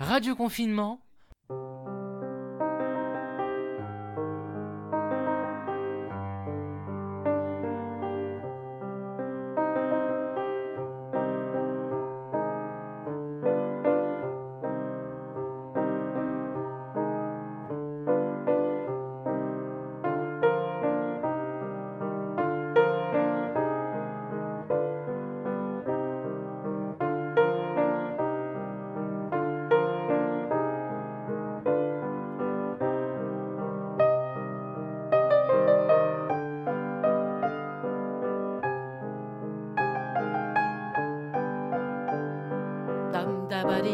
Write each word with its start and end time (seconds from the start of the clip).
Radio 0.00 0.34
Confinement 0.34 1.02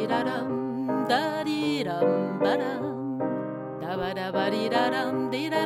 da 0.07 0.23
dum 0.23 1.07
da 1.09 1.43
di 1.45 1.83
dum 1.85 2.39
ba 2.43 2.53
dum 2.63 3.19
da 3.83 3.97
ba 4.01 4.09
da 4.19 4.27
ba 4.31 4.45
di 4.51 4.69
da 4.69 4.85
dum 4.95 5.31
di 5.31 5.49
da 5.51 5.66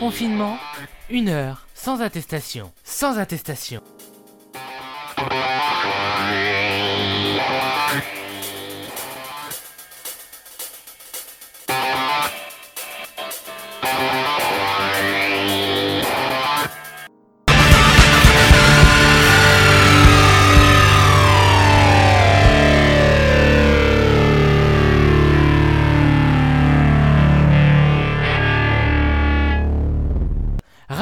Confinement, 0.00 0.56
une 1.10 1.28
heure 1.28 1.66
sans 1.74 2.00
attestation. 2.00 2.72
Sans 2.84 3.18
attestation. 3.18 3.82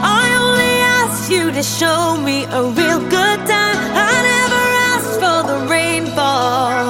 I 0.01 0.37
only 0.41 0.81
asked 1.03 1.29
you 1.31 1.51
to 1.53 1.63
show 1.63 2.17
me 2.17 2.45
a 2.45 2.63
real 2.63 3.01
good 3.01 3.47
time. 3.47 3.77
I 3.95 4.23
never 4.33 4.65
asked 4.95 5.19
for 5.21 5.43
the 5.51 5.59
rainfall. 5.69 6.87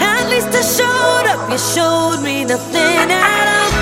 At 0.00 0.28
least 0.30 0.54
I 0.54 0.62
showed 0.62 1.26
up. 1.32 1.50
You 1.50 1.58
showed 1.58 2.20
me 2.22 2.44
nothing 2.44 3.10
at 3.10 3.48
all. 3.48 3.72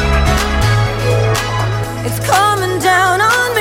It's 2.07 2.19
coming. 2.27 2.62
Down 2.83 3.21
on 3.21 3.52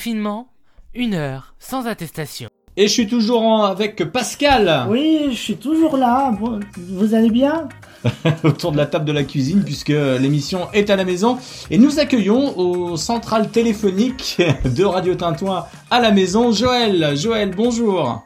confinement, 0.00 0.48
une 0.94 1.12
heure 1.12 1.54
sans 1.58 1.86
attestation. 1.86 2.48
Et 2.78 2.84
je 2.88 2.92
suis 2.92 3.06
toujours 3.06 3.42
en- 3.42 3.64
avec 3.64 4.02
Pascal 4.10 4.86
Oui, 4.88 5.26
je 5.32 5.36
suis 5.36 5.56
toujours 5.58 5.98
là. 5.98 6.30
Bon, 6.40 6.58
vous 6.78 7.12
allez 7.14 7.28
bien 7.28 7.68
autour 8.44 8.72
de 8.72 8.78
la 8.78 8.86
table 8.86 9.04
de 9.04 9.12
la 9.12 9.24
cuisine 9.24 9.62
puisque 9.62 9.88
l'émission 9.90 10.68
est 10.72 10.88
à 10.88 10.96
la 10.96 11.04
maison 11.04 11.36
et 11.70 11.76
nous 11.76 11.98
accueillons 12.00 12.56
au 12.58 12.96
central 12.96 13.50
téléphonique 13.50 14.40
de 14.64 14.84
Radio 14.86 15.14
Tintouin 15.16 15.66
à 15.90 16.00
la 16.00 16.12
maison 16.12 16.50
Joël. 16.50 17.14
Joël, 17.18 17.50
bonjour. 17.54 18.22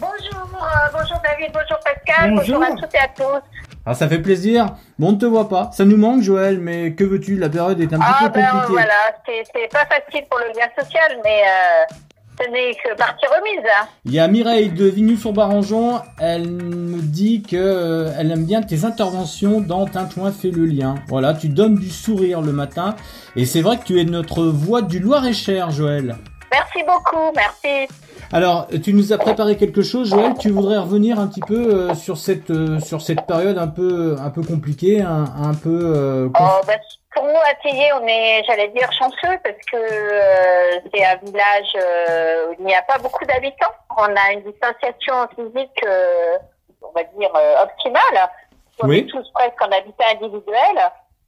Bonjour, 0.00 0.48
euh, 0.54 0.88
bonjour 0.92 1.18
David, 1.22 1.52
bonjour 1.54 1.78
Pascal, 1.84 2.34
Bonjour. 2.34 2.58
bonjour, 2.58 2.62
à 2.64 2.80
toutes 2.82 2.94
et 2.94 2.98
à 2.98 3.08
tous. 3.16 3.69
Ah, 3.90 3.94
ça 3.94 4.08
fait 4.08 4.20
plaisir. 4.20 4.66
Bon, 5.00 5.08
on 5.08 5.12
ne 5.12 5.16
te 5.18 5.26
voit 5.26 5.48
pas. 5.48 5.70
Ça 5.72 5.84
nous 5.84 5.96
manque 5.96 6.22
Joël, 6.22 6.60
mais 6.60 6.94
que 6.94 7.02
veux-tu? 7.02 7.34
La 7.36 7.48
période 7.48 7.80
est 7.80 7.92
un 7.92 7.98
petit 7.98 8.06
Ah 8.08 8.28
peu 8.28 8.38
ben 8.40 8.46
compliquée. 8.46 8.72
voilà, 8.72 8.94
c'est 9.26 9.68
pas 9.72 9.84
facile 9.86 10.24
pour 10.30 10.38
le 10.38 10.46
lien 10.56 10.66
social, 10.78 11.18
mais 11.24 11.42
euh, 11.42 11.94
ce 12.40 12.48
n'est 12.52 12.72
que 12.74 12.96
partie 12.96 13.26
remise. 13.26 13.64
hein. 13.66 13.88
Il 14.04 14.12
y 14.14 14.20
a 14.20 14.28
Mireille 14.28 14.70
de 14.70 14.84
Vignoux-sur-Barangeon. 14.86 16.02
Elle 16.20 16.48
me 16.50 17.00
dit 17.02 17.42
que 17.42 17.56
euh, 17.56 18.12
elle 18.16 18.30
aime 18.30 18.44
bien 18.44 18.62
tes 18.62 18.84
interventions 18.84 19.60
dans 19.60 19.86
Tintouin 19.86 20.30
fait 20.30 20.52
le 20.52 20.66
lien. 20.66 20.94
Voilà, 21.08 21.34
tu 21.34 21.48
donnes 21.48 21.74
du 21.74 21.90
sourire 21.90 22.42
le 22.42 22.52
matin. 22.52 22.94
Et 23.34 23.44
c'est 23.44 23.60
vrai 23.60 23.76
que 23.76 23.82
tu 23.84 24.00
es 24.00 24.04
notre 24.04 24.44
voix 24.44 24.82
du 24.82 25.00
Loir-et-Cher, 25.00 25.72
Joël. 25.72 26.16
Merci 26.52 26.84
beaucoup, 26.86 27.32
merci. 27.34 27.88
Alors, 28.32 28.68
tu 28.84 28.92
nous 28.94 29.12
as 29.12 29.18
préparé 29.18 29.56
quelque 29.56 29.82
chose, 29.82 30.10
Joël. 30.10 30.34
Tu 30.38 30.50
voudrais 30.50 30.78
revenir 30.78 31.18
un 31.18 31.26
petit 31.26 31.40
peu 31.40 31.90
euh, 31.90 31.94
sur 31.94 32.16
cette 32.16 32.50
euh, 32.50 32.78
sur 32.78 33.00
cette 33.00 33.26
période 33.26 33.58
un 33.58 33.66
peu 33.66 34.16
un 34.20 34.30
peu 34.30 34.42
compliquée, 34.42 35.00
un, 35.02 35.24
un 35.24 35.54
peu. 35.54 35.68
euh, 35.96 36.28
Oh, 36.38 36.60
ben, 36.66 36.78
pour 37.12 37.24
nous, 37.24 37.30
à 37.30 37.54
Tillé, 37.60 37.92
on 38.00 38.06
est, 38.06 38.44
j'allais 38.46 38.68
dire, 38.68 38.88
chanceux 38.92 39.36
parce 39.42 39.56
que 39.72 39.76
euh, 39.76 40.80
c'est 40.94 41.04
un 41.04 41.16
village 41.16 41.72
euh, 41.76 42.46
où 42.50 42.54
il 42.60 42.66
n'y 42.66 42.74
a 42.74 42.82
pas 42.82 42.98
beaucoup 42.98 43.24
d'habitants. 43.24 43.74
On 43.98 44.02
a 44.04 44.32
une 44.32 44.42
distanciation 44.42 45.14
physique, 45.34 45.82
euh, 45.84 46.38
on 46.82 46.92
va 46.92 47.02
dire, 47.18 47.30
euh, 47.34 47.64
optimale. 47.64 48.30
On 48.82 48.86
Oui. 48.88 48.98
est 49.00 49.06
tous 49.10 49.28
presque 49.34 49.60
en 49.60 49.72
habitat 49.76 50.04
individuel, 50.14 50.76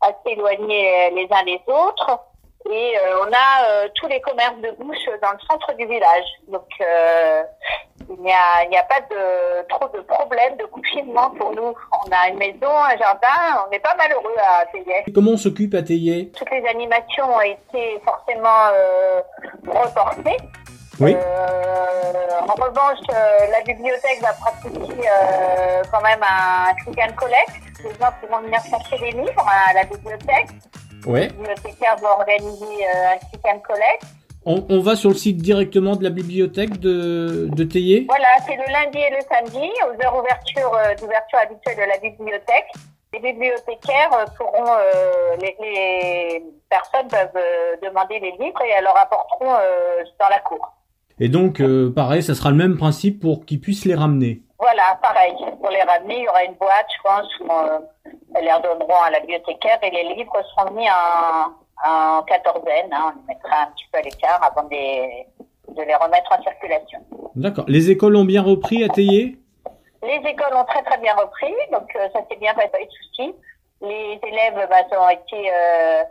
assez 0.00 0.36
éloignés 0.36 1.10
les 1.16 1.26
uns 1.32 1.44
des 1.44 1.60
autres. 1.66 2.20
Et 2.70 2.96
euh, 2.96 3.24
on 3.26 3.32
a 3.32 3.66
euh, 3.66 3.88
tous 3.94 4.06
les 4.08 4.20
commerces 4.20 4.56
de 4.58 4.70
bouche 4.72 5.04
dans 5.20 5.32
le 5.32 5.38
centre 5.50 5.72
du 5.76 5.86
village. 5.86 6.24
Donc, 6.48 6.68
euh, 6.80 7.42
il 8.08 8.20
n'y 8.22 8.32
a, 8.32 8.64
il 8.70 8.76
a 8.76 8.82
pas 8.84 9.00
de, 9.00 9.66
trop 9.68 9.88
de 9.88 10.00
problèmes 10.02 10.56
de 10.56 10.64
confinement 10.64 11.30
pour 11.30 11.52
nous. 11.54 11.74
On 11.92 12.10
a 12.10 12.28
une 12.28 12.38
maison, 12.38 12.70
un 12.70 12.96
jardin, 12.96 13.66
on 13.66 13.72
est 13.72 13.80
pas 13.80 13.94
malheureux 13.96 14.34
à 14.38 14.66
Tillé. 14.66 15.04
Comment 15.14 15.32
on 15.32 15.36
s'occupe 15.36 15.74
à 15.74 15.82
Théier 15.82 16.30
Toutes 16.36 16.50
les 16.50 16.66
animations 16.66 17.34
ont 17.34 17.40
été 17.40 18.00
forcément 18.04 18.68
euh, 18.72 19.20
reportées. 19.66 20.36
Oui. 21.00 21.16
Euh, 21.16 22.12
en 22.46 22.54
revanche, 22.54 22.98
euh, 23.10 23.46
la 23.50 23.60
bibliothèque 23.62 24.20
va 24.20 24.32
pratiquer 24.34 25.08
euh, 25.08 25.82
quand 25.90 26.02
même 26.02 26.20
un 26.22 26.74
click 26.74 26.98
and 26.98 27.14
collect. 27.16 27.50
Les 27.82 27.90
gens 27.90 28.12
pourront 28.20 28.42
venir 28.42 28.60
chercher 28.62 28.98
des 28.98 29.10
livres 29.18 29.46
à 29.48 29.72
la 29.72 29.84
bibliothèque. 29.84 30.48
Ouais. 31.06 31.28
Le 31.28 31.34
bibliothécaire 31.34 31.96
va 31.96 32.12
organiser 32.18 32.86
euh, 32.86 33.14
un 33.14 33.18
click 33.18 33.44
and 33.44 33.60
collect. 33.60 34.02
On, 34.44 34.64
on 34.68 34.80
va 34.80 34.96
sur 34.96 35.10
le 35.10 35.16
site 35.16 35.36
directement 35.36 35.94
de 35.94 36.02
la 36.02 36.10
bibliothèque 36.10 36.80
de 36.80 37.48
de 37.52 37.64
Théier. 37.64 38.06
Voilà, 38.08 38.26
c'est 38.44 38.56
le 38.56 38.72
lundi 38.72 38.98
et 38.98 39.10
le 39.10 39.22
samedi, 39.28 39.70
aux 39.86 40.04
heures 40.04 40.16
euh, 40.16 40.94
d'ouverture 40.96 41.38
habituelle 41.40 41.76
de 41.76 41.88
la 41.88 41.98
bibliothèque. 41.98 42.66
Les 43.14 43.20
bibliothécaires 43.20 44.10
euh, 44.14 44.24
pourront, 44.36 44.66
euh, 44.66 45.36
les, 45.40 45.54
les 45.60 46.42
personnes 46.68 47.08
peuvent 47.08 47.28
euh, 47.36 47.76
demander 47.82 48.18
les 48.18 48.32
livres 48.32 48.60
et 48.64 48.70
elles 48.76 48.84
leur 48.84 48.96
apporteront 48.96 49.54
euh, 49.54 50.02
dans 50.18 50.28
la 50.28 50.40
cour. 50.40 50.72
Et 51.20 51.28
donc, 51.28 51.60
euh, 51.60 51.92
pareil, 51.94 52.22
ça 52.22 52.34
sera 52.34 52.50
le 52.50 52.56
même 52.56 52.76
principe 52.78 53.20
pour 53.20 53.44
qu'ils 53.44 53.60
puissent 53.60 53.84
les 53.84 53.94
ramener. 53.94 54.40
Voilà, 54.62 54.96
pareil. 55.02 55.34
Pour 55.60 55.70
les 55.70 55.82
ramener, 55.82 56.18
il 56.18 56.22
y 56.22 56.28
aura 56.28 56.44
une 56.44 56.54
boîte, 56.54 56.86
je 56.96 57.02
pense, 57.02 57.40
où 57.40 57.50
euh, 57.50 57.80
elles 58.36 58.44
les 58.44 58.52
redonneront 58.52 59.02
à 59.02 59.10
la 59.10 59.18
bibliothécaire 59.18 59.78
et 59.82 59.90
les 59.90 60.14
livres 60.14 60.40
seront 60.54 60.70
mis 60.70 60.88
en, 60.88 61.50
en 61.84 62.22
quatorzaine. 62.22 62.92
Hein, 62.92 63.12
on 63.12 63.18
les 63.18 63.34
mettra 63.34 63.62
un 63.62 63.66
petit 63.72 63.86
peu 63.90 63.98
à 63.98 64.02
l'écart 64.02 64.40
avant 64.40 64.62
de 64.68 64.70
les, 64.70 65.26
de 65.68 65.82
les 65.82 65.96
remettre 65.96 66.30
en 66.30 66.40
circulation. 66.44 67.00
D'accord. 67.34 67.64
Les 67.66 67.90
écoles 67.90 68.14
ont 68.14 68.24
bien 68.24 68.40
repris 68.40 68.84
à 68.84 68.88
Théier 68.88 69.36
Les 70.04 70.30
écoles 70.30 70.54
ont 70.54 70.64
très 70.64 70.84
très 70.84 70.98
bien 70.98 71.16
repris, 71.16 71.52
donc 71.72 71.90
euh, 71.96 72.08
ça 72.12 72.20
s'est 72.30 72.36
bien 72.36 72.54
passé, 72.54 72.68
pas 72.68 72.80
eu 72.80 72.86
de 72.86 72.90
soucis. 72.90 73.34
Les 73.82 74.20
élèves 74.22 74.68
bah, 74.70 74.98
ont 75.00 75.08
été 75.08 75.50
euh, 75.50 76.04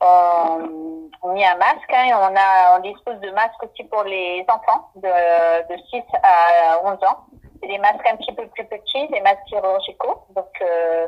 ont, 0.00 1.08
ont 1.22 1.32
mis 1.32 1.44
un 1.44 1.56
masque. 1.56 1.92
Hein, 1.94 2.06
et 2.08 2.14
on 2.14 2.34
a 2.36 2.76
on 2.76 2.80
dispose 2.80 3.20
de 3.20 3.30
masques 3.30 3.62
aussi 3.62 3.84
pour 3.84 4.02
les 4.02 4.44
enfants 4.48 4.88
de, 4.96 5.72
de 5.72 5.80
6 5.90 6.02
à 6.22 6.84
11 6.84 6.94
ans. 7.04 7.18
C'est 7.60 7.68
des 7.68 7.78
masques 7.78 8.06
un 8.12 8.16
petit 8.16 8.32
peu 8.32 8.44
plus 8.48 8.64
petits, 8.64 9.06
des 9.12 9.20
masques 9.20 9.46
chirurgicaux. 9.48 10.24
Donc 10.34 10.50
euh, 10.62 11.06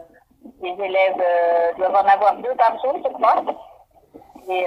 les 0.63 0.71
élèves 0.85 1.21
euh, 1.21 1.73
doivent 1.79 1.97
en 1.97 2.09
avoir 2.09 2.37
deux 2.37 2.55
par 2.57 2.79
jour, 2.81 2.97
je 3.05 3.13
crois. 3.13 3.43
Et 4.47 4.67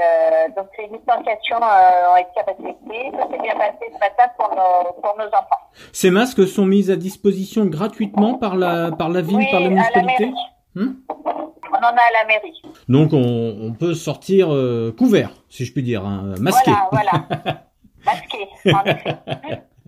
donc 0.56 0.68
les 0.80 0.88
distanciations 0.88 1.58
ont 1.58 2.18
été 2.18 2.42
respectées. 2.46 3.12
Ça 3.16 3.28
s'est 3.30 3.42
bien 3.42 3.56
passé 3.56 3.92
ce 3.94 4.00
matin 4.00 4.28
pour 4.38 4.50
nos, 4.50 4.92
pour 5.02 5.16
nos 5.18 5.28
enfants. 5.28 5.62
Ces 5.94 6.10
masques 6.10 6.48
sont 6.48 6.66
mis 6.66 6.90
à 6.90 6.96
disposition 6.96 7.66
gratuitement 7.66 8.34
par 8.34 8.56
la 8.56 8.92
par 8.92 9.10
la 9.10 9.22
ville, 9.22 9.38
oui, 9.38 9.52
par 9.52 9.60
la 9.60 9.68
à 9.68 9.70
la 9.70 9.76
municipalité? 9.76 10.26
mairie. 10.26 10.57
Hmm 10.78 10.94
On 11.10 11.78
en 11.78 11.82
a 11.82 11.88
à 11.88 12.14
la 12.22 12.26
mairie. 12.28 12.62
Donc 12.88 13.14
on, 13.14 13.58
on 13.62 13.74
peut 13.74 13.96
sortir 13.96 14.54
euh, 14.54 14.94
couvert, 14.96 15.32
si 15.50 15.66
je 15.66 15.74
puis 15.74 15.82
dire, 15.82 16.06
hein, 16.06 16.36
masqué. 16.40 16.72
Voilà, 16.92 17.26
voilà. 17.26 17.64
Masqué, 18.06 18.48
en 18.74 18.84
effet. 18.86 19.18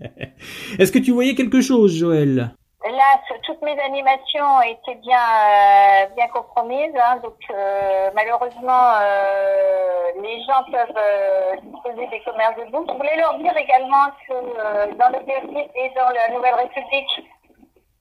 Est-ce 0.78 0.90
que 0.90 0.98
tu 0.98 1.12
voyais 1.12 1.34
quelque 1.34 1.60
chose, 1.60 1.96
Joël? 1.96 2.54
Là, 2.82 3.20
toutes 3.44 3.62
mes 3.62 3.78
animations 3.78 4.62
étaient 4.62 4.98
bien, 5.00 5.18
euh, 5.20 6.06
bien 6.16 6.26
compromises. 6.28 6.94
Hein, 6.96 7.18
donc, 7.22 7.38
euh, 7.50 8.10
malheureusement, 8.14 8.94
euh, 9.00 10.22
les 10.22 10.42
gens 10.42 10.64
peuvent 10.72 10.96
euh, 10.96 11.56
disposer 11.62 12.06
des 12.08 12.20
commerces 12.24 12.56
de. 12.56 12.64
Je 12.66 12.96
voulais 12.96 13.16
leur 13.16 13.38
dire 13.38 13.56
également 13.56 14.06
que 14.26 14.32
euh, 14.32 14.86
dans 14.98 15.08
le 15.10 15.20
BFI 15.24 15.68
et 15.76 15.92
dans 15.94 16.10
la 16.10 16.34
Nouvelle 16.34 16.54
République, 16.54 17.20
euh, 17.20 17.39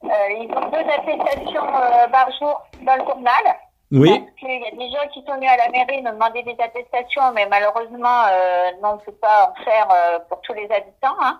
ils 0.04 0.52
ont 0.56 0.70
deux 0.70 0.78
attestations 0.78 1.68
euh, 1.68 2.08
par 2.08 2.32
jour 2.40 2.62
dans 2.82 2.96
le 2.96 3.06
journal. 3.06 3.44
Oui. 3.92 4.20
Parce 4.20 4.32
qu'il 4.40 4.62
y 4.62 4.68
a 4.68 4.72
des 4.72 4.92
gens 4.92 5.08
qui 5.12 5.24
sont 5.26 5.34
venus 5.34 5.50
à 5.50 5.58
la 5.58 5.70
mairie 5.70 6.02
nous 6.04 6.12
demander 6.12 6.44
des 6.44 6.56
attestations, 6.60 7.32
mais 7.34 7.48
malheureusement, 7.48 8.26
euh, 8.32 8.72
non, 8.84 8.90
on 8.90 8.96
ne 8.96 9.02
peut 9.02 9.14
pas 9.14 9.52
en 9.52 9.64
faire 9.64 9.88
euh, 9.92 10.20
pour 10.30 10.42
tous 10.42 10.54
les 10.54 10.70
habitants. 10.72 11.18
Hein. 11.22 11.40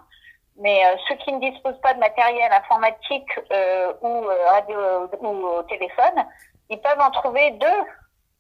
Mais 0.60 0.84
euh, 0.86 0.96
ceux 1.08 1.16
qui 1.16 1.32
ne 1.32 1.40
disposent 1.40 1.80
pas 1.82 1.94
de 1.94 2.00
matériel 2.00 2.52
informatique 2.52 3.30
euh, 3.52 3.94
ou 4.02 4.26
euh, 4.26 4.50
radio 4.52 4.78
ou 5.22 5.48
au 5.48 5.64
téléphone, 5.64 6.26
ils 6.70 6.80
peuvent 6.80 7.00
en 7.00 7.12
trouver 7.12 7.52
deux 7.52 7.68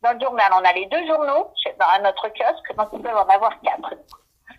dans 0.03 0.11
le 0.13 0.19
journal. 0.19 0.51
On 0.53 0.65
a 0.65 0.73
les 0.73 0.85
deux 0.87 1.05
journaux 1.07 1.53
à 1.79 1.99
notre 1.99 2.27
kiosque, 2.29 2.75
donc 2.77 2.89
ils 2.93 3.01
peuvent 3.01 3.15
en 3.15 3.33
avoir 3.33 3.59
quatre. 3.61 3.93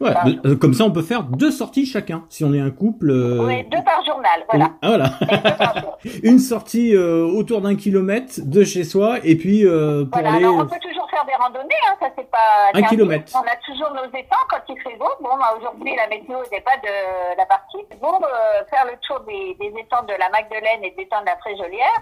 Ouais, 0.00 0.14
euh, 0.46 0.56
comme 0.56 0.72
ça, 0.72 0.84
on 0.84 0.90
peut 0.90 1.02
faire 1.02 1.24
deux 1.24 1.50
sorties 1.50 1.84
chacun. 1.84 2.24
Si 2.30 2.42
on 2.42 2.54
est 2.54 2.60
un 2.60 2.70
couple. 2.70 3.10
euh, 3.10 3.44
Oui, 3.46 3.64
deux 3.64 3.82
par 3.84 4.02
journal, 4.04 4.44
voilà. 4.48 4.70
Ah, 4.80 4.88
voilà. 4.88 5.12
Une 6.22 6.38
sortie 6.38 6.96
euh, 6.96 7.24
autour 7.26 7.60
d'un 7.60 7.76
kilomètre 7.76 8.40
de 8.42 8.64
chez 8.64 8.84
soi 8.84 9.18
et 9.24 9.36
puis 9.36 9.66
euh, 9.66 10.04
pour 10.04 10.12
Voilà, 10.20 10.36
aller. 10.36 10.44
alors 10.46 10.60
on 10.60 10.66
peut 10.66 10.80
toujours 10.82 11.06
faire 11.10 11.26
des 11.26 11.34
randonnées, 11.38 11.82
hein, 11.90 11.94
ça 12.00 12.06
c'est 12.16 12.30
pas 12.30 12.70
Un 12.72 12.82
kilomètre. 12.84 13.30
On 13.36 13.40
a 13.40 13.56
toujours 13.66 13.90
nos 13.92 14.08
étangs 14.18 14.46
quand 14.48 14.62
il 14.70 14.80
fait 14.80 14.96
beau. 14.96 15.08
Bon, 15.20 15.36
bah, 15.38 15.54
aujourd'hui 15.58 15.94
la 15.94 16.08
météo 16.08 16.38
n'est 16.50 16.62
pas 16.62 16.76
de 16.82 17.36
la 17.36 17.44
partie. 17.44 17.78
Bon, 18.00 18.14
euh, 18.22 18.64
faire 18.70 18.86
le 18.86 18.92
tour 19.06 19.20
des, 19.28 19.54
des 19.60 19.78
étangs 19.80 20.04
de 20.04 20.14
la 20.18 20.30
Magdeleine 20.30 20.82
et 20.82 20.94
des 20.96 21.02
étangs 21.02 21.20
de 21.20 21.26
la 21.26 21.36
Fréjolière, 21.36 22.00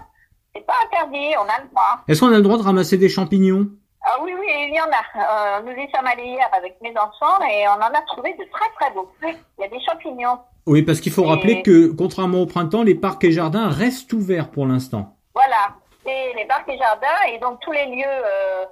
c'est 0.55 0.65
pas 0.65 0.73
interdit, 0.85 1.35
on 1.37 1.43
a 1.49 1.61
le 1.63 1.67
droit. 1.69 1.99
Est-ce 2.07 2.21
qu'on 2.21 2.31
a 2.31 2.37
le 2.37 2.41
droit 2.41 2.57
de 2.57 2.63
ramasser 2.63 2.97
des 2.97 3.09
champignons? 3.09 3.67
Ah 4.05 4.17
oui, 4.21 4.33
oui, 4.39 4.47
il 4.69 4.73
y 4.75 4.79
en 4.81 4.85
a. 4.85 5.57
Euh, 5.59 5.61
nous 5.63 5.71
y 5.73 5.89
sommes 5.91 6.07
allés 6.07 6.23
hier 6.23 6.47
avec 6.53 6.79
mes 6.81 6.91
enfants 6.97 7.43
et 7.51 7.67
on 7.67 7.71
en 7.73 7.93
a 7.93 8.01
trouvé 8.07 8.33
de 8.33 8.43
très 8.51 8.69
très 8.79 8.91
beaux. 8.91 9.11
Oui, 9.23 9.35
il 9.57 9.61
y 9.61 9.65
a 9.65 9.67
des 9.67 9.79
champignons. 9.83 10.39
Oui, 10.65 10.81
parce 10.83 10.99
qu'il 11.01 11.11
faut 11.11 11.25
Et- 11.25 11.27
rappeler 11.29 11.61
que, 11.63 11.91
contrairement 11.91 12.39
au 12.41 12.45
printemps, 12.45 12.83
les 12.83 12.95
parcs 12.95 13.23
et 13.25 13.31
jardins 13.31 13.69
restent 13.69 14.13
ouverts 14.13 14.49
pour 14.51 14.65
l'instant. 14.65 15.15
Voilà, 15.33 15.69
c'est 16.05 16.33
les 16.33 16.45
parcs 16.45 16.67
et 16.69 16.77
jardins 16.77 17.07
et 17.31 17.39
donc 17.39 17.59
tous 17.61 17.71
les 17.71 17.85
lieux. 17.87 18.03
Euh, 18.05 18.65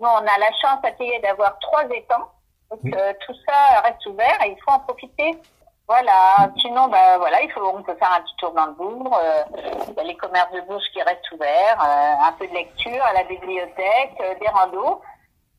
nous, 0.00 0.08
on 0.08 0.16
a 0.16 0.38
la 0.38 0.50
chance 0.60 0.80
à 0.82 0.90
Théier 0.92 1.20
d'avoir 1.20 1.56
trois 1.60 1.84
étangs. 1.84 2.28
Donc 2.70 2.80
euh, 2.94 3.12
tout 3.26 3.34
ça 3.46 3.80
reste 3.82 4.04
ouvert 4.06 4.36
et 4.46 4.50
il 4.50 4.56
faut 4.64 4.72
en 4.72 4.80
profiter. 4.80 5.36
Voilà. 5.88 6.50
Sinon, 6.58 6.88
bah 6.88 7.18
voilà, 7.18 7.42
il 7.42 7.50
faut, 7.50 7.60
on 7.74 7.82
peut 7.82 7.94
faire 7.98 8.12
un 8.16 8.22
petit 8.22 8.36
tour 8.38 8.52
dans 8.52 8.66
le 8.66 8.72
bourg. 8.72 9.18
Il 9.88 9.94
y 9.94 10.00
a 10.00 10.04
les 10.04 10.16
commerces 10.16 10.52
de 10.52 10.60
bouche 10.60 10.84
qui 10.92 11.02
restent 11.02 11.30
ouverts, 11.32 11.78
euh, 11.80 12.28
un 12.28 12.32
peu 12.32 12.46
de 12.46 12.54
lecture 12.54 13.02
à 13.04 13.12
la 13.12 13.24
bibliothèque, 13.24 14.16
euh, 14.20 14.34
des 14.40 14.48
randos. 14.48 15.00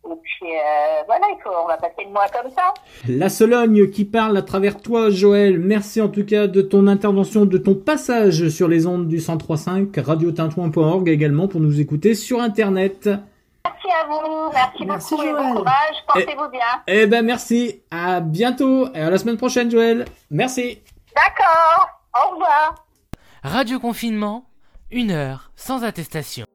Et 0.05 0.15
puis 0.21 0.51
euh, 0.51 1.03
voilà, 1.05 1.27
il 1.29 1.41
faut, 1.41 1.49
on 1.63 1.67
va 1.67 1.77
passer 1.77 2.03
le 2.05 2.11
mois 2.11 2.25
comme 2.27 2.51
ça. 2.51 2.73
La 3.07 3.29
Sologne 3.29 3.89
qui 3.89 4.03
parle 4.03 4.35
à 4.35 4.41
travers 4.41 4.81
toi, 4.81 5.09
Joël. 5.09 5.59
Merci 5.59 6.01
en 6.01 6.09
tout 6.09 6.25
cas 6.25 6.47
de 6.47 6.61
ton 6.61 6.87
intervention, 6.87 7.45
de 7.45 7.57
ton 7.57 7.75
passage 7.75 8.49
sur 8.49 8.67
les 8.67 8.85
ondes 8.85 9.07
du 9.07 9.19
103.5, 9.19 9.97
radiotintouin.org 10.01 11.07
également 11.07 11.47
pour 11.47 11.61
nous 11.61 11.79
écouter 11.79 12.15
sur 12.15 12.41
Internet. 12.41 13.09
Merci 13.65 13.87
à 13.91 14.05
vous, 14.07 14.51
merci, 14.53 14.85
Merci, 14.85 15.15
beaucoup 15.15 15.23
et 15.23 15.29
Joël. 15.31 15.43
bon 15.43 15.53
courage. 15.59 15.95
Portez-vous 16.07 16.49
bien. 16.49 16.61
Eh 16.87 17.07
ben 17.07 17.25
merci, 17.25 17.81
à 17.91 18.19
bientôt 18.19 18.93
et 18.93 18.99
à 19.01 19.09
la 19.09 19.17
semaine 19.17 19.37
prochaine, 19.37 19.71
Joël. 19.71 20.05
Merci. 20.29 20.81
D'accord. 21.15 21.87
Au 22.13 22.31
revoir. 22.33 22.75
Radio 23.43 23.79
confinement, 23.79 24.45
une 24.91 25.11
heure 25.11 25.51
sans 25.55 25.83
attestation. 25.83 26.45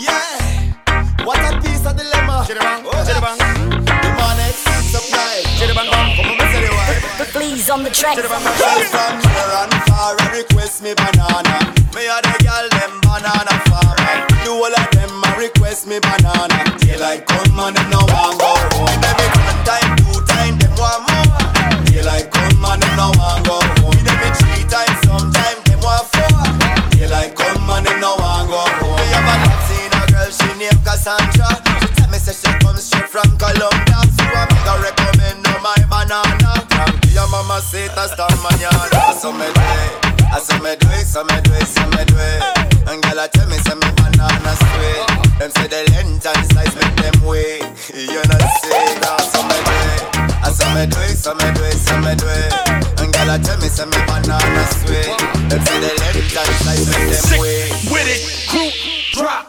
Yeah, 0.00 1.24
what 1.24 1.36
a 1.38 1.60
piece 1.60 1.86
of 1.86 1.94
dilemma. 1.94 2.44
The. 7.22 7.62
Come 7.70 7.78
on, 7.78 7.84
the 7.86 7.90
track. 7.94 8.18
Bang. 8.18 8.82
from 8.90 9.14
near 9.22 9.50
and 9.62 9.74
far, 9.86 10.18
I 10.18 10.42
request 10.42 10.82
me 10.82 10.90
banana. 10.98 11.70
Me 11.94 12.10
a 12.10 12.18
the 12.18 12.34
girl 12.42 12.66
them 12.66 12.98
banana 12.98 13.54
farmer. 13.70 14.26
The 14.42 14.50
whole 14.50 14.66
of 14.66 14.88
them 14.90 15.22
a 15.22 15.30
request 15.38 15.86
me 15.86 16.02
banana. 16.02 16.50
Daylight 16.82 17.22
come 17.30 17.62
and 17.62 17.78
them 17.78 17.88
no 17.94 18.02
want 18.10 18.42
go 18.42 18.50
home. 18.74 18.98
Every 19.06 19.28
one 19.38 19.60
time, 19.62 19.90
two 20.02 20.18
time, 20.26 20.58
them 20.58 20.74
want 20.74 21.06
more. 21.14 21.30
Daylight 21.86 22.26
come 22.34 22.58
and 22.58 22.82
them 22.82 22.94
no 22.98 23.14
want 23.14 23.46
go 23.46 23.54
home. 23.78 24.02
Every 24.02 24.30
three 24.42 24.66
times, 24.66 24.98
sometime 25.06 25.62
them 25.70 25.78
want 25.78 26.10
four. 26.10 26.42
Daylight 26.90 27.38
come 27.38 27.70
and 27.70 27.86
them 27.86 28.02
no 28.02 28.18
want 28.18 28.50
go 28.50 28.66
home. 28.66 28.98
Me 28.98 29.06
have 29.14 29.30
a 29.30 29.46
seen 29.70 29.94
a 29.94 30.02
girl, 30.10 30.26
she 30.26 30.50
named 30.58 30.82
Cassandra. 30.82 31.54
She 31.54 31.86
tell 31.94 32.10
me 32.10 32.18
say 32.18 32.34
she 32.34 32.50
come 32.58 32.74
straight 32.82 33.06
from 33.06 33.30
Colombia. 33.38 34.02
Say 37.72 37.88
that's 37.96 38.12
star 38.12 38.28
mañana. 38.44 39.16
So 39.16 39.32
me 39.32 39.48
do 39.48 39.64
it, 39.80 39.90
I 40.28 40.38
so 40.44 40.56
me 40.60 40.76
do 40.76 40.88
it, 40.92 41.06
so 41.08 41.24
me 41.24 41.40
do 41.40 41.52
it, 41.56 41.64
so 41.64 41.80
me 41.88 42.04
do 42.04 42.16
it. 42.20 42.42
And 42.84 43.00
girl 43.02 43.20
I 43.20 43.26
tell 43.32 43.48
me 43.48 43.56
say 43.64 43.74
me 43.74 43.88
banana 43.96 44.52
sweet. 44.60 45.08
Them 45.40 45.50
say 45.56 45.68
the 45.72 45.80
length 45.96 46.26
and 46.28 46.44
size 46.52 46.74
make 46.76 46.96
them 47.00 47.16
wait. 47.24 47.64
You 47.96 48.20
know 48.28 48.44
say 48.60 48.84
that 49.00 49.24
so 49.32 49.40
me 49.48 49.56
do 49.64 49.74
it. 49.88 50.04
I 50.44 50.52
so 50.52 50.68
me 50.76 50.84
do 50.84 51.00
it, 51.08 51.16
so 51.16 51.32
me 51.32 51.48
do 51.56 51.64
it, 51.64 51.80
so 51.80 51.96
me 52.04 52.12
do 52.12 52.28
it. 52.28 52.52
And 53.00 53.08
girl 53.08 53.30
I 53.32 53.40
tell 53.40 53.56
me 53.56 53.68
say 53.72 53.88
me 53.88 53.98
banana 54.04 54.64
sweet. 54.76 55.16
Them 55.48 55.60
say 55.64 55.80
the 55.80 55.90
length 55.96 56.36
and 56.36 56.52
size 56.60 56.84
make 56.92 57.08
them 57.08 57.40
wait. 57.40 57.72
with 57.88 58.08
it, 58.12 58.20
crew 58.52 58.68
drop. 59.16 59.48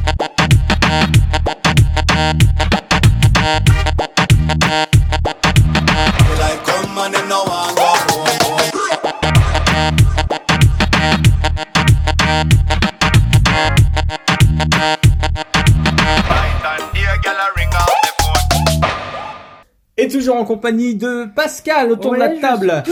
compagnie 20.51 20.95
de 20.95 21.27
Pascal 21.33 21.93
autour 21.93 22.11
de 22.11 22.17
la 22.17 22.37
table. 22.37 22.83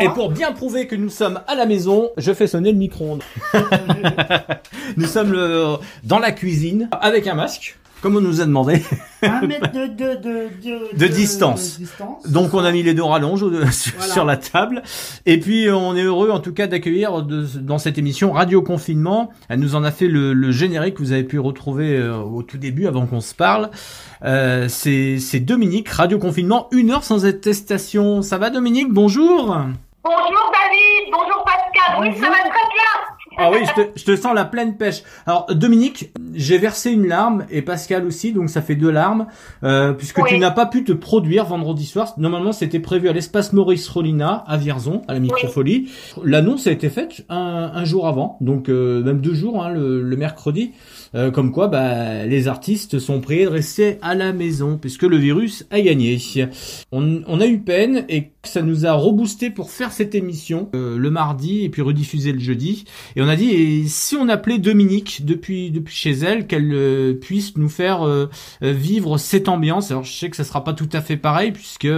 Et 0.00 0.08
pour 0.08 0.30
bien 0.30 0.52
prouver 0.52 0.86
que 0.86 0.94
nous 0.94 1.10
sommes 1.10 1.40
à 1.48 1.56
la 1.56 1.66
maison, 1.66 2.10
je 2.16 2.32
fais 2.32 2.46
sonner 2.46 2.70
le 2.70 2.78
micro-ondes. 2.78 3.24
nous 4.96 5.06
sommes 5.06 5.36
dans 6.04 6.20
la 6.20 6.30
cuisine 6.30 6.88
avec 7.00 7.26
un 7.26 7.34
masque, 7.34 7.76
comme 8.02 8.16
on 8.16 8.20
nous 8.20 8.40
a 8.40 8.44
demandé. 8.46 8.82
Un 9.22 9.40
mètre 9.46 9.72
de, 9.72 9.86
de, 9.86 10.14
de, 10.14 10.48
de, 10.62 10.96
De 10.98 11.06
distance. 11.08 11.74
de 11.74 11.84
distance. 11.84 12.26
Donc 12.30 12.54
on 12.54 12.60
a 12.64 12.70
mis 12.70 12.82
les 12.82 12.94
deux 12.94 13.02
rallonges 13.02 13.42
au- 13.42 13.50
sur, 13.72 13.92
Voilà. 13.96 14.12
sur 14.12 14.24
la 14.24 14.36
table. 14.36 14.82
Et 15.26 15.38
puis 15.40 15.68
on 15.70 15.96
est 15.96 16.02
heureux 16.02 16.30
en 16.30 16.38
tout 16.40 16.52
cas 16.52 16.66
d'accueillir 16.68 17.22
dans 17.22 17.78
cette 17.78 17.98
émission 17.98 18.32
Radio 18.32 18.62
Confinement. 18.62 19.30
Elle 19.48 19.60
nous 19.60 19.74
en 19.74 19.82
a 19.84 19.90
fait 19.90 20.06
le, 20.08 20.32
le 20.32 20.50
générique 20.52 20.94
que 20.94 21.02
vous 21.02 21.12
avez 21.12 21.24
pu 21.24 21.38
retrouver 21.38 21.96
euh, 21.96 22.16
au 22.18 22.42
tout 22.42 22.58
début 22.58 22.86
avant 22.86 23.06
qu'on 23.06 23.20
se 23.20 23.34
parle. 23.34 23.70
Euh, 24.24 24.66
c'est 24.68 25.18
c'est 25.18 25.40
Dominique, 25.40 25.88
Radio 25.88 26.18
Confinement, 26.18 26.68
une 26.72 26.90
heure 26.90 27.04
sans 27.04 27.26
attestation. 27.26 28.22
Ça 28.22 28.38
va 28.38 28.50
Dominique? 28.50 28.92
Bonjour 28.92 29.56
Bonjour 30.04 30.52
David, 30.52 31.12
bonjour 31.12 31.44
Pascal. 31.44 32.00
Oui, 32.00 32.08
ça 32.14 32.28
va 32.28 32.36
très 32.36 32.48
bien. 32.48 33.17
Ah 33.40 33.50
oui, 33.52 33.58
je 33.64 33.82
te, 33.82 33.88
je 33.94 34.04
te 34.04 34.16
sens 34.16 34.34
la 34.34 34.44
pleine 34.44 34.76
pêche. 34.76 35.02
Alors 35.24 35.46
Dominique, 35.54 36.10
j'ai 36.34 36.58
versé 36.58 36.90
une 36.90 37.06
larme 37.06 37.44
et 37.50 37.62
Pascal 37.62 38.04
aussi, 38.04 38.32
donc 38.32 38.50
ça 38.50 38.62
fait 38.62 38.74
deux 38.74 38.90
larmes, 38.90 39.26
euh, 39.62 39.92
puisque 39.92 40.18
Oui. 40.18 40.24
tu 40.28 40.38
n'as 40.38 40.50
pas 40.50 40.66
pu 40.66 40.82
te 40.82 40.92
produire 40.92 41.44
vendredi 41.44 41.86
soir. 41.86 42.14
Normalement, 42.18 42.52
c'était 42.52 42.80
prévu 42.80 43.08
à 43.08 43.12
l'espace 43.12 43.52
Maurice 43.52 43.88
Rolina 43.88 44.42
à 44.46 44.56
Vierzon, 44.56 45.02
à 45.06 45.14
la 45.14 45.20
Microfolie. 45.20 45.88
L'annonce 46.24 46.66
a 46.66 46.72
été 46.72 46.90
faite 46.90 47.24
un, 47.28 47.70
un 47.74 47.84
jour 47.84 48.08
avant, 48.08 48.38
donc 48.40 48.68
euh, 48.68 49.02
même 49.04 49.20
deux 49.20 49.34
jours, 49.34 49.64
hein, 49.64 49.70
le, 49.70 50.02
le 50.02 50.16
mercredi. 50.16 50.72
Euh, 51.14 51.30
comme 51.30 51.52
quoi, 51.52 51.68
bah, 51.68 52.26
les 52.26 52.48
artistes 52.48 52.98
sont 52.98 53.20
priés 53.20 53.44
de 53.44 53.50
rester 53.50 53.98
à 54.02 54.14
la 54.14 54.32
maison, 54.32 54.78
puisque 54.78 55.02
le 55.02 55.16
virus 55.16 55.66
a 55.70 55.80
gagné. 55.80 56.18
On, 56.92 57.22
on 57.26 57.40
a 57.40 57.46
eu 57.46 57.58
peine 57.58 58.04
et 58.08 58.30
ça 58.44 58.62
nous 58.62 58.86
a 58.86 58.92
reboosté 58.92 59.50
pour 59.50 59.70
faire 59.70 59.92
cette 59.92 60.14
émission 60.14 60.70
euh, 60.74 60.96
le 60.96 61.10
mardi 61.10 61.64
et 61.64 61.68
puis 61.68 61.82
rediffuser 61.82 62.32
le 62.32 62.38
jeudi. 62.38 62.84
Et 63.16 63.22
on 63.22 63.28
a 63.28 63.36
dit, 63.36 63.88
si 63.88 64.16
on 64.16 64.28
appelait 64.28 64.58
Dominique 64.58 65.24
depuis 65.24 65.70
depuis 65.70 65.94
chez 65.94 66.12
elle, 66.12 66.46
qu'elle 66.46 66.72
euh, 66.72 67.14
puisse 67.14 67.56
nous 67.56 67.68
faire 67.68 68.06
euh, 68.06 68.28
euh, 68.62 68.72
vivre 68.72 69.18
cette 69.18 69.48
ambiance. 69.48 69.90
Alors 69.90 70.04
je 70.04 70.12
sais 70.12 70.30
que 70.30 70.36
ça 70.36 70.44
sera 70.44 70.64
pas 70.64 70.72
tout 70.72 70.88
à 70.92 71.00
fait 71.00 71.16
pareil 71.16 71.52
puisque 71.52 71.88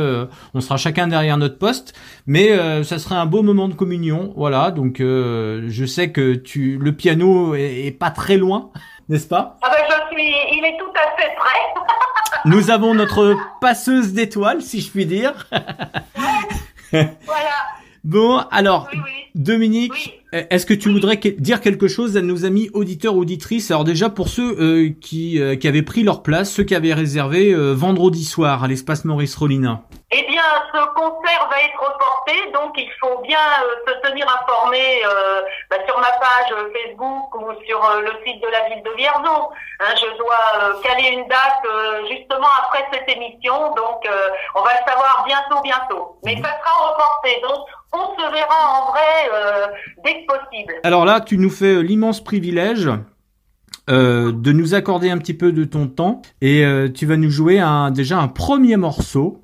on 0.55 0.61
sera 0.61 0.76
chacun 0.76 1.09
derrière 1.09 1.37
notre 1.37 1.59
poste, 1.59 1.95
mais 2.26 2.50
ça 2.85 2.99
serait 2.99 3.14
un 3.14 3.26
beau 3.26 3.43
moment 3.43 3.69
de 3.69 3.75
communion. 3.75 4.33
Voilà, 4.37 4.71
donc 4.71 4.99
je 4.99 5.85
sais 5.87 6.11
que 6.11 6.35
tu 6.35 6.79
le 6.79 6.93
piano 6.95 7.55
est 7.55 7.97
pas 7.99 8.11
très 8.11 8.37
loin, 8.37 8.71
n'est-ce 9.11 9.26
pas? 9.26 9.59
Ah 9.61 9.71
ben 9.71 9.85
je 9.87 10.14
suis, 10.17 10.33
il 10.52 10.64
est 10.64 10.79
tout 10.79 10.90
à 10.95 11.21
fait 11.21 11.29
prêt. 11.37 11.83
Nous 12.47 12.71
avons 12.71 12.95
notre 12.95 13.37
passeuse 13.61 14.12
d'étoiles, 14.14 14.62
si 14.62 14.81
je 14.81 14.90
puis 14.90 15.05
dire. 15.05 15.47
Voilà. 16.93 17.50
Bon, 18.02 18.38
alors 18.50 18.88
Oui, 18.93 18.99
oui. 19.05 19.11
Dominique, 19.35 19.93
Oui. 19.93 20.12
euh, 20.35 20.43
est-ce 20.50 20.67
que 20.67 20.75
tu 20.75 20.90
voudrais 20.90 21.19
que- 21.21 21.29
dire 21.29 21.61
quelque 21.61 21.87
chose 21.87 22.17
à 22.17 22.23
nos 22.23 22.45
amis 22.45 22.69
auditeurs 22.73 23.14
auditrices? 23.14 23.71
Alors 23.71 23.85
déjà 23.85 24.09
pour 24.11 24.29
ceux 24.29 24.57
euh, 24.61 24.90
qui 25.00 25.38
euh, 25.38 25.55
qui 25.55 25.69
avaient 25.69 25.83
pris 25.83 26.02
leur 26.02 26.23
place, 26.23 26.50
ceux 26.50 26.64
qui 26.64 26.75
avaient 26.75 26.95
réservé 26.95 27.52
euh, 27.52 27.75
vendredi 27.75 28.25
soir 28.25 28.64
à 28.64 28.69
l'espace 28.69 29.05
Maurice 29.05 29.37
Rollin. 29.37 29.83
Eh 30.12 30.26
bien, 30.26 30.43
ce 30.75 30.81
concert 30.95 31.49
va 31.49 31.62
être 31.62 31.79
reporté, 31.79 32.50
donc 32.52 32.73
il 32.76 32.90
faut 33.00 33.21
bien 33.21 33.38
euh, 33.62 33.75
se 33.87 34.09
tenir 34.09 34.26
informé 34.26 35.02
euh, 35.07 35.43
bah, 35.71 35.76
sur 35.87 35.97
ma 36.00 36.11
page 36.19 36.50
Facebook 36.75 37.33
ou 37.37 37.47
sur 37.64 37.85
euh, 37.85 38.01
le 38.01 38.11
site 38.27 38.42
de 38.42 38.49
la 38.49 38.68
ville 38.68 38.83
de 38.83 38.90
Vierzon. 38.96 39.51
Hein, 39.79 39.94
je 39.94 40.18
dois 40.18 40.35
euh, 40.62 40.83
caler 40.83 41.11
une 41.11 41.29
date 41.29 41.62
euh, 41.64 42.07
justement 42.11 42.49
après 42.59 42.85
cette 42.92 43.09
émission, 43.09 43.55
donc 43.77 44.05
euh, 44.05 44.29
on 44.57 44.62
va 44.62 44.73
le 44.73 44.90
savoir 44.90 45.25
bientôt, 45.27 45.62
bientôt. 45.62 46.16
Mais 46.25 46.35
ça 46.42 46.59
sera 46.59 46.90
reporté, 46.90 47.40
donc 47.42 47.66
on 47.92 48.16
se 48.18 48.33
verra 48.33 48.81
en 48.81 48.90
vrai 48.90 49.31
euh, 49.33 49.66
dès 50.05 50.23
que 50.23 50.27
possible. 50.27 50.75
Alors 50.83 51.05
là, 51.05 51.20
tu 51.20 51.38
nous 51.38 51.51
fais 51.51 51.85
l'immense 51.85 52.20
privilège 52.23 52.90
euh, 53.88 54.33
de 54.33 54.51
nous 54.51 54.75
accorder 54.75 55.09
un 55.09 55.18
petit 55.18 55.35
peu 55.35 55.53
de 55.53 55.64
ton 55.64 55.87
temps 55.87 56.20
et 56.40 56.64
euh, 56.64 56.88
tu 56.92 57.07
vas 57.07 57.16
nous 57.16 57.31
jouer 57.31 57.61
un, 57.61 57.92
déjà 57.92 58.18
un 58.18 58.29
premier 58.29 58.77
morceau. 58.77 59.40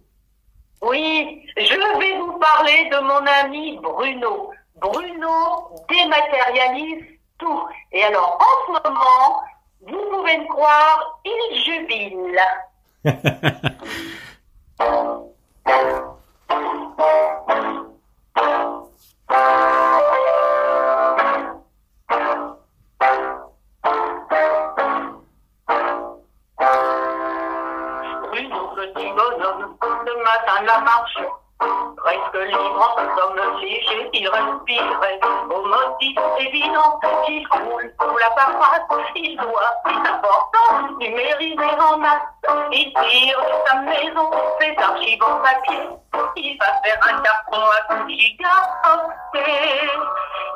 Oui, 0.89 1.43
je 1.57 1.99
vais 1.99 2.17
vous 2.19 2.39
parler 2.39 2.89
de 2.91 2.99
mon 3.01 3.27
ami 3.27 3.77
Bruno. 3.83 4.53
Bruno 4.77 5.73
dématérialise 5.89 7.03
tout. 7.39 7.67
Et 7.91 8.05
alors, 8.05 8.39
en 8.39 8.45
ce 8.67 8.71
moment, 8.89 9.43
vous 9.81 9.99
pouvez 10.11 10.39
me 10.39 10.47
croire, 10.47 11.19
il 11.25 11.65
jubile. 11.65 12.41
ce 30.67 30.81
matin 30.81 31.46
libre 32.45 32.97
en 32.97 33.17
somme 33.17 33.61
léger, 33.61 34.11
il 34.13 34.29
respirait 34.29 35.21
au 35.51 35.63
motif 35.65 36.19
évident 36.39 37.01
qu'il 37.25 37.47
roule 37.49 37.93
sous 38.01 38.17
la 38.19 38.31
paroisse, 38.31 38.83
il 39.15 39.37
doit, 39.37 39.73
c'est 39.85 40.11
important, 40.11 40.97
numériser 40.99 41.71
en 41.79 41.97
masse, 41.99 42.23
il 42.73 42.93
tire 42.93 43.41
de 43.41 43.69
sa 43.69 43.75
maison 43.81 44.31
ses 44.61 44.77
archives 44.83 45.23
en 45.23 45.37
papier, 45.37 45.89
il 46.37 46.59
va 46.59 46.67
faire 46.85 47.01
un 47.03 47.21
carton 47.23 47.63
à 47.63 47.95
tout. 47.95 48.07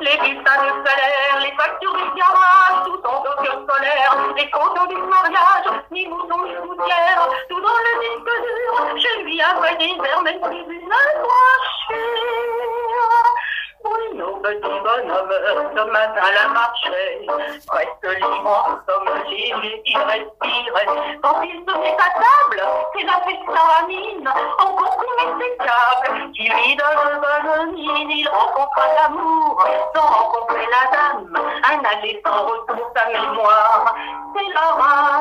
Les 0.01 0.17
bulletins 0.17 0.63
de 0.63 0.87
salaire, 0.87 1.39
les 1.41 1.51
factures 1.51 1.93
du 1.93 2.19
garage, 2.19 2.85
tout 2.85 2.99
en 3.05 3.23
dossier 3.23 3.51
scolaire, 3.51 4.17
les 4.35 4.49
photos 4.49 4.87
du 4.87 4.95
mariage, 4.95 5.83
ni 5.91 6.07
moutons 6.07 6.43
ni 6.43 6.55
gouttières, 6.55 7.29
tout 7.47 7.61
dans 7.61 7.67
le 7.67 7.93
disque 8.01 8.25
dur. 8.41 8.73
Je 8.97 9.23
lui 9.23 9.39
envoie 9.43 9.75
des 9.75 9.93
airs, 10.09 10.21
même 10.23 10.41
plus 10.41 10.73
une 10.73 10.89
brochure. 10.89 11.70
Petits 14.41 14.79
bonhommes, 14.83 15.33
ce 15.75 15.83
matin 15.91 16.31
la 16.33 16.47
marchait, 16.47 17.25
presque 17.67 18.19
libre 18.19 18.81
somme 18.87 19.09
léger, 19.29 19.81
il 19.85 19.97
respirait. 19.97 20.87
Quand 21.21 21.41
il 21.43 21.59
se 21.59 21.77
met 21.77 21.95
à 21.95 22.09
table, 22.19 22.63
c'est 22.93 23.03
la 23.03 23.13
fête 23.21 23.45
sa 23.47 23.85
mine, 23.85 24.27
encore 24.57 24.97
plus 24.97 25.15
impeccable, 25.27 26.31
lui 26.33 26.75
donne 26.75 27.21
bonne 27.21 27.73
mine, 27.73 28.11
il 28.11 28.27
rencontra 28.29 28.85
l'amour, 28.95 29.63
sans 29.95 30.07
rencontrer 30.07 30.65
la 30.65 30.91
dame, 30.91 31.37
un 31.63 31.83
aller 31.85 32.21
sans 32.25 32.43
retour, 32.43 32.91
sa 32.95 33.05
mémoire, 33.09 33.95
c'est 34.35 34.53
la. 34.53 35.20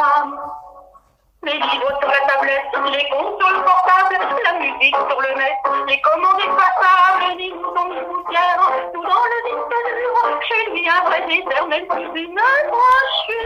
Les 1.42 1.54
livres 1.54 1.98
sur 2.00 2.10
la 2.10 2.20
tablette, 2.26 2.68
les 2.92 3.08
comptes 3.08 3.40
sur 3.40 3.48
le 3.48 3.64
portable, 3.64 4.18
la 4.44 4.52
musique 4.58 4.94
sur 4.94 5.20
le 5.22 5.34
net, 5.38 5.56
les 5.88 5.98
commandes 6.02 6.38
effaçables, 6.38 7.34
ni 7.38 7.50
moutons 7.52 7.88
ni 7.88 8.00
gouttières, 8.00 8.72
tout 8.92 9.02
dans 9.02 9.24
le 9.24 9.38
disque 9.48 9.74
dur. 9.88 10.14
Chez 10.42 10.70
lui 10.70 10.86
un 10.86 11.02
vrai 11.06 11.22
plus 11.26 12.20
une 12.20 12.40
brochure. 12.68 13.40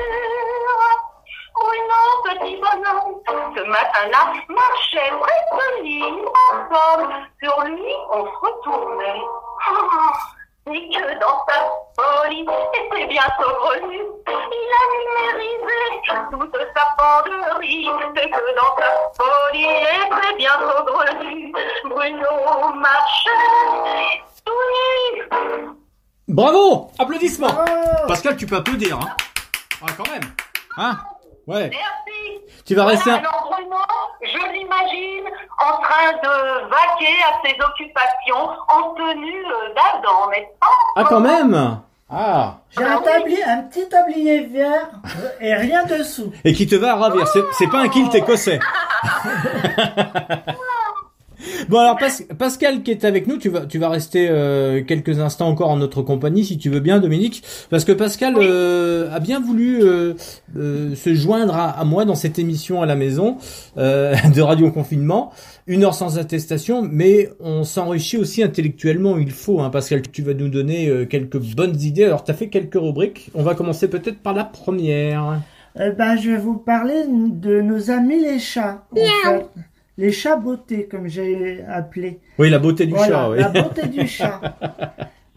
Oui, 1.63 1.79
non, 1.89 2.07
petit 2.25 2.57
bonhomme, 2.57 3.15
ce 3.57 3.63
matin-là, 3.63 4.33
marchait 4.49 5.13
presque 5.21 5.83
libre 5.83 6.33
ensemble. 6.51 7.15
Sur 7.41 7.61
lui, 7.63 7.95
on 8.11 8.27
se 8.27 8.37
retournait. 8.41 9.23
Et 10.67 10.89
que 10.89 11.21
dans 11.21 11.45
sa 11.47 11.59
folie, 11.95 12.41
et 12.43 12.89
c'est 12.91 13.07
bientôt 13.07 13.53
revenu, 13.61 14.01
il 14.27 14.71
a 14.73 14.83
numérisé 14.95 15.81
toute 16.31 16.57
sa 16.75 16.85
penderie. 16.97 17.87
C'est 18.17 18.31
que 18.31 18.55
dans 18.57 18.75
sa 18.79 18.89
folie, 19.23 19.65
et 19.65 20.09
c'est 20.23 20.37
bientôt 20.37 20.85
revenu, 20.87 21.53
Bruno 21.85 22.75
marchait 22.77 24.23
tout 24.45 24.63
nu. 24.73 25.71
Bravo 26.29 26.91
Applaudissements 26.99 27.55
Pascal, 28.09 28.37
tu 28.37 28.47
peux 28.47 28.57
applaudir, 28.57 28.99
hein 28.99 29.15
Ah, 29.83 29.93
quand 29.97 30.11
même 30.11 30.25
Hein? 30.79 30.99
Ouais. 31.47 31.71
Merci. 31.71 32.44
Tu 32.65 32.75
vas 32.75 32.85
rester... 32.87 33.11
un- 33.11 33.17
Alors 33.17 33.51
Bruno, 33.51 33.77
je 34.23 34.39
l'imagine 34.53 35.25
en 35.61 35.73
train 35.83 36.13
de 36.23 36.69
vaquer 36.69 37.15
à 37.29 37.47
ses 37.47 37.55
occupations 37.63 38.49
en 38.69 38.95
tenue 38.95 39.45
euh, 39.45 39.75
d'Adam, 39.75 40.31
n'est-ce 40.31 40.59
pas? 40.59 40.67
Ah, 40.97 41.05
quand 41.09 41.21
même 41.21 41.81
Ah 42.11 42.55
J'ai 42.71 42.85
un, 42.85 42.99
tablier, 42.99 43.45
un 43.45 43.63
petit 43.65 43.89
tablier 43.89 44.41
vert 44.47 44.89
et 45.41 45.55
rien 45.55 45.85
dessous. 45.85 46.33
Et 46.45 46.53
qui 46.55 46.67
te 46.67 46.75
va 46.77 46.95
ravir. 46.97 47.27
C'est, 47.29 47.43
c'est 47.53 47.69
pas 47.69 47.79
un 47.81 47.89
kilt 47.89 48.15
écossais. 48.15 48.59
bon 51.69 51.79
alors 51.79 51.97
Pas- 51.99 52.35
Pascal 52.39 52.83
qui 52.83 52.91
est 52.91 53.05
avec 53.05 53.27
nous, 53.27 53.37
tu 53.39 53.49
vas 53.49 53.67
tu 53.67 53.79
vas 53.79 53.89
rester 53.89 54.29
euh, 54.31 54.83
quelques 54.85 55.19
instants 55.21 55.49
encore 55.49 55.71
en 55.71 55.77
notre 55.77 56.03
compagnie 56.03 56.45
si 56.45 56.59
tu 56.59 56.71
veux 56.71 56.81
bien 56.81 57.01
Dominique, 57.01 57.43
parce 57.71 57.85
que 57.85 57.93
Pascal 57.93 58.35
euh, 58.39 59.11
a 59.13 59.21
bien 59.21 59.41
voulu 59.41 59.83
euh, 59.83 60.15
euh, 60.57 60.95
se 60.95 61.15
joindre 61.15 61.55
à, 61.57 61.71
à 61.71 61.85
moi 61.85 62.05
dans 62.05 62.15
cette 62.15 62.39
émission 62.39 62.83
à 62.83 62.87
la 62.87 62.97
maison 62.97 63.37
euh, 63.79 64.15
de 64.35 64.41
Radio 64.43 64.71
Confinement. 64.71 65.33
Une 65.67 65.83
heure 65.85 65.95
sans 65.95 66.19
attestation, 66.19 66.83
mais 66.83 67.31
on 67.41 67.65
s'enrichit 67.65 68.19
aussi 68.19 68.43
intellectuellement, 68.43 69.17
il 69.17 69.31
faut, 69.31 69.61
hein, 69.61 69.71
Pascal, 69.71 70.03
tu 70.03 70.21
vas 70.21 70.35
nous 70.35 70.49
donner 70.51 70.89
euh, 70.89 71.07
quelques 71.07 71.39
bonnes 71.39 71.81
idées. 71.81 72.05
Alors, 72.05 72.23
tu 72.23 72.31
as 72.31 72.35
fait 72.35 72.49
quelques 72.49 72.75
rubriques, 72.75 73.31
on 73.35 73.43
va 73.43 73.55
commencer 73.55 73.89
peut-être 73.89 74.19
par 74.19 74.35
la 74.35 74.45
première. 74.45 75.41
Eh 75.81 75.91
ben, 75.93 76.17
je 76.17 76.33
vais 76.33 76.37
vous 76.37 76.59
parler 76.59 77.05
de 77.09 77.63
nos 77.63 77.91
amis 77.91 78.21
les 78.21 78.39
chats. 78.39 78.85
en 78.93 78.97
fait. 78.97 79.47
Les 79.97 80.11
chats 80.11 80.37
beauté, 80.37 80.89
comme 80.89 81.09
j'ai 81.09 81.63
appelé. 81.69 82.21
Oui, 82.39 82.51
la 82.51 82.59
beauté 82.59 82.87
du 82.87 82.93
voilà, 82.95 83.07
chat, 83.13 83.31
oui. 83.31 83.39
la 83.39 83.49
beauté 83.49 83.87
du 83.87 84.07
chat. 84.09 84.41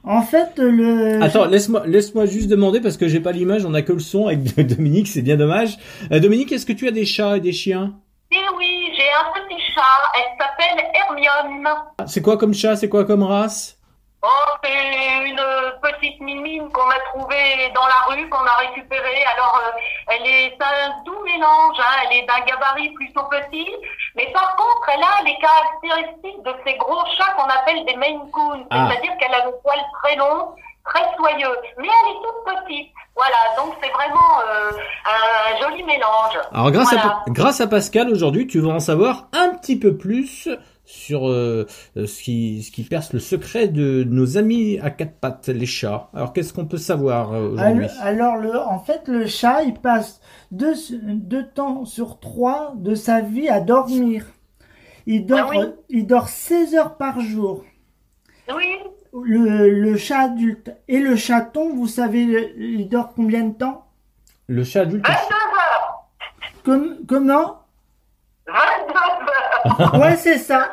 En 0.03 0.21
fait, 0.21 0.57
le... 0.57 1.21
Attends, 1.21 1.45
laisse-moi 1.45 1.85
laisse-moi 1.85 2.25
juste 2.25 2.47
demander 2.49 2.79
parce 2.79 2.97
que 2.97 3.07
j'ai 3.07 3.19
pas 3.19 3.31
l'image, 3.33 3.65
on 3.65 3.73
a 3.73 3.81
que 3.81 3.91
le 3.93 3.99
son 3.99 4.27
avec 4.27 4.43
Dominique, 4.67 5.07
c'est 5.09 5.21
bien 5.21 5.35
dommage. 5.37 5.77
Euh, 6.11 6.19
Dominique, 6.19 6.51
est-ce 6.51 6.65
que 6.65 6.73
tu 6.73 6.87
as 6.87 6.91
des 6.91 7.05
chats 7.05 7.37
et 7.37 7.39
des 7.41 7.51
chiens? 7.51 7.93
Eh 8.31 8.35
oui, 8.57 8.65
j'ai 8.95 9.03
un 9.03 9.45
petit 9.47 9.61
chat, 9.75 9.81
elle 10.15 10.37
s'appelle 10.39 10.85
Hermione. 10.95 11.67
Ah, 11.99 12.07
C'est 12.07 12.21
quoi 12.21 12.37
comme 12.37 12.53
chat? 12.53 12.75
C'est 12.77 12.89
quoi 12.89 13.05
comme 13.05 13.23
race? 13.23 13.76
Oh, 14.23 14.27
c'est 14.63 15.25
une 15.29 15.39
petite 15.81 16.19
mimine 16.21 16.69
qu'on 16.71 16.89
a 16.89 16.99
trouvée 17.13 17.71
dans 17.75 17.85
la 17.85 17.99
rue, 18.15 18.27
qu'on 18.29 18.45
a 18.45 18.55
récupérée. 18.57 19.23
Alors, 19.35 19.61
euh, 19.63 19.79
elle 20.07 20.25
est 20.25 20.57
un 20.59 21.03
doux 21.05 21.23
mélange, 21.23 21.77
hein. 21.79 22.01
elle 22.03 22.17
est 22.17 22.25
d'un 22.25 22.39
gabarit 22.45 22.89
plutôt 22.95 23.23
petit, 23.25 23.69
mais 24.15 24.31
par 24.33 24.55
contre, 24.55 24.89
elle 24.95 25.03
a 25.03 25.23
les 25.23 25.37
caractéristiques 25.37 26.41
de 26.43 26.51
ces 26.65 26.73
gros 26.77 27.05
chats 27.15 27.31
qu'on 27.37 27.43
appelle 27.45 27.85
des 27.85 27.95
Maine 27.95 28.29
Coon, 28.31 28.65
Ah. 28.71 28.87
c'est-à-dire 28.89 29.17
qu'elle 29.19 29.33
a 29.35 29.45
le 29.45 29.51
poil 29.61 29.79
très 30.01 30.15
long, 30.15 30.55
très 30.83 31.05
soyeux, 31.15 31.55
mais 31.77 31.87
elle 31.87 32.11
est 32.11 32.21
toute 32.23 32.65
petite. 32.65 32.91
Voilà, 33.15 33.37
donc 33.55 33.75
c'est 33.81 33.89
vraiment 33.91 34.41
euh, 34.47 34.71
un 35.05 35.61
joli 35.61 35.83
mélange. 35.83 36.37
Alors 36.53 36.71
grâce, 36.71 36.91
Voilà. 36.91 37.05
à, 37.05 37.23
grâce 37.29 37.61
à 37.61 37.67
Pascal, 37.67 38.09
aujourd'hui, 38.11 38.47
tu 38.47 38.59
vas 38.61 38.69
en 38.73 38.79
savoir 38.79 39.25
un 39.33 39.49
petit 39.55 39.77
peu 39.77 39.95
plus 39.95 40.49
sur 40.89 41.27
euh, 41.29 41.67
euh, 41.97 42.07
ce, 42.07 42.23
qui, 42.23 42.63
ce 42.63 42.71
qui 42.71 42.83
perce 42.83 43.11
le 43.11 43.19
secret 43.19 43.67
de 43.67 44.05
nos 44.07 44.37
amis 44.37 44.79
à 44.81 44.89
quatre 44.89 45.19
pattes, 45.19 45.49
les 45.49 45.65
chats. 45.65 46.09
Alors 46.13 46.31
qu'est-ce 46.31 46.53
qu'on 46.53 46.65
peut 46.65 46.77
savoir 46.77 47.33
euh, 47.33 47.49
aujourd'hui? 47.49 47.87
Alors, 47.99 48.31
alors 48.31 48.35
le, 48.37 48.57
en 48.57 48.79
fait, 48.79 49.07
le 49.09 49.27
chat, 49.27 49.63
il 49.63 49.73
passe 49.73 50.21
deux, 50.51 50.73
deux 51.03 51.45
temps 51.45 51.83
sur 51.83 52.21
trois 52.21 52.73
de 52.77 52.95
sa 52.95 53.19
vie 53.19 53.49
à 53.49 53.59
dormir. 53.59 54.25
Il 55.05 55.25
dort, 55.25 55.51
Ah 55.53 55.57
oui? 55.59 55.65
il 55.89 56.07
dort 56.07 56.29
16 56.29 56.75
heures 56.75 56.95
par 56.95 57.19
jour. 57.19 57.65
Oui, 58.55 58.77
Le, 59.13 59.69
le 59.69 59.97
chat 59.97 60.19
adulte 60.21 60.71
et 60.87 60.99
le 60.99 61.17
chaton, 61.17 61.75
vous 61.75 61.87
savez, 61.87 62.53
il 62.57 62.87
dort 62.87 63.13
combien 63.13 63.43
de 63.43 63.53
temps? 63.53 63.87
Le 64.47 64.63
chat 64.63 64.83
adulte? 64.83 65.05
22 65.05 65.15
heures. 65.19 66.07
Comme, 66.63 66.95
Comment? 67.05 67.59
22 68.47 68.53
heures. 68.53 69.99
Ouais, 70.01 70.15
c'est 70.15 70.37
ça. 70.37 70.69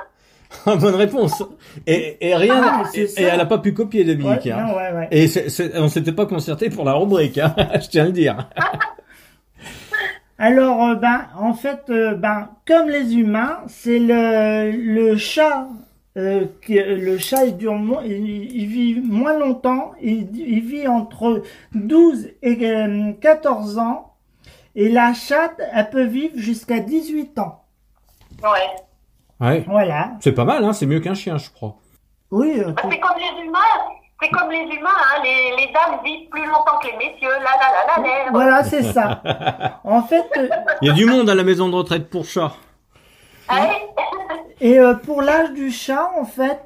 Bonne 0.67 0.95
réponse. 0.95 1.43
Et, 1.87 2.17
et 2.29 2.35
rien. 2.35 2.61
Ah, 2.63 2.83
et, 2.95 3.09
elle 3.23 3.41
a 3.41 3.47
pas 3.47 3.59
pu 3.59 3.73
copier 3.75 4.05
Dominique. 4.05 4.45
Ouais, 4.45 4.53
hein. 4.53 4.67
non, 4.67 4.77
ouais, 4.77 4.93
ouais. 4.93 5.09
Et 5.11 5.29
c'est- 5.29 5.49
c'est- 5.49 5.77
on 5.79 5.89
s'était 5.89 6.13
pas 6.13 6.27
concerté 6.27 6.71
pour 6.71 6.85
la 6.85 6.95
rubrique, 6.95 7.39
hein, 7.39 7.55
je 7.81 7.89
tiens 7.89 8.05
à 8.05 8.07
le 8.07 8.13
dire. 8.13 8.49
Alors, 10.39 10.83
euh, 10.89 10.95
ben, 10.97 11.27
en 11.39 11.55
fait, 11.55 11.85
euh, 11.91 12.15
ben, 12.15 12.51
comme 12.67 12.89
les 12.89 13.15
humains, 13.17 13.59
c'est 13.69 13.99
le, 14.01 14.73
le 14.73 15.17
chat. 15.17 15.69
euh, 16.17 16.45
qui, 16.65 16.75
le 16.75 17.19
chat, 17.19 17.45
il, 17.45 17.57
dure 17.57 17.75
mo- 17.75 18.01
il, 18.05 18.53
il 18.55 18.67
vit 18.67 19.01
moins 19.01 19.39
longtemps. 19.39 19.93
Il, 20.03 20.29
il 20.37 20.61
vit 20.61 20.87
entre 20.89 21.43
12 21.75 22.29
et 22.43 22.59
euh, 22.69 23.13
14 23.21 23.79
ans. 23.79 24.15
Et 24.77 24.89
la 24.89 25.13
chatte, 25.15 25.61
elle 25.73 25.91
peut 25.91 26.05
vivre 26.05 26.35
jusqu'à 26.37 26.81
18 26.81 27.39
ans. 27.39 27.63
Ouais. 28.43 28.49
Ouais. 29.41 29.65
Voilà. 29.69 30.13
C'est 30.21 30.33
pas 30.33 30.45
mal, 30.45 30.65
hein, 30.65 30.73
c'est 30.73 30.87
mieux 30.87 31.01
qu'un 31.01 31.15
chien, 31.15 31.37
je 31.39 31.51
crois. 31.51 31.77
Oui, 32.31 32.55
euh, 32.61 32.73
Bah, 32.73 32.83
c'est 32.91 32.99
comme 33.01 33.17
les 33.19 33.45
humains. 33.45 33.59
C'est 34.23 34.31
comme 34.31 34.51
les 34.51 34.61
humains, 34.77 34.89
hein. 34.91 35.23
les, 35.23 35.57
les 35.67 35.73
dames 35.73 35.99
vivent 36.05 36.29
plus 36.31 36.47
longtemps 36.47 36.79
que 36.81 36.87
les 36.87 36.97
messieurs. 36.97 37.29
La 37.31 37.39
la 37.39 38.03
la 38.03 38.09
la 38.09 38.25
la. 38.27 38.31
voilà, 38.31 38.65
c'est 38.65 38.83
ça. 38.85 39.21
En 39.85 40.03
fait, 40.03 40.25
euh, 40.39 40.49
Il 40.83 40.89
y 40.89 40.91
a 40.91 40.95
du 40.95 41.05
monde 41.05 41.29
à 41.29 41.35
la 41.35 41.43
maison 41.45 41.69
de 41.69 41.75
retraite 41.75 42.09
pour 42.11 42.25
chats. 42.25 42.53
Hein 43.51 43.69
Et 44.61 44.79
euh, 44.81 44.95
pour 44.95 45.21
l'âge 45.21 45.53
du 45.53 45.71
chat, 45.71 46.11
en 46.19 46.25
fait, 46.25 46.61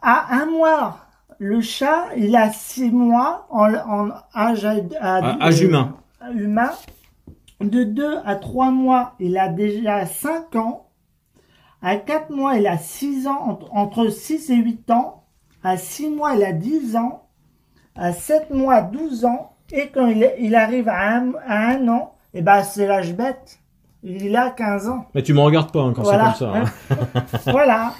à 0.00 0.34
un 0.36 0.46
mois, 0.46 0.96
le 1.38 1.60
chat, 1.60 2.06
il 2.16 2.34
a 2.36 2.50
six 2.52 2.90
mois 2.90 3.46
en, 3.50 3.74
en 3.74 4.08
âge, 4.34 4.64
à- 4.64 5.16
à- 5.40 5.50
humain. 5.52 5.96
humain. 6.34 6.70
De 7.60 7.84
2 7.84 8.20
à 8.24 8.36
3 8.36 8.70
mois, 8.70 9.12
il 9.18 9.36
a 9.36 9.48
déjà 9.48 10.06
5 10.06 10.56
ans. 10.56 10.86
À 11.82 11.96
4 11.96 12.30
mois, 12.30 12.56
il 12.56 12.66
a 12.66 12.76
6 12.78 13.26
ans, 13.26 13.40
entre, 13.48 13.68
entre 13.74 14.08
6 14.08 14.50
et 14.50 14.56
8 14.56 14.90
ans. 14.90 15.24
À 15.64 15.76
6 15.76 16.08
mois, 16.10 16.34
il 16.34 16.44
a 16.44 16.52
10 16.52 16.96
ans. 16.96 17.22
À 17.96 18.12
7 18.12 18.50
mois, 18.50 18.82
12 18.82 19.24
ans. 19.24 19.52
Et 19.72 19.88
quand 19.88 20.06
il, 20.08 20.54
arrive 20.54 20.88
à 20.88 21.16
un, 21.16 21.32
à 21.46 21.68
un 21.70 21.88
an, 21.88 22.14
et 22.34 22.42
ben 22.42 22.62
c'est 22.62 22.86
l'âge 22.86 23.14
bête. 23.14 23.58
Il 24.02 24.34
a 24.36 24.50
15 24.50 24.88
ans. 24.88 25.06
Mais 25.14 25.22
tu 25.22 25.32
me 25.34 25.40
regardes 25.40 25.70
pas 25.72 25.80
hein, 25.82 25.92
quand 25.94 26.02
Voilà. 26.02 26.34
c'est 26.38 26.44
comme 26.46 26.64
ça. 26.64 26.94
hein. 26.94 27.24
voilà. 27.52 27.92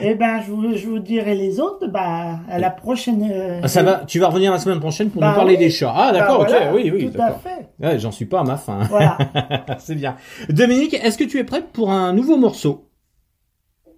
Et 0.00 0.14
ben, 0.14 0.42
je 0.42 0.50
vous, 0.52 0.76
je 0.76 0.86
vous 0.88 0.98
dirai 0.98 1.34
les 1.34 1.58
autres, 1.58 1.86
bah, 1.86 2.40
à 2.50 2.58
la 2.58 2.68
prochaine. 2.70 3.26
euh, 3.32 3.60
Ah, 3.62 3.68
ça 3.68 3.82
va, 3.82 4.04
tu 4.06 4.18
vas 4.18 4.28
revenir 4.28 4.52
la 4.52 4.58
semaine 4.58 4.78
prochaine 4.80 5.08
pour 5.10 5.22
Bah 5.22 5.28
nous 5.30 5.34
parler 5.36 5.52
oui. 5.54 5.58
des 5.58 5.70
chats. 5.70 5.92
Ah 5.96 6.12
d'accord, 6.12 6.40
bah, 6.40 6.46
voilà, 6.50 6.70
ok, 6.70 6.76
oui, 6.76 6.90
oui, 6.94 7.10
Tout 7.10 7.14
à 7.20 7.26
d'accord. 7.28 7.40
fait. 7.40 7.68
Ouais, 7.80 7.98
j'en 7.98 8.10
suis 8.10 8.26
pas 8.26 8.40
à 8.40 8.44
ma 8.44 8.56
fin. 8.58 8.80
Voilà. 8.90 9.16
c'est 9.78 9.94
bien. 9.94 10.16
Dominique, 10.50 10.92
est-ce 10.94 11.16
que 11.16 11.24
tu 11.24 11.38
es 11.38 11.44
prête 11.44 11.68
pour 11.72 11.90
un 11.90 12.12
nouveau 12.12 12.36
morceau 12.36 12.90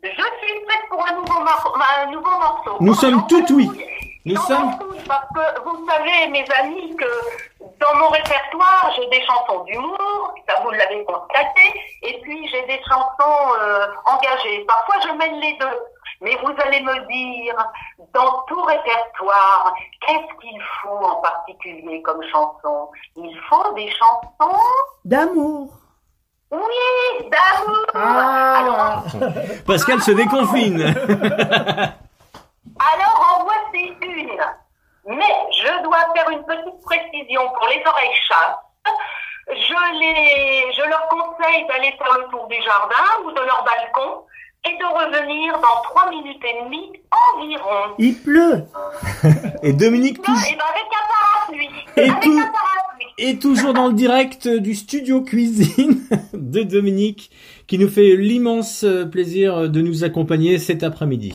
Je 0.03 0.09
suis 0.09 0.17
prête 0.17 0.89
pour 0.91 1.05
un 1.05 1.18
nouveau, 1.29 1.45
mar- 1.45 1.99
un 2.01 2.07
nouveau 2.11 2.31
morceau. 2.31 2.77
Nous 2.81 2.95
sommes 2.95 3.21
J'en 3.21 3.27
tout 3.27 3.55
oui. 3.55 3.71
Nous 4.27 4.37
sommes- 4.43 4.77
Parce 5.07 5.27
que 5.35 5.61
vous 5.63 5.87
savez, 5.89 6.29
mes 6.29 6.45
amis, 6.61 6.95
que 6.97 7.07
dans 7.81 7.95
mon 7.99 8.09
répertoire, 8.09 8.91
j'ai 8.97 9.07
des 9.09 9.25
chansons 9.25 9.65
d'humour, 9.65 10.35
ça 10.49 10.61
vous 10.63 10.71
l'avez 10.71 11.05
constaté, 11.05 11.63
et 12.03 12.21
puis 12.23 12.47
j'ai 12.49 12.63
des 12.67 12.81
chansons 12.89 13.53
euh, 13.61 13.87
engagées. 14.07 14.65
Parfois, 14.67 14.97
je 15.07 15.13
mène 15.17 15.41
les 15.41 15.57
deux. 15.59 15.79
Mais 16.21 16.37
vous 16.43 16.53
allez 16.65 16.81
me 16.81 17.07
dire, 17.07 17.55
dans 18.13 18.43
tout 18.49 18.61
répertoire, 18.63 19.73
qu'est-ce 20.05 20.41
qu'il 20.41 20.61
faut 20.83 20.99
en 20.99 21.17
particulier 21.23 22.03
comme 22.03 22.21
chanson? 22.25 22.91
Il 23.17 23.39
faut 23.49 23.73
des 23.75 23.89
chansons, 23.93 24.59
D'amour. 25.05 25.69
Oui, 26.51 27.29
d'amour. 27.31 27.87
Ah. 27.95 28.59
Alors, 28.61 29.05
Pascal 29.67 30.01
se 30.01 30.11
déconfine. 30.13 30.83
Alors 32.81 33.39
en 33.41 33.45
voici 33.45 33.93
une. 34.03 34.41
Mais 35.07 35.35
je 35.53 35.83
dois 35.83 35.99
faire 36.15 36.29
une 36.31 36.45
petite 36.45 36.83
précision 36.85 37.43
pour 37.51 37.67
les 37.69 37.83
oreilles 37.87 38.15
chastes. 38.29 38.59
Je, 39.51 39.99
les, 39.99 40.73
je 40.75 40.83
leur 40.89 41.09
conseille 41.09 41.67
d'aller 41.67 41.93
faire 41.97 42.19
le 42.19 42.29
tour 42.31 42.47
du 42.49 42.57
jardin 42.63 43.05
ou 43.25 43.31
de 43.33 43.41
leur 43.41 43.65
balcon 43.65 44.25
et 44.67 44.77
de 44.77 44.85
revenir 44.85 45.55
dans 45.55 45.81
trois 45.85 46.11
minutes 46.11 46.45
et 46.45 46.63
demie 46.65 46.93
environ. 47.35 47.95
Il 47.99 48.21
pleut. 48.23 48.65
Et 49.63 49.73
Dominique 49.73 50.19
Non, 50.29 50.35
et 50.35 50.55
ben 50.55 50.65
avec 50.69 50.87
un 50.93 51.07
parapluie. 51.09 51.71
Et 51.97 52.11
avec 52.11 52.21
tout- 52.23 52.39
un 52.39 52.53
parapluie. 52.53 52.98
Est 53.19 53.41
toujours 53.41 53.75
dans 53.75 53.89
le 53.89 53.95
direct 53.95 54.49
du 54.49 54.75
studio 54.75 55.23
cuisine 55.23 56.01
de 56.33 56.63
Dominique 56.63 57.31
qui 57.67 57.79
nous 57.79 57.89
fait 57.89 58.17
l'immense 58.17 58.85
plaisir 59.11 59.69
de 59.69 59.81
nous 59.81 60.05
accompagner 60.05 60.59
cet 60.59 60.83
après-midi. 60.83 61.33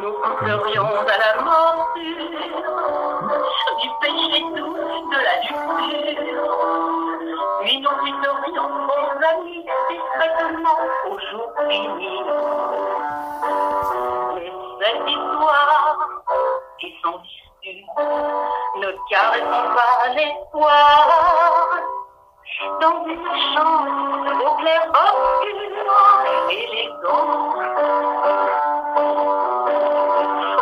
Nous 0.00 0.12
couperions 0.12 0.84
à 0.84 1.16
la 1.18 1.42
morsure 1.42 2.24
du 3.80 3.88
péché 4.00 4.40
doux 4.54 4.76
de 5.10 5.18
la 5.24 5.34
luxure. 5.40 6.54
Puis 7.62 7.80
nous 7.80 7.96
quitterions, 8.04 8.68
bons 8.86 9.16
amis, 9.32 9.64
discrètement 9.88 10.78
au 11.10 11.18
jour 11.30 11.48
fini. 11.68 12.14
Mais 14.34 14.52
cette 14.80 15.08
histoire 15.08 15.98
qui 16.78 16.88
sont 17.02 17.20
issues 17.24 17.86
ne 18.76 18.90
caresse 19.08 19.42
pas 19.74 20.08
l'espoir 20.14 21.54
dans 22.80 23.04
une 23.06 23.26
chambre 23.54 23.88
au 24.44 24.54
clair 24.56 24.82
obscur, 24.88 25.58
élégant. 26.50 27.54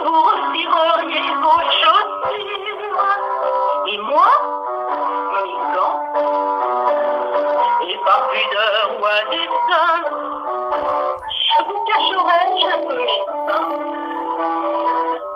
Vous 0.01 0.21
retireriez 0.23 1.29
vos 1.43 1.63
chaussures, 1.81 3.03
et 3.89 3.99
moi, 3.99 4.33
mes 5.35 5.55
gants. 5.75 6.01
Et 7.89 7.97
par 8.05 8.23
pudeur 8.31 8.85
ou 8.99 9.05
à 9.05 9.09
destin, 9.31 9.95
je 11.29 11.57
vous 11.65 11.81
cacherai 11.85 12.43
chaque 12.61 12.91
jour. 12.91 13.23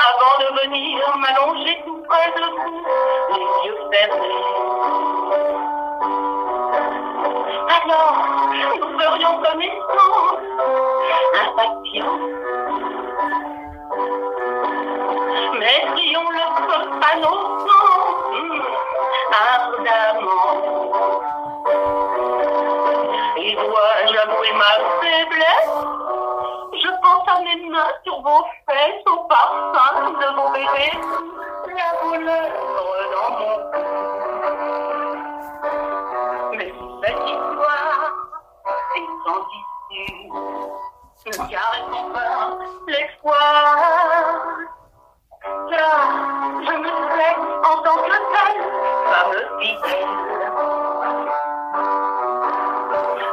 Avant 0.09 0.35
de 0.41 0.49
venir 0.63 0.95
m'allonger 1.17 1.75
tout 1.85 2.03
près 2.09 2.31
de 2.37 2.45
vous, 2.55 2.85
les 3.35 3.47
yeux 3.67 3.81
fermés. 3.91 5.66
Alors, 7.69 8.17
nous 8.79 8.99
ferions 8.99 9.35
connaissance, 9.43 10.41
impatients. 11.35 12.19
On 16.19 16.31
le 16.31 16.47
peut 16.67 16.87
pas 17.01 17.17
nos 17.17 17.39
hum, 18.37 18.63
ardemment. 19.33 20.55
Et 23.37 23.53
dois-je 23.55 24.17
avouer 24.19 24.53
ma 24.53 24.73
faiblesse 25.01 25.77
Je 26.73 26.91
pense 27.03 27.29
à 27.29 27.31
mes 27.43 27.61
mains 27.69 27.95
sur 28.05 28.17
vos 28.23 28.45
fesses, 28.69 29.05
au 29.07 29.17
parfum 29.25 30.11
de 30.11 30.29
mon 30.37 30.49
bébé, 30.53 30.89
la 31.75 31.89
voleur 32.03 32.51
dans 33.13 33.31
mon. 33.39 34.26
Issue. 39.27 40.31
Ne 41.27 41.33
garde 41.51 42.13
pas 42.13 42.59
l'espoir. 42.87 43.77
Car 45.71 46.01
je 46.61 46.75
me 46.77 46.87
sais 46.87 47.37
en 47.65 47.77
tant 47.83 47.97
que 47.97 48.17
telle, 48.33 48.63
femme 49.11 49.41
fidèle. 49.61 50.15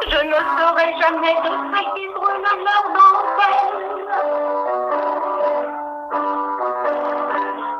Je 0.08 0.20
ne 0.26 0.40
serai 0.58 0.88
jamais 1.00 1.36
de 1.42 1.50
qui 1.96 2.06
brûlent 2.08 2.62
leur 2.66 2.86
dentelle. 2.98 3.78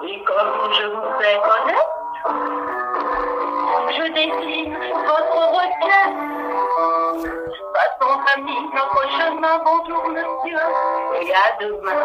Et 0.04 0.18
comme 0.24 0.54
je 0.74 0.86
vous 0.86 1.10
fais 1.20 1.38
connaître, 1.42 2.83
je 3.92 4.04
décline 4.14 4.78
votre 5.08 5.40
requête. 5.52 6.16
Passons 7.74 8.18
amis 8.36 8.64
notre 8.74 9.02
chemin, 9.12 9.56
bonjour 9.66 10.04
monsieur, 10.10 10.66
et 11.22 11.34
à 11.34 11.36
demain. 11.60 12.04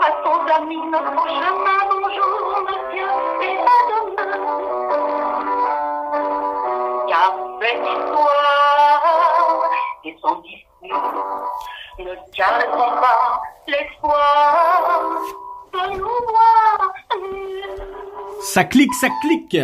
Passons 0.00 0.40
amis 0.54 0.84
notre 0.90 1.26
chemin, 1.26 1.78
bonjour 1.88 2.32
monsieur, 2.68 3.10
et 3.42 3.56
à 3.58 3.78
demain. 3.90 4.34
Car 7.08 7.30
cette 7.60 7.84
histoire 7.86 9.70
est 10.04 10.16
sans 10.20 10.38
issue. 10.42 10.66
Ne 11.98 12.14
gardons 12.36 13.00
pas 13.00 13.18
l'espoir 13.66 14.80
de 15.72 15.80
nous 15.96 16.18
voir. 16.28 16.75
Ça 18.52 18.62
clique, 18.64 18.94
ça 18.94 19.08
clique 19.22 19.56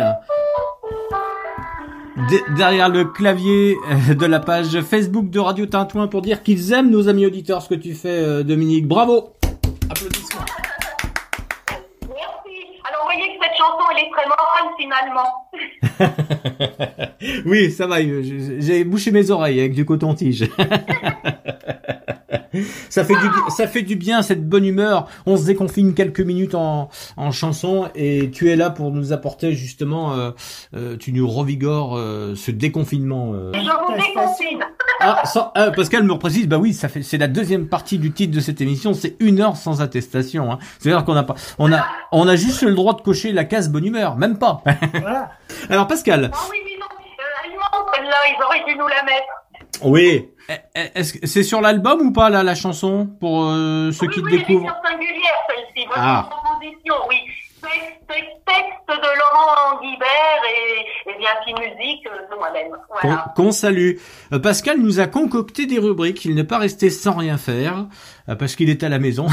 derrière 2.57 2.89
le 2.89 3.05
clavier 3.05 3.77
euh, 4.09 4.13
de 4.13 4.25
la 4.25 4.39
page 4.39 4.81
Facebook 4.81 5.29
de 5.29 5.39
Radio 5.39 5.65
Tintouin 5.65 6.07
pour 6.07 6.21
dire 6.21 6.43
qu'ils 6.43 6.73
aiment 6.73 6.89
nos 6.89 7.07
amis 7.07 7.25
auditeurs 7.25 7.61
ce 7.61 7.69
que 7.69 7.75
tu 7.75 7.93
fais 7.93 8.09
euh, 8.09 8.43
Dominique. 8.43 8.85
Bravo 8.85 9.29
Applaudissements. 9.89 10.45
Merci. 12.01 12.57
Alors, 12.83 13.01
vous 13.01 13.05
voyez 13.05 13.37
que 13.37 13.43
cette 13.43 13.57
chanson, 13.57 13.83
elle 13.91 13.99
est 14.03 14.11
très 14.11 14.27
morale, 14.27 14.67
finalement. 14.77 15.29
oui, 17.45 17.71
ça 17.71 17.87
va, 17.87 18.01
j'ai 18.01 18.83
bouché 18.83 19.11
mes 19.11 19.31
oreilles 19.31 19.61
avec 19.61 19.73
du 19.73 19.85
coton-tige. 19.85 20.49
ça 22.89 23.03
fait 23.03 23.13
du 23.15 23.27
ça 23.55 23.67
fait 23.67 23.81
du 23.81 23.95
bien 23.95 24.21
cette 24.21 24.47
bonne 24.47 24.65
humeur. 24.65 25.07
On 25.25 25.37
se 25.37 25.45
déconfine 25.45 25.93
quelques 25.93 26.21
minutes 26.21 26.55
en 26.55 26.89
en 27.17 27.31
chanson 27.31 27.89
et 27.95 28.29
tu 28.31 28.49
es 28.51 28.55
là 28.55 28.69
pour 28.69 28.91
nous 28.91 29.13
apporter 29.13 29.53
justement 29.53 30.13
euh, 30.13 30.31
euh, 30.75 30.97
tu 30.97 31.11
nous 31.13 31.27
revigores 31.27 31.97
euh, 31.97 32.35
ce 32.35 32.51
déconfinement. 32.51 33.31
euh. 33.33 33.51
Je 33.53 33.59
vous 33.59 33.93
déconfine. 34.01 34.59
Ah, 34.99 35.23
sans, 35.25 35.51
ah, 35.55 35.71
Pascal 35.71 36.03
me 36.03 36.17
précise, 36.17 36.47
bah 36.47 36.57
oui, 36.57 36.71
ça 36.73 36.87
fait, 36.87 37.01
c'est 37.01 37.17
la 37.17 37.27
deuxième 37.27 37.67
partie 37.67 37.97
du 37.97 38.11
titre 38.13 38.33
de 38.33 38.39
cette 38.39 38.61
émission, 38.61 38.93
c'est 38.93 39.17
une 39.19 39.41
heure 39.41 39.57
sans 39.57 39.81
attestation. 39.81 40.51
Hein. 40.51 40.59
C'est-à-dire 40.79 41.03
qu'on 41.03 41.15
a 41.15 41.23
pas, 41.23 41.35
on 41.59 41.73
a, 41.73 41.85
on 42.13 42.25
a 42.27 42.35
juste 42.37 42.61
le 42.61 42.73
droit 42.73 42.93
de 42.95 43.01
cocher 43.01 43.33
la 43.33 43.43
case 43.43 43.69
bonne 43.69 43.85
humeur, 43.85 44.15
même 44.15 44.37
pas. 44.37 44.61
Voilà. 45.01 45.31
Alors 45.69 45.87
Pascal, 45.87 46.31
Ah 46.33 46.37
oui, 46.51 46.57
mais 46.63 46.79
non, 46.79 46.85
euh, 46.85 47.91
celle-là, 47.95 48.15
ils 48.29 48.43
auraient 48.43 48.63
dû 48.71 48.77
nous 48.79 48.87
la 48.87 49.03
mettre. 49.03 49.27
Oui, 49.83 50.29
Eh, 50.49 50.53
eh, 50.75 50.99
est-ce 50.99 51.13
que 51.13 51.25
c'est 51.27 51.43
sur 51.43 51.61
l'album 51.61 52.01
ou 52.01 52.11
pas 52.11 52.29
là 52.29 52.43
la 52.43 52.55
chanson 52.55 53.07
pour 53.19 53.45
euh, 53.45 53.91
ceux 53.91 54.07
oui, 54.07 54.13
qui 54.13 54.21
te 54.21 54.25
oui, 54.25 54.33
est 54.35 54.37
découvrent 54.39 54.65
sur 54.81 54.91
singulière, 54.91 55.39
celle-ci. 55.47 55.85
Votre 55.87 55.99
Ah. 55.99 56.29
proposition, 56.29 56.95
oui. 57.09 57.15
Texte, 58.07 58.87
de 58.89 58.93
Laurent 58.93 59.79
Guibert 59.81 60.41
et, 60.49 61.09
et 61.11 61.17
bien 61.17 61.29
si 61.47 61.53
musique 61.53 62.05
euh, 62.07 62.29
de 62.31 62.37
moi-même. 62.37 62.71
Qu'on 62.71 63.07
Voilà. 63.07 63.25
qu'on 63.35 63.51
salue. 63.51 63.93
Euh, 64.33 64.39
Pascal 64.39 64.77
nous 64.79 64.99
a 64.99 65.07
concocté 65.07 65.65
des 65.65 65.79
rubriques. 65.79 66.25
Il 66.25 66.35
n'est 66.35 66.43
pas 66.43 66.57
resté 66.59 66.89
sans 66.89 67.13
rien 67.15 67.37
faire 67.37 67.77
euh, 67.77 67.83
parce 68.25 68.55
qu'il 68.55 68.69
est 68.69 68.83
à 68.83 68.89
la 68.89 68.99
maison. 68.99 69.27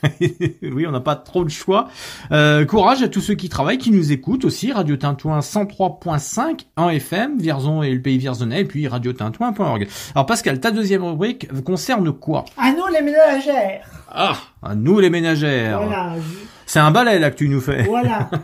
oui, 0.62 0.86
on 0.86 0.90
n'a 0.90 1.00
pas 1.00 1.16
trop 1.16 1.44
de 1.44 1.50
choix. 1.50 1.88
Euh, 2.30 2.64
courage 2.64 3.02
à 3.02 3.08
tous 3.08 3.20
ceux 3.20 3.34
qui 3.34 3.48
travaillent, 3.48 3.78
qui 3.78 3.90
nous 3.90 4.12
écoutent 4.12 4.44
aussi. 4.44 4.72
Radio 4.72 4.96
Tintouin 4.96 5.40
103.5 5.40 6.66
en 6.76 6.88
FM, 6.88 7.38
Vierzon 7.38 7.82
et 7.82 7.90
le 7.90 8.00
pays 8.00 8.18
vierzonais, 8.18 8.60
et 8.60 8.64
puis 8.64 8.88
radiotintouin.org. 8.88 9.88
Alors 10.14 10.26
Pascal, 10.26 10.60
ta 10.60 10.70
deuxième 10.70 11.04
rubrique 11.04 11.48
concerne 11.62 12.12
quoi? 12.12 12.44
À 12.56 12.72
nous 12.72 12.86
les 12.92 13.02
ménagères. 13.02 13.86
Ah, 14.08 14.36
à 14.62 14.74
nous 14.74 14.98
les 15.00 15.10
ménagères. 15.10 15.82
Voilà. 15.82 16.14
C'est 16.66 16.80
un 16.80 16.90
balai 16.90 17.18
là 17.18 17.30
que 17.30 17.36
tu 17.36 17.48
nous 17.48 17.60
fais. 17.60 17.84
Voilà. 17.84 18.30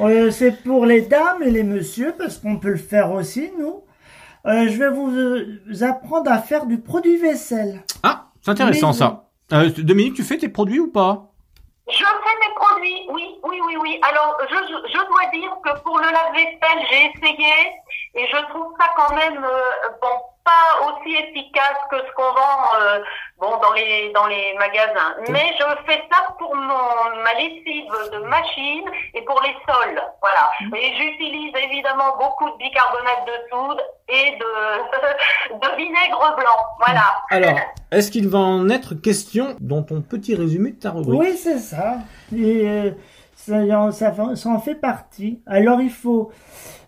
Euh, 0.00 0.32
c'est 0.32 0.62
pour 0.64 0.86
les 0.86 1.02
dames 1.02 1.42
et 1.44 1.50
les 1.52 1.62
messieurs, 1.62 2.14
parce 2.18 2.38
qu'on 2.38 2.56
peut 2.56 2.70
le 2.70 2.76
faire 2.76 3.12
aussi, 3.12 3.50
nous. 3.58 3.82
Euh, 4.46 4.68
je 4.68 4.76
vais 4.76 4.90
vous, 4.90 5.08
euh, 5.08 5.60
vous 5.68 5.84
apprendre 5.84 6.30
à 6.30 6.38
faire 6.38 6.66
du 6.66 6.78
produit 6.78 7.16
vaisselle. 7.16 7.80
Ah, 8.02 8.26
c'est 8.44 8.50
intéressant 8.50 8.88
Mais- 8.88 8.92
ça. 8.92 9.24
Euh, 9.52 9.70
Dominique, 9.78 10.14
tu 10.14 10.22
fais 10.22 10.36
tes 10.36 10.48
produits 10.50 10.80
ou 10.80 10.90
pas? 10.92 11.30
Je 11.88 11.96
fais 11.96 12.04
mes 12.04 12.54
produits, 12.54 13.06
oui, 13.10 13.38
oui, 13.42 13.60
oui, 13.66 13.76
oui. 13.80 14.00
Alors, 14.02 14.36
je, 14.50 15.06
dois 15.06 15.26
dire 15.32 15.50
que 15.64 15.80
pour 15.82 15.98
le 15.98 16.04
lave-vaisselle, 16.04 16.86
j'ai 16.90 17.10
essayé 17.12 17.54
et 18.14 18.26
je 18.26 18.36
trouve 18.50 18.72
ça 18.78 18.86
quand 18.96 19.14
même, 19.14 19.42
euh, 19.44 19.88
bon, 20.00 20.08
pas 20.44 20.86
aussi 20.86 21.14
efficace 21.14 21.78
que 21.90 21.96
ce 21.98 22.12
qu'on 22.14 22.32
vend, 22.32 22.80
euh, 22.80 23.00
bon, 23.40 23.50
dans 23.62 23.72
les, 23.72 24.12
dans 24.12 24.26
les 24.26 24.54
magasins. 24.58 25.14
Mais 25.30 25.52
je 25.58 25.64
fais 25.86 26.02
ça 26.10 26.32
pour 26.38 26.54
mon, 26.54 27.22
ma 27.24 27.34
lessive 27.34 27.90
de 28.12 28.18
machine 28.26 28.84
et 29.14 29.22
pour 29.22 29.40
les 29.42 29.54
sols, 29.66 30.00
voilà. 30.20 30.50
Et 30.76 30.92
j'utilise 30.96 31.52
évidemment 31.62 32.16
beaucoup 32.18 32.50
de 32.50 32.56
bicarbonate 32.58 33.26
de 33.26 33.32
soude 33.50 33.80
et 34.08 34.32
de, 34.38 35.54
de 35.60 35.76
vinaigre 35.76 36.34
blanc, 36.36 36.58
voilà. 36.86 37.02
Alors, 37.30 37.58
est-ce 37.90 38.10
qu'il 38.10 38.28
va 38.28 38.38
en 38.38 38.68
être 38.68 38.94
question 38.94 39.56
dans 39.60 39.82
ton 39.82 40.00
petit 40.02 40.34
résumé 40.34 40.72
de 40.72 40.80
ta 40.80 40.90
rubrique? 40.90 41.20
Oui, 41.20 41.36
c'est 41.36 41.58
ça. 41.58 41.96
Et 42.34 42.68
euh, 42.68 42.90
ça, 43.36 43.56
en- 43.56 43.90
ça, 43.92 44.48
en 44.48 44.58
fait 44.60 44.74
partie. 44.76 45.42
Alors, 45.46 45.80
il 45.80 45.90
faut 45.90 46.30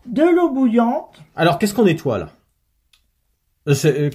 de 0.07 0.23
l'eau 0.23 0.51
bouillante. 0.51 1.19
Alors, 1.35 1.59
qu'est-ce 1.59 1.75
qu'on 1.75 1.85
nettoie 1.85 2.19
là? 2.19 2.29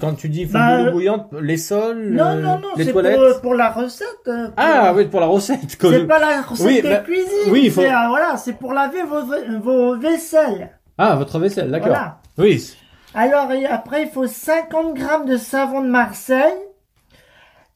Quand 0.00 0.14
tu 0.14 0.28
dis 0.30 0.46
Bah, 0.46 0.78
euh, 0.80 0.90
bouillante, 0.90 1.28
les 1.40 1.58
sols, 1.58 2.10
Non, 2.12 2.24
euh, 2.26 2.40
non, 2.40 2.58
non, 2.58 2.68
les 2.76 2.84
c'est 2.84 2.92
pour, 2.92 3.02
toilettes 3.02 3.20
euh, 3.20 3.38
pour 3.40 3.54
la 3.54 3.70
recette. 3.70 4.06
euh, 4.28 4.46
pour- 4.46 4.54
Ah 4.56 4.92
oui, 4.96 5.06
pour 5.06 5.20
la 5.20 5.26
recette. 5.26 5.60
C'est 5.78 6.06
pas 6.06 6.18
la 6.18 6.40
recette 6.42 6.66
Oui, 6.66 6.80
de 6.82 6.88
bah, 6.88 6.96
cuisine. 6.98 7.50
oui, 7.50 7.62
il 7.64 7.70
faut- 7.70 7.82
c'est, 7.82 7.92
euh, 7.92 8.08
voilà, 8.08 8.36
c'est 8.38 8.54
pour 8.54 8.72
laver 8.72 9.02
vos, 9.02 9.22
vos 9.60 9.98
vaisselles. 9.98 10.70
Ah, 10.96 11.16
votre 11.16 11.38
vaisselle, 11.38 11.70
d'accord. 11.70 11.88
Voilà. 11.88 12.18
Oui. 12.38 12.74
Alors, 13.14 13.52
et 13.52 13.66
après, 13.66 14.02
il 14.04 14.08
faut 14.08 14.26
50 14.26 14.94
grammes 14.94 15.26
de 15.26 15.36
savon 15.36 15.82
de 15.82 15.88
Marseille, 15.88 16.54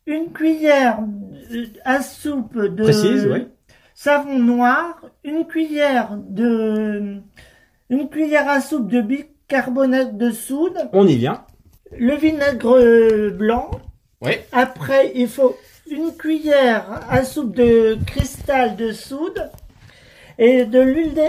une 0.06 0.32
cuillère 0.32 0.98
à 1.84 2.00
soupe 2.00 2.56
de 2.56 2.82
Précise, 2.84 3.28
oui. 3.30 3.48
savon 3.94 4.38
noir, 4.38 5.00
une 5.24 5.46
cuillère 5.46 6.16
de, 6.28 7.16
une 7.90 8.08
cuillère 8.08 8.48
à 8.48 8.60
soupe 8.62 8.88
de 8.90 9.02
bicarbonate 9.02 10.16
de 10.16 10.30
soude, 10.30 10.78
On 10.94 11.06
y 11.06 11.16
vient. 11.16 11.44
Le 11.96 12.14
vinaigre 12.14 13.30
blanc. 13.30 13.70
Oui. 14.20 14.32
Après, 14.52 15.12
il 15.14 15.28
faut 15.28 15.56
une 15.90 16.16
cuillère 16.16 17.00
à 17.08 17.24
soupe 17.24 17.54
de 17.54 17.98
cristal 18.06 18.76
de 18.76 18.92
soude 18.92 19.50
et 20.38 20.64
de 20.64 20.80
l'huile 20.80 21.20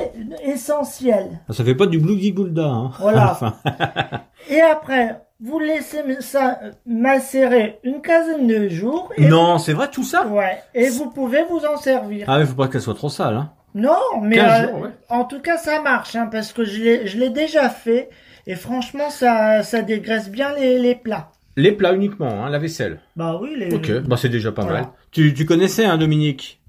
essentielle. 0.43 1.39
Ça 1.50 1.63
fait 1.63 1.76
pas 1.76 1.86
du 1.86 2.00
blougi 2.00 2.32
goulda, 2.32 2.65
hein. 2.65 2.91
Voilà. 3.00 3.32
Enfin, 3.32 3.54
Et 4.50 4.62
après, 4.62 5.22
vous 5.39 5.60
laissez 5.60 6.04
ça 6.22 6.60
macérer 6.86 7.80
une 7.84 8.02
quinzaine 8.02 8.48
de 8.48 8.70
jours. 8.70 9.12
Et 9.17 9.28
non, 9.28 9.58
c'est 9.58 9.74
vrai 9.74 9.89
tout 9.89 10.04
ça? 10.04 10.26
Ouais. 10.28 10.62
Et 10.74 10.89
vous 10.89 11.10
pouvez 11.10 11.43
vous 11.50 11.65
en 11.65 11.78
servir. 11.78 12.26
Ah, 12.30 12.39
mais 12.39 12.46
faut 12.46 12.56
pas 12.56 12.67
qu'elle 12.67 12.82
soit 12.82 12.96
trop 12.96 13.10
sale, 13.10 13.36
hein. 13.36 13.52
Non, 13.76 14.22
mais 14.22 14.38
15 14.38 14.46
euh, 14.48 14.67
jours, 14.67 14.82
ouais. 14.82 14.89
en 15.10 15.26
tout 15.26 15.39
cas, 15.39 15.58
ça 15.58 15.82
marche, 15.82 16.15
hein, 16.15 16.28
parce 16.32 16.52
que 16.52 16.63
je 16.63 16.82
l'ai, 16.82 17.08
je 17.08 17.20
l'ai 17.20 17.30
déjà 17.30 17.70
fait. 17.70 18.10
Et 18.48 18.56
franchement, 18.56 19.10
ça, 19.10 19.62
ça 19.62 19.82
dégraisse 19.82 20.30
bien 20.32 20.54
les, 20.56 20.80
les 20.80 20.96
plats. 20.96 21.30
Les 21.58 21.72
plats 21.74 21.94
uniquement, 21.94 22.46
hein, 22.46 22.50
la 22.50 22.60
vaisselle. 22.60 23.00
Bah 23.16 23.38
oui, 23.42 23.54
les. 23.58 23.74
Ok, 23.76 23.92
bah 24.08 24.16
c'est 24.18 24.30
déjà 24.30 24.52
pas 24.52 24.62
Voilà. 24.64 24.82
mal. 24.82 24.90
Tu, 25.12 25.34
tu 25.34 25.46
connaissais, 25.46 25.86
hein, 25.86 25.98
Dominique? 25.98 26.60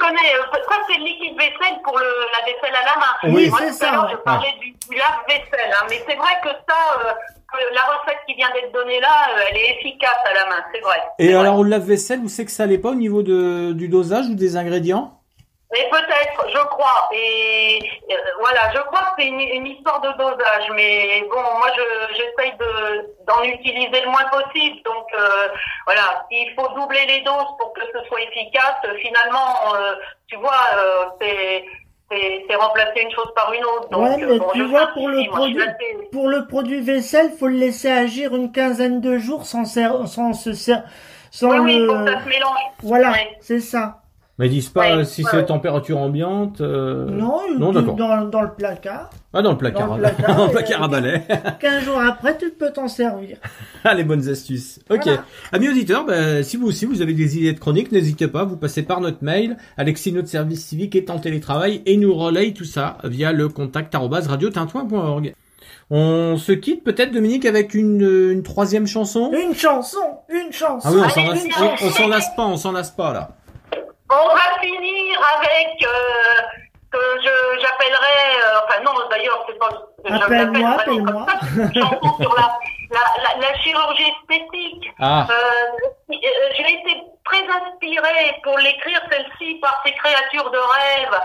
Connais. 0.00 0.16
euh, 0.34 0.42
Ça, 0.68 0.76
c'est 0.88 0.98
le 0.98 1.04
liquide 1.04 1.36
vaisselle 1.36 1.78
pour 1.84 1.98
le, 1.98 2.04
la 2.06 2.46
vaisselle 2.46 2.74
à 2.74 2.84
la 2.86 2.96
main. 3.00 3.34
Oui, 3.36 3.48
Moi, 3.50 3.58
c'est 3.60 3.66
tout 3.68 3.72
ça, 3.74 3.88
à 3.90 3.92
l'heure, 3.92 4.04
ouais. 4.04 4.10
je 4.12 4.16
parlais 4.24 4.52
du, 4.60 4.70
du 4.72 4.96
lave-vaisselle. 4.96 5.70
Hein. 5.72 5.86
Mais 5.90 6.00
c'est 6.08 6.16
vrai 6.16 6.32
que 6.42 6.48
ça, 6.48 6.76
euh, 7.04 7.12
la 7.74 7.82
recette 7.82 8.18
qui 8.26 8.34
vient 8.34 8.48
d'être 8.54 8.72
donnée 8.72 8.98
là, 9.00 9.08
euh, 9.36 9.42
elle 9.50 9.56
est 9.58 9.76
efficace 9.78 10.16
à 10.24 10.32
la 10.32 10.46
main. 10.46 10.62
C'est 10.72 10.80
vrai. 10.80 10.96
Et 11.18 11.26
C'est 11.26 11.32
vrai. 11.32 11.40
alors, 11.42 11.58
au 11.58 11.64
lave-vaisselle, 11.64 12.20
vous 12.20 12.28
savez 12.30 12.46
que 12.46 12.50
ça 12.52 12.62
allait 12.62 12.78
pas 12.78 12.90
au 12.90 12.94
niveau 12.94 13.22
de, 13.22 13.72
du 13.72 13.88
dosage 13.88 14.26
ou 14.28 14.34
des 14.34 14.56
ingrédients? 14.56 15.19
Mais 15.72 15.88
peut-être, 15.88 16.48
je 16.52 16.58
crois. 16.66 17.08
Et 17.12 17.78
euh, 18.10 18.14
voilà, 18.40 18.72
je 18.74 18.80
crois 18.80 19.00
que 19.00 19.06
c'est 19.22 19.26
une, 19.28 19.38
une 19.40 19.66
histoire 19.68 20.00
de 20.00 20.10
dosage. 20.18 20.68
Mais 20.74 21.22
bon, 21.30 21.40
moi, 21.40 21.68
je- 21.76 22.14
j'essaye 22.16 22.52
de 22.58 23.14
d'en 23.26 23.42
utiliser 23.44 24.00
le 24.00 24.10
moins 24.10 24.24
possible. 24.32 24.82
Donc 24.84 25.06
euh, 25.16 25.48
voilà, 25.86 26.26
s'il 26.30 26.52
faut 26.54 26.68
doubler 26.74 27.06
les 27.06 27.20
doses 27.20 27.54
pour 27.58 27.72
que 27.74 27.82
ce 27.92 28.04
soit 28.08 28.20
efficace, 28.22 28.80
finalement, 29.00 29.74
euh, 29.76 29.94
tu 30.26 30.36
vois, 30.36 30.60
c'est 31.20 31.64
c'est 32.48 32.56
remplacer 32.56 33.02
une 33.02 33.10
chose 33.12 33.30
par 33.36 33.52
une 33.52 33.64
autre. 33.64 33.88
Donc, 33.90 34.02
Ouais, 34.02 34.16
mais 34.16 34.38
bon, 34.40 34.50
tu 34.52 34.64
vois, 34.64 34.88
pour 34.88 35.08
le 35.08 35.24
produit- 35.30 35.62
Pour 36.10 36.26
le 36.28 36.44
produit 36.48 36.80
vaisselle, 36.80 37.30
faut 37.38 37.46
le 37.46 37.54
laisser 37.54 37.88
agir 37.88 38.34
une 38.34 38.50
quinzaine 38.50 39.00
de 39.00 39.16
jours 39.18 39.46
sans, 39.46 39.64
ser- 39.64 40.06
sans 40.08 40.32
se 40.32 40.52
ser- 40.52 40.82
sans 41.30 41.50
Oui, 41.50 41.58
oui, 41.60 41.74
il 41.76 41.82
le- 41.82 41.86
faut 41.86 42.04
que 42.04 42.12
ça 42.12 42.24
se 42.24 42.28
mélange. 42.28 42.58
Voilà, 42.82 43.10
Ouais. 43.12 43.38
c'est 43.40 43.60
ça. 43.60 43.98
Mais 44.40 44.46
ils 44.46 44.52
disent 44.52 44.70
pas 44.70 44.80
Ouais, 44.96 45.02
euh, 45.02 45.04
si 45.04 45.22
ouais, 45.22 45.28
c'est 45.30 45.44
température 45.44 45.98
ambiante. 45.98 46.62
euh, 46.62 47.04
Non, 47.10 47.40
il 47.50 47.58
non, 47.58 47.72
d'accord. 47.72 47.94
dans, 47.94 48.24
dans 48.24 48.40
le 48.40 48.50
placard. 48.56 49.10
Ah, 49.34 49.42
dans 49.42 49.50
le 49.52 49.58
placard. 49.58 49.86
Dans 49.86 49.96
le 49.96 50.00
placard, 50.02 50.36
Dans 50.38 50.46
le 50.46 50.50
placard 50.52 50.82
à 50.82 50.88
balai. 50.88 51.22
15 51.60 51.84
jours 51.84 52.00
après, 52.00 52.38
tu 52.38 52.48
peux 52.48 52.70
t'en 52.72 52.88
servir. 52.88 53.36
Ah, 53.84 53.92
les 53.94 54.02
bonnes 54.04 54.28
astuces. 54.30 54.80
Ok. 54.90 55.02
Voilà. 55.04 55.24
Amis 55.52 55.68
auditeurs, 55.68 56.04
bah, 56.06 56.42
si 56.42 56.56
vous 56.56 56.66
aussi 56.66 56.86
vous 56.86 57.02
avez 57.02 57.12
des 57.12 57.36
idées 57.38 57.52
de 57.52 57.58
chroniques, 57.60 57.92
n'hésitez 57.92 58.28
pas, 58.28 58.44
vous 58.44 58.56
passez 58.56 58.82
par 58.82 59.00
notre 59.02 59.22
mail. 59.22 59.58
Alexis, 59.76 60.12
notre 60.12 60.28
service 60.28 60.64
civique 60.66 60.96
est 60.96 61.10
en 61.10 61.18
télétravail 61.18 61.82
et 61.84 61.96
nous 61.98 62.14
relaye 62.14 62.54
tout 62.54 62.64
ça 62.64 62.96
via 63.04 63.32
le 63.32 63.48
contact 63.50 63.94
arobase 63.94 64.26
radiotintouin.org. 64.26 65.34
On 65.92 66.36
se 66.36 66.52
quitte 66.52 66.84
peut-être, 66.84 67.10
Dominique, 67.12 67.44
avec 67.44 67.74
une, 67.74 68.30
une 68.32 68.42
troisième 68.42 68.86
chanson? 68.86 69.32
Une 69.32 69.54
chanson, 69.54 69.98
une 70.28 70.52
chanson. 70.52 70.88
Ah 70.88 70.92
oui, 70.92 71.00
on 71.02 71.08
s'en 71.08 71.26
lasse, 71.26 72.08
lasse 72.08 72.36
pas, 72.36 72.46
on 72.46 72.56
s'en 72.56 72.72
lasse 72.72 72.90
pas 72.92 73.12
là. 73.12 73.30
On 74.10 74.28
va 74.34 74.58
finir 74.60 75.20
avec 75.36 75.86
euh, 75.86 76.42
que 76.92 76.98
je 77.22 77.60
j'appellerai, 77.60 78.42
euh, 78.44 78.60
enfin 78.64 78.80
non 78.82 78.92
d'ailleurs 79.08 79.44
c'est 79.46 79.58
pas. 79.58 79.68
je 80.04 80.14
Appelle-moi, 80.14 80.70
appelle-moi. 80.70 81.26
sur 82.20 82.34
la, 82.34 82.58
la, 82.90 83.04
la, 83.22 83.48
la 83.48 83.58
chirurgie 83.58 84.12
esthétique. 84.22 84.90
Ah, 85.00 85.26
Euh, 85.30 85.34
euh, 86.10 86.14
J'ai 86.56 86.72
été 86.74 87.02
très 87.24 87.44
inspirée 87.48 88.36
pour 88.42 88.58
l'écrire 88.58 89.00
celle-ci 89.10 89.54
par 89.60 89.80
ces 89.86 89.92
créatures 89.92 90.50
de 90.50 90.58
rêve 90.58 91.20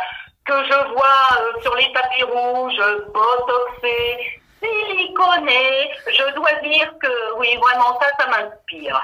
que 0.46 0.64
je 0.66 0.94
vois 0.94 1.40
euh, 1.40 1.62
sur 1.64 1.74
les 1.76 1.92
tapis 1.92 2.22
rouges, 2.24 2.80
botoxés, 3.12 4.40
siliconés. 4.62 5.90
Je 6.08 6.36
dois 6.36 6.54
dire 6.64 6.92
que 7.02 7.34
oui, 7.38 7.58
vraiment 7.64 8.00
ça, 8.00 8.08
ça 8.20 8.28
m'inspire. 8.30 9.02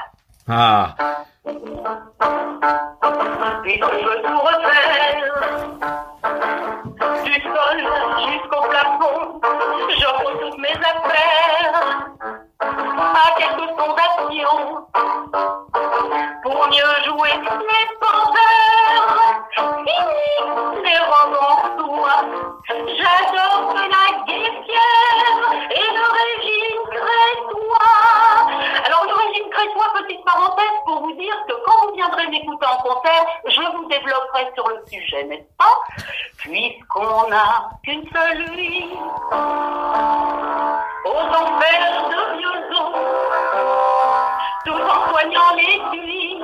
ah, 0.47 0.95
Et 1.43 1.57
que 3.79 3.85
je 3.85 4.13
tout 4.21 4.39
refaire 4.39 5.15
Du 7.23 7.33
sol 7.41 7.77
jusqu'au 8.29 8.61
plafond 8.69 9.41
rends 10.05 10.37
toutes 10.39 10.59
mes 10.59 10.69
affaires. 10.69 12.11
À 12.59 13.31
quelques 13.37 13.69
fondations 13.75 14.85
Pour 16.43 16.67
mieux 16.67 16.95
jouer 17.05 17.33
les 17.33 17.85
penseurs 17.99 19.07
Fini 19.55 20.01
les 20.83 20.99
romans 20.99 21.63
soie 21.77 22.21
J'adore 22.67 23.73
la 23.73 24.05
guépière 24.27 25.39
Et 25.71 25.87
le 25.95 26.05
régime 26.19 26.81
crétois. 26.91 27.95
Alors 28.85 29.03
le 29.05 29.13
régime 29.13 29.49
crétois, 29.49 29.89
petite 30.01 30.23
parenthèse 30.23 30.77
pour 30.85 30.97
vous 31.01 31.13
dire 31.13 31.30
que 31.47 31.53
quand 31.65 31.87
vous 31.87 31.95
viendrez 31.95 32.27
m'écouter 32.27 32.65
en 32.65 32.77
concert, 32.77 33.25
je 33.45 33.61
vous 33.75 33.87
développerai 33.87 34.51
sur 34.55 34.67
le 34.69 34.83
sujet, 34.87 35.23
n'est-ce 35.25 35.57
pas? 35.57 36.05
Puisqu'on 36.37 37.29
n'a 37.29 37.69
qu'une 37.83 38.05
seule 38.13 38.43
vie. 38.55 38.89
Aux 41.03 41.27
enfers 41.41 42.09
de 42.09 42.37
vieux 42.37 42.59
os, 42.71 42.93
tout 44.65 44.81
en 44.81 45.09
soignant 45.09 45.55
les 45.55 45.97
nuits, 45.97 46.41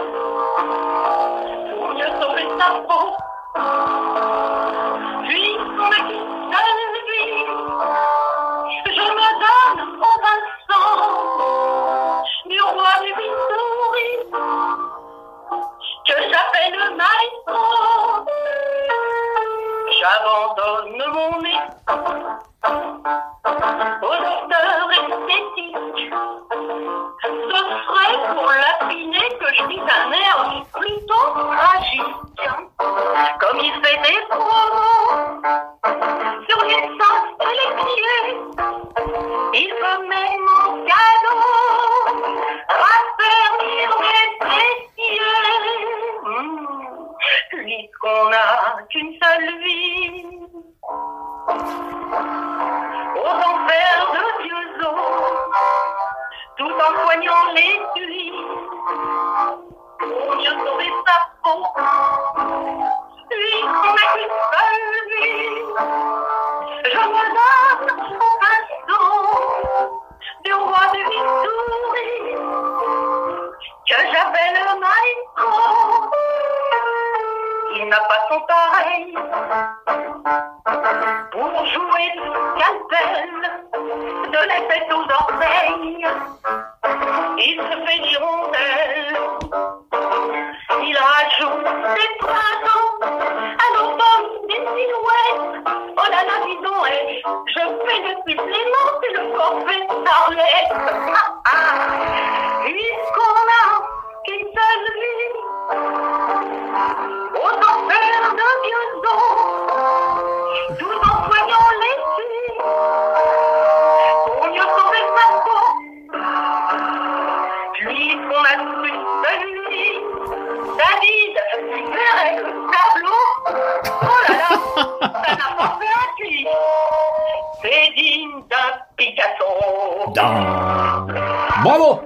Bravo 130.18 132.02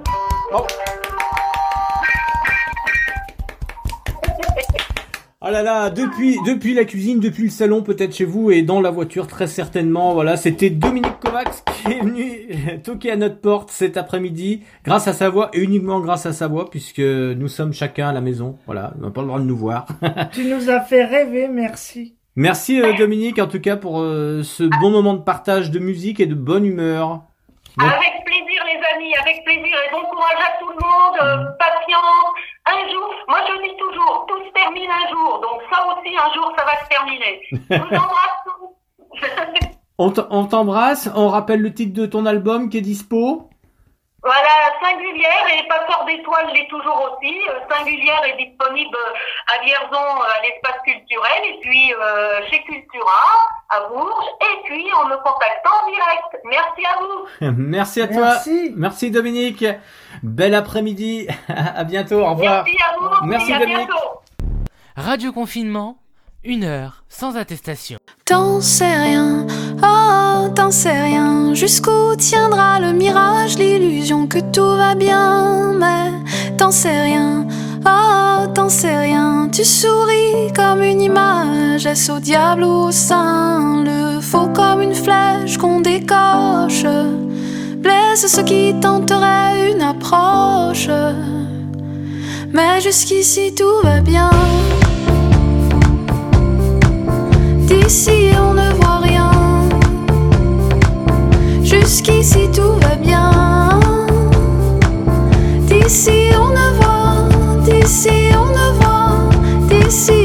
Bravo 0.50 0.66
Oh 5.44 5.50
là 5.50 5.62
là, 5.62 5.88
depuis, 5.90 6.36
depuis 6.46 6.74
la 6.74 6.84
cuisine, 6.84 7.20
depuis 7.20 7.44
le 7.44 7.50
salon, 7.50 7.82
peut-être 7.82 8.14
chez 8.14 8.26
vous 8.26 8.50
et 8.50 8.62
dans 8.62 8.80
la 8.82 8.90
voiture, 8.90 9.26
très 9.26 9.46
certainement. 9.46 10.12
Voilà, 10.12 10.36
c'était 10.36 10.68
Dominique 10.68 11.18
Kovacs 11.20 11.64
qui 11.64 11.92
est 11.92 12.00
venu 12.00 12.80
toquer 12.84 13.12
à 13.12 13.16
notre 13.16 13.40
porte 13.40 13.70
cet 13.70 13.96
après-midi, 13.96 14.62
grâce 14.84 15.08
à 15.08 15.14
sa 15.14 15.30
voix 15.30 15.50
et 15.54 15.60
uniquement 15.60 15.98
grâce 16.00 16.26
à 16.26 16.34
sa 16.34 16.48
voix, 16.48 16.68
puisque 16.68 17.00
nous 17.00 17.48
sommes 17.48 17.72
chacun 17.72 18.10
à 18.10 18.12
la 18.12 18.20
maison. 18.20 18.58
Voilà, 18.66 18.92
on 18.98 19.06
n'a 19.06 19.10
pas 19.10 19.22
le 19.22 19.28
droit 19.28 19.40
de 19.40 19.46
nous 19.46 19.56
voir. 19.56 19.86
Tu 20.32 20.44
nous 20.44 20.68
as 20.68 20.82
fait 20.82 21.04
rêver, 21.04 21.48
merci. 21.48 22.14
Merci 22.36 22.80
euh, 22.80 22.92
Dominique, 22.96 23.38
en 23.38 23.46
tout 23.46 23.60
cas, 23.60 23.76
pour 23.76 24.00
euh, 24.00 24.42
ce 24.42 24.64
bon 24.80 24.90
moment 24.90 25.14
de 25.14 25.22
partage 25.22 25.70
de 25.70 25.78
musique 25.78 26.20
et 26.20 26.26
de 26.26 26.34
bonne 26.34 26.66
humeur. 26.66 27.24
Avec 27.80 28.24
plaisir, 28.24 28.62
les 28.66 28.80
amis, 28.94 29.14
avec 29.16 29.44
plaisir. 29.44 29.76
Et 29.86 29.90
bon 29.92 30.02
courage 30.02 30.38
à 30.40 30.58
tout 30.58 30.68
le 30.68 30.74
monde. 30.74 31.16
euh, 31.22 31.44
patience. 31.58 32.34
Un 32.66 32.88
jour, 32.92 33.08
moi 33.28 33.38
je 33.48 33.62
dis 33.68 33.76
toujours, 33.76 34.26
tout 34.28 34.38
se 34.44 34.50
termine 34.52 34.90
un 34.90 35.08
jour. 35.10 35.40
Donc 35.40 35.62
ça 35.72 35.84
aussi, 35.88 36.14
un 36.16 36.32
jour, 36.34 36.52
ça 36.56 36.64
va 36.64 36.76
se 36.84 36.88
terminer. 36.88 37.40
Je 37.50 37.76
vous 37.76 37.96
embrasse 37.96 38.38
tous. 38.46 39.68
on 39.98 40.10
t- 40.10 40.22
on 40.30 40.44
t'embrasse, 40.46 41.08
on 41.14 41.28
rappelle 41.28 41.60
le 41.60 41.72
titre 41.74 41.94
de 42.00 42.06
ton 42.06 42.24
album 42.26 42.68
qui 42.68 42.78
est 42.78 42.82
dispo. 42.82 43.48
Voilà, 44.22 44.70
Singulière 44.80 45.46
et 45.52 45.66
Passeur 45.66 46.04
d'étoiles 46.04 46.52
l'est 46.54 46.68
toujours 46.68 47.10
aussi. 47.10 47.34
Euh, 47.48 47.58
Singulière 47.68 48.22
est 48.24 48.36
disponible 48.36 48.94
euh, 48.94 49.56
à 49.56 49.64
Vierzon, 49.64 49.96
euh, 49.96 50.38
à 50.38 50.42
l'espace 50.42 50.80
culturel, 50.84 51.42
et 51.44 51.58
puis 51.60 51.92
euh, 51.92 52.40
chez 52.48 52.62
Cultura, 52.62 53.20
à 53.68 53.88
Bourges, 53.88 54.30
et 54.40 54.62
puis 54.64 54.84
en 54.94 55.08
me 55.08 55.16
contactant 55.16 55.70
en 55.82 55.90
direct. 55.90 56.44
Merci 56.44 56.86
à 56.86 56.98
vous. 57.00 57.52
Merci 57.56 58.02
à 58.02 58.08
toi. 58.08 58.20
Merci. 58.20 58.72
Merci 58.76 59.10
Dominique. 59.10 59.64
Bel 60.22 60.54
après-midi. 60.54 61.26
à 61.48 61.82
bientôt. 61.82 62.20
Au 62.20 62.30
revoir. 62.34 62.64
Merci 62.64 62.78
à 62.80 62.98
vous. 62.98 63.26
Merci, 63.26 63.52
à 63.52 63.58
Dominique. 63.58 63.88
bientôt. 63.88 64.20
Radio 64.94 65.32
confinement, 65.32 65.96
une 66.44 66.62
heure 66.62 67.02
sans 67.08 67.36
attestation. 67.36 67.98
T'en 68.24 68.60
sais 68.60 68.96
rien, 68.96 69.46
oh, 69.82 70.48
t'en 70.54 70.70
sais 70.70 71.02
rien. 71.02 71.54
Jusqu'où 71.54 72.16
tiendra 72.16 72.80
le 72.80 72.92
mirage, 72.92 73.58
l'illusion 73.58 74.26
que 74.26 74.38
tout 74.38 74.76
va 74.76 74.94
bien. 74.94 75.72
Mais 75.78 76.10
t'en 76.56 76.70
sais 76.70 77.02
rien, 77.02 77.46
oh, 77.86 78.46
t'en 78.54 78.68
sais 78.68 78.96
rien. 78.96 79.48
Tu 79.52 79.64
souris 79.64 80.52
comme 80.54 80.82
une 80.82 81.02
image, 81.02 81.86
est-ce 81.86 82.12
au 82.12 82.18
diable 82.18 82.64
ou 82.64 82.88
au 82.88 82.90
saint? 82.90 83.82
Le 83.84 84.20
faux 84.20 84.48
comme 84.54 84.82
une 84.82 84.94
flèche 84.94 85.58
qu'on 85.58 85.80
décoche. 85.80 86.86
Blesse 87.76 88.26
ceux 88.26 88.44
qui 88.44 88.74
tenteraient 88.80 89.72
une 89.72 89.82
approche. 89.82 90.88
Mais 92.52 92.80
jusqu'ici 92.80 93.54
tout 93.54 93.80
va 93.82 94.00
bien. 94.00 94.30
D'ici 97.66 98.30
on 98.38 98.54
ne 98.54 98.72
voit 98.74 98.81
Jusqu'ici 101.82 102.48
tout 102.54 102.74
va 102.80 102.94
bien. 102.94 103.30
D'ici 105.66 106.30
on 106.38 106.50
ne 106.50 106.68
voit, 106.78 107.28
d'ici 107.64 108.30
on 108.40 108.46
ne 108.58 108.68
voit, 108.78 109.18
d'ici 109.68 110.21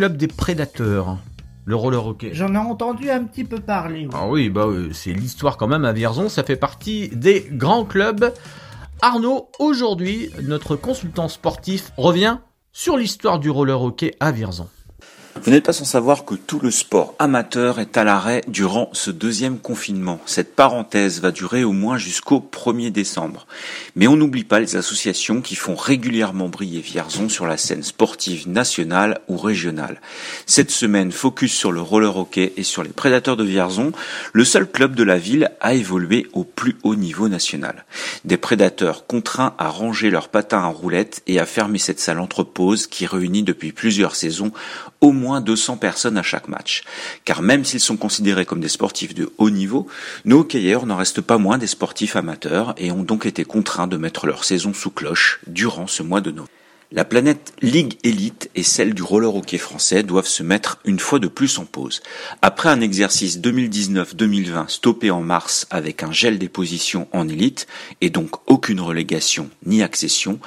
club 0.00 0.16
des 0.16 0.28
prédateurs 0.28 1.18
Le 1.66 1.76
roller 1.76 2.06
hockey. 2.06 2.30
J'en 2.32 2.54
ai 2.54 2.56
entendu 2.56 3.10
un 3.10 3.22
petit 3.22 3.44
peu 3.44 3.58
parler. 3.58 4.06
oui. 4.06 4.14
Ah 4.14 4.26
oui, 4.28 4.48
bah 4.48 4.64
euh, 4.64 4.88
c'est 4.94 5.12
l'histoire 5.12 5.58
quand 5.58 5.68
même 5.68 5.84
à 5.84 5.92
Vierzon, 5.92 6.30
ça 6.30 6.42
fait 6.42 6.56
partie 6.56 7.10
des 7.10 7.46
grands 7.52 7.84
clubs. 7.84 8.32
Arnaud, 9.02 9.50
aujourd'hui, 9.58 10.30
notre 10.42 10.74
consultant 10.74 11.28
sportif 11.28 11.92
revient 11.98 12.38
sur 12.72 12.96
l'histoire 12.96 13.38
du 13.40 13.50
roller 13.50 13.82
hockey 13.82 14.14
à 14.20 14.32
Vierzon. 14.32 14.68
Vous 15.36 15.52
n'êtes 15.52 15.64
pas 15.64 15.72
sans 15.72 15.84
savoir 15.84 16.24
que 16.24 16.34
tout 16.34 16.58
le 16.58 16.72
sport 16.72 17.14
amateur 17.18 17.78
est 17.78 17.96
à 17.96 18.04
l'arrêt 18.04 18.42
durant 18.48 18.90
ce 18.92 19.10
deuxième 19.10 19.58
confinement. 19.58 20.20
Cette 20.26 20.56
parenthèse 20.56 21.20
va 21.20 21.30
durer 21.30 21.62
au 21.62 21.72
moins 21.72 21.98
jusqu'au 21.98 22.40
1er 22.40 22.90
décembre. 22.90 23.46
Mais 23.94 24.08
on 24.08 24.16
n'oublie 24.16 24.44
pas 24.44 24.58
les 24.58 24.76
associations 24.76 25.40
qui 25.40 25.54
font 25.54 25.76
régulièrement 25.76 26.48
briller 26.48 26.80
Vierzon 26.80 27.28
sur 27.28 27.46
la 27.46 27.56
scène 27.56 27.84
sportive 27.84 28.48
nationale 28.48 29.20
ou 29.28 29.36
régionale. 29.36 30.00
Cette 30.46 30.72
semaine, 30.72 31.12
focus 31.12 31.54
sur 31.54 31.70
le 31.70 31.80
roller 31.80 32.16
hockey 32.16 32.52
et 32.56 32.64
sur 32.64 32.82
les 32.82 32.90
prédateurs 32.90 33.36
de 33.36 33.44
Vierzon, 33.44 33.92
le 34.32 34.44
seul 34.44 34.68
club 34.68 34.96
de 34.96 35.04
la 35.04 35.16
ville 35.16 35.52
a 35.60 35.74
évolué 35.74 36.26
au 36.32 36.44
plus 36.44 36.76
haut 36.82 36.96
niveau 36.96 37.28
national. 37.28 37.86
Des 38.24 38.36
prédateurs 38.36 39.06
contraints 39.06 39.54
à 39.58 39.68
ranger 39.68 40.10
leurs 40.10 40.28
patins 40.28 40.64
à 40.64 40.66
roulettes 40.66 41.22
et 41.28 41.38
à 41.38 41.46
fermer 41.46 41.78
cette 41.78 42.00
salle 42.00 42.18
entrepose 42.18 42.88
qui 42.88 43.06
réunit 43.06 43.44
depuis 43.44 43.72
plusieurs 43.72 44.16
saisons 44.16 44.52
au 45.00 45.12
moins 45.12 45.40
200 45.40 45.76
personnes 45.76 46.18
à 46.18 46.22
chaque 46.22 46.48
match. 46.48 46.82
Car 47.24 47.42
même 47.42 47.64
s'ils 47.64 47.80
sont 47.80 47.96
considérés 47.96 48.44
comme 48.44 48.60
des 48.60 48.68
sportifs 48.68 49.14
de 49.14 49.32
haut 49.38 49.50
niveau, 49.50 49.86
nos 50.24 50.40
hockeyeurs 50.40 50.86
n'en 50.86 50.96
restent 50.96 51.20
pas 51.20 51.38
moins 51.38 51.58
des 51.58 51.66
sportifs 51.66 52.16
amateurs 52.16 52.74
et 52.76 52.92
ont 52.92 53.02
donc 53.02 53.26
été 53.26 53.44
contraints 53.44 53.86
de 53.86 53.96
mettre 53.96 54.26
leur 54.26 54.44
saison 54.44 54.72
sous 54.72 54.90
cloche 54.90 55.40
durant 55.46 55.86
ce 55.86 56.02
mois 56.02 56.20
de 56.20 56.30
novembre. 56.30 56.50
La 56.92 57.04
planète 57.04 57.52
Ligue 57.62 57.98
Élite 58.02 58.50
et 58.56 58.64
celle 58.64 58.94
du 58.94 59.04
roller 59.04 59.32
hockey 59.32 59.58
français 59.58 60.02
doivent 60.02 60.26
se 60.26 60.42
mettre 60.42 60.80
une 60.84 60.98
fois 60.98 61.20
de 61.20 61.28
plus 61.28 61.58
en 61.58 61.64
pause. 61.64 62.02
Après 62.42 62.68
un 62.68 62.80
exercice 62.80 63.38
2019-2020 63.38 64.68
stoppé 64.68 65.12
en 65.12 65.20
mars 65.20 65.68
avec 65.70 66.02
un 66.02 66.10
gel 66.10 66.40
des 66.40 66.48
positions 66.48 67.06
en 67.12 67.28
élite 67.28 67.68
et 68.00 68.10
donc 68.10 68.30
aucune 68.48 68.80
relégation 68.80 69.50
ni 69.64 69.84
accession, 69.84 70.40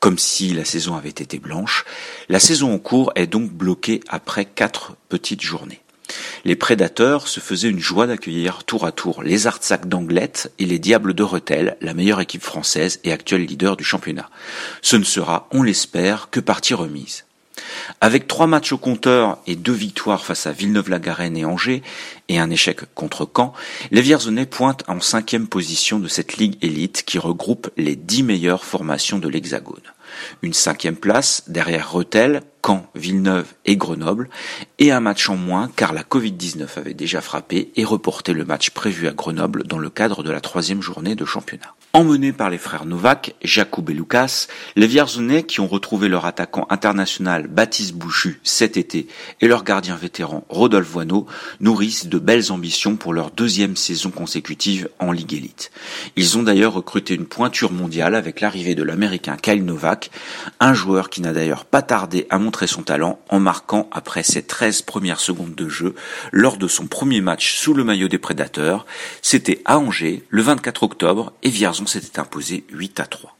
comme 0.00 0.18
si 0.18 0.54
la 0.54 0.64
saison 0.64 0.96
avait 0.96 1.10
été 1.10 1.38
blanche, 1.38 1.84
la 2.28 2.40
saison 2.40 2.74
en 2.74 2.78
cours 2.78 3.12
est 3.14 3.26
donc 3.26 3.50
bloquée 3.52 4.00
après 4.08 4.46
quatre 4.46 4.96
petites 5.08 5.42
journées. 5.42 5.82
Les 6.44 6.56
prédateurs 6.56 7.28
se 7.28 7.38
faisaient 7.38 7.68
une 7.68 7.78
joie 7.78 8.06
d'accueillir 8.06 8.64
tour 8.64 8.84
à 8.86 8.92
tour 8.92 9.22
les 9.22 9.46
Artsac 9.46 9.86
d'Anglette 9.86 10.52
et 10.58 10.66
les 10.66 10.78
Diables 10.78 11.14
de 11.14 11.22
Rethel, 11.22 11.76
la 11.80 11.94
meilleure 11.94 12.20
équipe 12.20 12.42
française 12.42 12.98
et 13.04 13.12
actuelle 13.12 13.44
leader 13.44 13.76
du 13.76 13.84
championnat. 13.84 14.30
Ce 14.82 14.96
ne 14.96 15.04
sera, 15.04 15.48
on 15.52 15.62
l'espère, 15.62 16.30
que 16.30 16.40
partie 16.40 16.74
remise. 16.74 17.24
Avec 18.00 18.26
trois 18.26 18.46
matchs 18.46 18.72
au 18.72 18.78
compteur 18.78 19.38
et 19.46 19.56
deux 19.56 19.72
victoires 19.72 20.24
face 20.24 20.46
à 20.46 20.52
Villeneuve-la-Garenne 20.52 21.36
et 21.36 21.44
Angers, 21.44 21.82
et 22.28 22.38
un 22.38 22.50
échec 22.50 22.80
contre 22.94 23.28
Caen, 23.34 23.52
les 23.90 24.02
Vierzonais 24.02 24.46
pointent 24.46 24.84
en 24.88 25.00
cinquième 25.00 25.48
position 25.48 25.98
de 25.98 26.08
cette 26.08 26.36
ligue 26.36 26.56
élite 26.62 27.02
qui 27.04 27.18
regroupe 27.18 27.70
les 27.76 27.96
dix 27.96 28.22
meilleures 28.22 28.64
formations 28.64 29.18
de 29.18 29.28
l'Hexagone. 29.28 29.80
Une 30.42 30.54
cinquième 30.54 30.96
place 30.96 31.44
derrière 31.46 31.92
Rethel, 31.92 32.42
Caen, 32.64 32.86
Villeneuve 32.94 33.46
et 33.64 33.76
Grenoble, 33.76 34.28
et 34.78 34.92
un 34.92 35.00
match 35.00 35.28
en 35.28 35.36
moins 35.36 35.70
car 35.74 35.92
la 35.92 36.02
Covid-19 36.02 36.78
avait 36.78 36.94
déjà 36.94 37.20
frappé 37.20 37.70
et 37.76 37.84
reporté 37.84 38.32
le 38.32 38.44
match 38.44 38.70
prévu 38.70 39.08
à 39.08 39.12
Grenoble 39.12 39.64
dans 39.64 39.78
le 39.78 39.90
cadre 39.90 40.22
de 40.22 40.30
la 40.30 40.40
troisième 40.40 40.82
journée 40.82 41.14
de 41.14 41.24
championnat. 41.24 41.74
Emmenés 41.92 42.32
par 42.32 42.50
les 42.50 42.58
frères 42.58 42.84
Novak, 42.84 43.34
Jakub 43.42 43.90
et 43.90 43.94
Lucas, 43.94 44.46
les 44.76 44.86
Vierzonais 44.86 45.42
qui 45.42 45.58
ont 45.58 45.66
retrouvé 45.66 46.08
leur 46.08 46.24
attaquant 46.24 46.68
international 46.70 47.48
Baptiste 47.48 47.94
Bouchu 47.94 48.38
cet 48.44 48.76
été 48.76 49.08
et 49.40 49.48
leur 49.48 49.64
gardien 49.64 49.96
vétéran 49.96 50.44
Rodolphe 50.48 50.88
Voineau 50.88 51.26
nourrissent 51.58 52.06
de 52.06 52.20
belles 52.20 52.52
ambitions 52.52 52.94
pour 52.94 53.12
leur 53.12 53.32
deuxième 53.32 53.74
saison 53.74 54.10
consécutive 54.10 54.88
en 55.00 55.10
Ligue 55.10 55.34
Élite. 55.34 55.72
Ils 56.14 56.38
ont 56.38 56.44
d'ailleurs 56.44 56.74
recruté 56.74 57.14
une 57.16 57.26
pointure 57.26 57.72
mondiale 57.72 58.14
avec 58.14 58.40
l'arrivée 58.40 58.76
de 58.76 58.84
l'américain 58.84 59.36
Kyle 59.36 59.64
Novak, 59.64 60.12
un 60.60 60.74
joueur 60.74 61.10
qui 61.10 61.22
n'a 61.22 61.32
d'ailleurs 61.32 61.64
pas 61.64 61.82
tardé 61.82 62.28
à 62.30 62.38
montrer 62.38 62.68
son 62.68 62.82
talent 62.82 63.18
en 63.28 63.40
marquant 63.40 63.90
après 63.90 64.22
ses 64.22 64.44
13 64.44 64.82
premières 64.82 65.18
secondes 65.18 65.56
de 65.56 65.68
jeu 65.68 65.96
lors 66.30 66.56
de 66.56 66.68
son 66.68 66.86
premier 66.86 67.20
match 67.20 67.56
sous 67.56 67.74
le 67.74 67.82
maillot 67.82 68.06
des 68.06 68.18
Prédateurs. 68.18 68.86
C'était 69.22 69.60
à 69.64 69.80
Angers 69.80 70.22
le 70.28 70.42
24 70.42 70.84
octobre 70.84 71.32
et 71.42 71.50
Vierzon 71.50 71.79
s'était 71.86 72.18
imposé 72.18 72.64
8 72.70 73.00
à 73.00 73.06
3. 73.06 73.36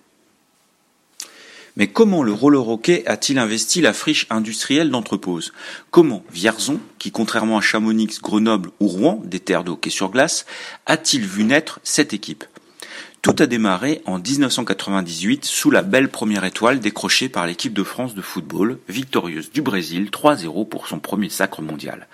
Mais 1.77 1.87
comment 1.87 2.23
le 2.23 2.33
roller 2.33 2.69
hockey 2.69 3.05
a-t-il 3.07 3.39
investi 3.39 3.81
la 3.81 3.93
friche 3.93 4.27
industrielle 4.29 4.91
d'Entrepose? 4.91 5.53
Comment 5.91 6.25
Vierzon, 6.33 6.81
qui 6.99 7.13
contrairement 7.13 7.59
à 7.59 7.61
Chamonix, 7.61 8.19
Grenoble 8.21 8.71
ou 8.81 8.89
Rouen, 8.89 9.23
des 9.25 9.41
terres 9.41 9.65
de 9.65 9.71
hockey 9.71 9.91
sur 9.91 10.11
glace, 10.11 10.47
a-t-il 10.87 11.25
vu 11.25 11.45
naître 11.45 11.81
cette 11.83 12.13
équipe? 12.13 12.45
Tout 13.23 13.37
a 13.39 13.47
démarré 13.47 14.01
en 14.07 14.19
1998 14.19 15.45
sous 15.45 15.71
la 15.71 15.83
belle 15.83 16.09
première 16.09 16.45
étoile 16.45 16.81
décrochée 16.81 17.29
par 17.29 17.47
l'équipe 17.47 17.75
de 17.75 17.83
France 17.83 18.15
de 18.15 18.23
football, 18.23 18.79
victorieuse 18.89 19.53
du 19.53 19.61
Brésil 19.61 20.09
3-0 20.11 20.67
pour 20.67 20.89
son 20.89 21.01
premier 21.01 21.29
sacre 21.29 21.61
mondial. 21.61 22.09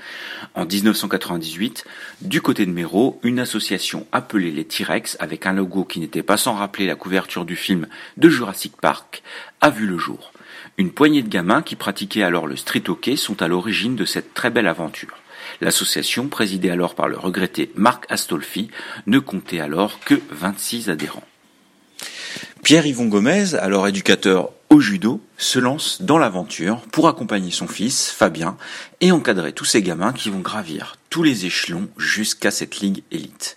En 0.57 0.67
1998, 0.67 1.85
du 2.23 2.43
côté 2.43 2.67
de 2.67 2.73
Méro, 2.73 3.21
une 3.23 3.39
association 3.39 4.05
appelée 4.11 4.51
les 4.51 4.65
T-Rex, 4.65 5.17
avec 5.21 5.47
un 5.47 5.53
logo 5.53 5.85
qui 5.85 6.01
n'était 6.01 6.25
pas 6.25 6.37
sans 6.37 6.55
rappeler 6.55 6.87
la 6.87 6.97
couverture 6.97 7.45
du 7.45 7.55
film 7.55 7.87
de 8.17 8.29
Jurassic 8.29 8.77
Park, 8.77 9.23
a 9.61 9.71
vu 9.71 9.87
le 9.87 9.99
jour. 9.99 10.33
Une 10.77 10.91
poignée 10.91 11.23
de 11.23 11.29
gamins 11.29 11.63
qui 11.63 11.77
pratiquaient 11.77 12.25
alors 12.25 12.49
le 12.49 12.57
street 12.57 12.89
hockey 12.89 13.15
sont 13.15 13.43
à 13.43 13.49
l'origine 13.49 13.95
de 13.95 14.05
cette 14.05 14.35
très 14.35 14.51
belle 14.51 14.67
aventure. 14.67 15.17
L'association, 15.61 16.29
présidée 16.29 16.71
alors 16.71 16.95
par 16.95 17.09
le 17.09 17.19
regretté 17.19 17.71
Marc 17.75 18.07
Astolfi, 18.09 18.71
ne 19.07 19.19
comptait 19.19 19.61
alors 19.61 20.01
que 20.01 20.21
26 20.31 20.91
adhérents. 20.91 21.25
Pierre-Yvon 22.63 23.07
Gomez, 23.07 23.55
alors 23.55 23.87
éducateur 23.87 24.51
au 24.71 24.81
judo, 24.81 25.21
se 25.39 25.59
lance 25.59 26.03
dans 26.03 26.19
l'aventure 26.19 26.81
pour 26.91 27.09
accompagner 27.09 27.51
son 27.53 27.69
fils, 27.69 28.11
Fabien, 28.11 28.57
et 29.01 29.13
encadrer 29.13 29.53
tous 29.53 29.65
ces 29.65 29.83
gamins 29.83 30.13
qui 30.13 30.31
vont 30.31 30.41
gravir 30.41 30.97
tous 31.09 31.23
les 31.23 31.47
échelons 31.47 31.89
jusqu'à 31.97 32.51
cette 32.51 32.81
ligue 32.81 33.05
élite. 33.13 33.57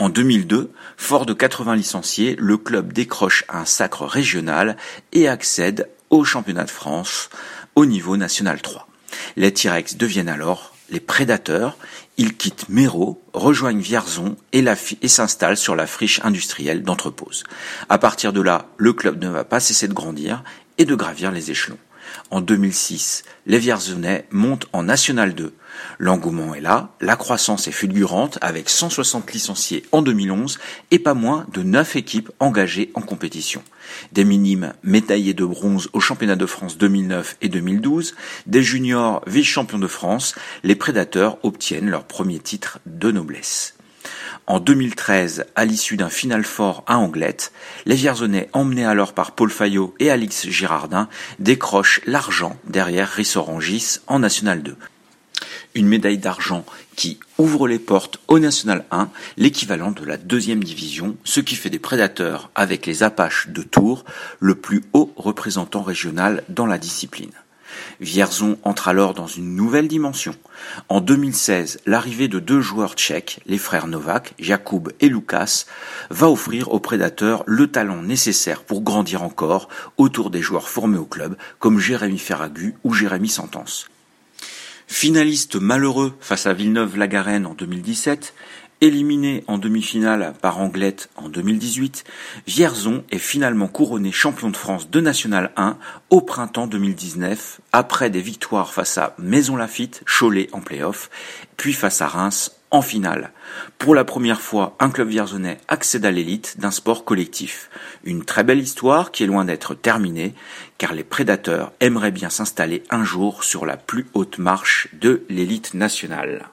En 0.00 0.08
2002, 0.08 0.72
fort 0.96 1.26
de 1.26 1.34
80 1.34 1.76
licenciés, 1.76 2.34
le 2.38 2.56
club 2.56 2.92
décroche 2.92 3.44
un 3.48 3.64
sacre 3.64 4.04
régional 4.04 4.76
et 5.12 5.28
accède 5.28 5.88
au 6.08 6.24
championnat 6.24 6.64
de 6.64 6.70
France 6.70 7.30
au 7.74 7.86
niveau 7.86 8.16
national 8.16 8.60
3. 8.60 8.88
Les 9.36 9.52
T-Rex 9.52 9.96
deviennent 9.96 10.28
alors 10.28 10.69
les 10.90 11.00
prédateurs, 11.00 11.76
ils 12.16 12.36
quittent 12.36 12.68
Méro, 12.68 13.22
rejoignent 13.32 13.80
Vierzon 13.80 14.36
et, 14.52 14.64
s'installent 15.08 15.56
sur 15.56 15.74
la 15.74 15.86
friche 15.86 16.20
industrielle 16.22 16.82
d'Entrepose. 16.82 17.44
À 17.88 17.98
partir 17.98 18.32
de 18.32 18.40
là, 18.40 18.66
le 18.76 18.92
club 18.92 19.22
ne 19.22 19.28
va 19.28 19.44
pas 19.44 19.60
cesser 19.60 19.88
de 19.88 19.94
grandir 19.94 20.42
et 20.78 20.84
de 20.84 20.94
gravir 20.94 21.32
les 21.32 21.50
échelons. 21.50 21.78
En 22.30 22.40
2006, 22.40 23.24
les 23.46 23.58
Vierzonais 23.58 24.26
montent 24.30 24.66
en 24.72 24.82
National 24.82 25.34
2. 25.34 25.54
L'engouement 25.98 26.54
est 26.54 26.60
là, 26.60 26.90
la 27.00 27.16
croissance 27.16 27.68
est 27.68 27.72
fulgurante 27.72 28.38
avec 28.40 28.68
160 28.68 29.32
licenciés 29.32 29.84
en 29.92 30.02
2011 30.02 30.58
et 30.90 30.98
pas 30.98 31.14
moins 31.14 31.46
de 31.52 31.62
9 31.62 31.96
équipes 31.96 32.30
engagées 32.40 32.90
en 32.94 33.00
compétition. 33.00 33.62
Des 34.12 34.24
minimes 34.24 34.72
médaillés 34.82 35.34
de 35.34 35.44
bronze 35.44 35.88
au 35.92 36.00
championnat 36.00 36.36
de 36.36 36.46
France 36.46 36.78
2009 36.78 37.36
et 37.42 37.48
2012, 37.48 38.14
des 38.46 38.62
juniors 38.62 39.22
vice-champions 39.26 39.78
de 39.78 39.86
France, 39.86 40.34
les 40.62 40.76
prédateurs 40.76 41.38
obtiennent 41.42 41.90
leur 41.90 42.04
premier 42.04 42.38
titre 42.38 42.78
de 42.86 43.10
noblesse. 43.10 43.74
En 44.46 44.58
2013, 44.58 45.44
à 45.54 45.64
l'issue 45.64 45.96
d'un 45.96 46.08
final 46.08 46.44
fort 46.44 46.82
à 46.86 46.98
Anglette, 46.98 47.52
les 47.86 47.94
Vierzonais, 47.94 48.48
emmenés 48.52 48.84
alors 48.84 49.12
par 49.12 49.32
Paul 49.32 49.50
Fayot 49.50 49.94
et 50.00 50.10
Alix 50.10 50.48
Girardin, 50.48 51.08
décrochent 51.38 52.00
l'argent 52.06 52.56
derrière 52.64 53.08
Rissorangis 53.08 53.98
en 54.06 54.18
National 54.18 54.62
2. 54.62 54.76
Une 55.74 55.86
médaille 55.86 56.18
d'argent 56.18 56.64
qui 56.96 57.20
ouvre 57.38 57.68
les 57.68 57.78
portes 57.78 58.18
au 58.26 58.40
National 58.40 58.84
1, 58.90 59.08
l'équivalent 59.36 59.92
de 59.92 60.04
la 60.04 60.16
deuxième 60.16 60.64
division, 60.64 61.16
ce 61.22 61.38
qui 61.38 61.54
fait 61.54 61.70
des 61.70 61.78
prédateurs 61.78 62.50
avec 62.56 62.86
les 62.86 63.04
Apaches 63.04 63.48
de 63.48 63.62
Tours 63.62 64.04
le 64.40 64.56
plus 64.56 64.82
haut 64.92 65.12
représentant 65.16 65.82
régional 65.82 66.42
dans 66.48 66.66
la 66.66 66.78
discipline. 66.78 67.30
Vierzon 68.00 68.58
entre 68.64 68.88
alors 68.88 69.14
dans 69.14 69.28
une 69.28 69.54
nouvelle 69.54 69.86
dimension. 69.86 70.34
En 70.88 71.00
2016, 71.00 71.80
l'arrivée 71.86 72.26
de 72.26 72.40
deux 72.40 72.60
joueurs 72.60 72.94
tchèques, 72.94 73.40
les 73.46 73.58
frères 73.58 73.86
Novak, 73.86 74.34
Jakub 74.40 74.90
et 74.98 75.08
Lukas, 75.08 75.66
va 76.10 76.28
offrir 76.28 76.72
aux 76.72 76.80
prédateurs 76.80 77.44
le 77.46 77.68
talent 77.68 78.02
nécessaire 78.02 78.64
pour 78.64 78.82
grandir 78.82 79.22
encore 79.22 79.68
autour 79.98 80.30
des 80.30 80.42
joueurs 80.42 80.68
formés 80.68 80.98
au 80.98 81.06
club 81.06 81.36
comme 81.60 81.78
Jérémy 81.78 82.18
Ferragu 82.18 82.74
ou 82.82 82.92
Jérémy 82.92 83.28
Sentence. 83.28 83.86
Finaliste 84.92 85.54
malheureux 85.54 86.12
face 86.20 86.46
à 86.46 86.52
Villeneuve-la-Garenne 86.52 87.46
en 87.46 87.54
2017, 87.54 88.34
éliminé 88.80 89.44
en 89.46 89.56
demi-finale 89.56 90.34
par 90.42 90.58
Anglette 90.58 91.10
en 91.14 91.28
2018, 91.28 92.04
Vierzon 92.48 93.04
est 93.12 93.18
finalement 93.18 93.68
couronné 93.68 94.10
champion 94.10 94.50
de 94.50 94.56
France 94.56 94.90
de 94.90 95.00
National 95.00 95.52
1 95.56 95.78
au 96.10 96.20
printemps 96.20 96.66
2019, 96.66 97.60
après 97.72 98.10
des 98.10 98.20
victoires 98.20 98.74
face 98.74 98.98
à 98.98 99.14
Maison 99.16 99.54
Lafitte, 99.54 100.02
Cholet 100.06 100.48
en 100.52 100.60
play-off, 100.60 101.08
puis 101.56 101.72
face 101.72 102.02
à 102.02 102.08
Reims 102.08 102.59
en 102.70 102.82
finale. 102.82 103.32
Pour 103.78 103.94
la 103.94 104.04
première 104.04 104.40
fois, 104.40 104.76
un 104.78 104.90
club 104.90 105.08
vierzonais 105.08 105.58
accède 105.68 106.04
à 106.04 106.10
l'élite 106.10 106.58
d'un 106.60 106.70
sport 106.70 107.04
collectif. 107.04 107.70
Une 108.04 108.24
très 108.24 108.44
belle 108.44 108.60
histoire 108.60 109.10
qui 109.10 109.24
est 109.24 109.26
loin 109.26 109.44
d'être 109.44 109.74
terminée, 109.74 110.34
car 110.78 110.94
les 110.94 111.04
prédateurs 111.04 111.72
aimeraient 111.80 112.10
bien 112.10 112.30
s'installer 112.30 112.82
un 112.90 113.04
jour 113.04 113.44
sur 113.44 113.66
la 113.66 113.76
plus 113.76 114.06
haute 114.14 114.38
marche 114.38 114.88
de 115.00 115.24
l'élite 115.28 115.74
nationale. 115.74 116.48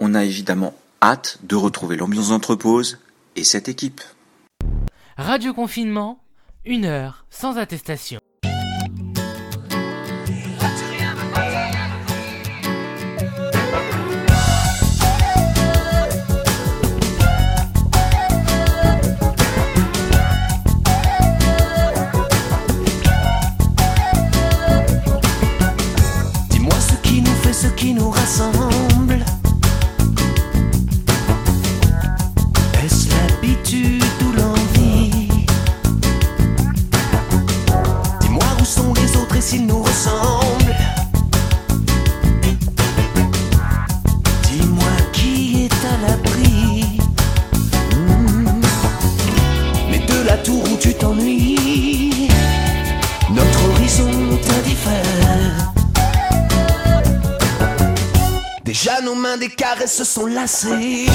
On 0.00 0.14
a 0.14 0.24
évidemment 0.24 0.74
hâte 1.02 1.38
de 1.42 1.56
retrouver 1.56 1.96
l'ambiance 1.96 2.30
d'entrepose 2.30 2.98
et 3.36 3.44
cette 3.44 3.68
équipe. 3.68 4.00
Radio 5.16 5.52
confinement, 5.52 6.22
une 6.64 6.86
heure 6.86 7.26
sans 7.30 7.58
attestation. 7.58 8.20
Se 59.90 60.04
sont 60.04 60.26
lassées. 60.26 61.06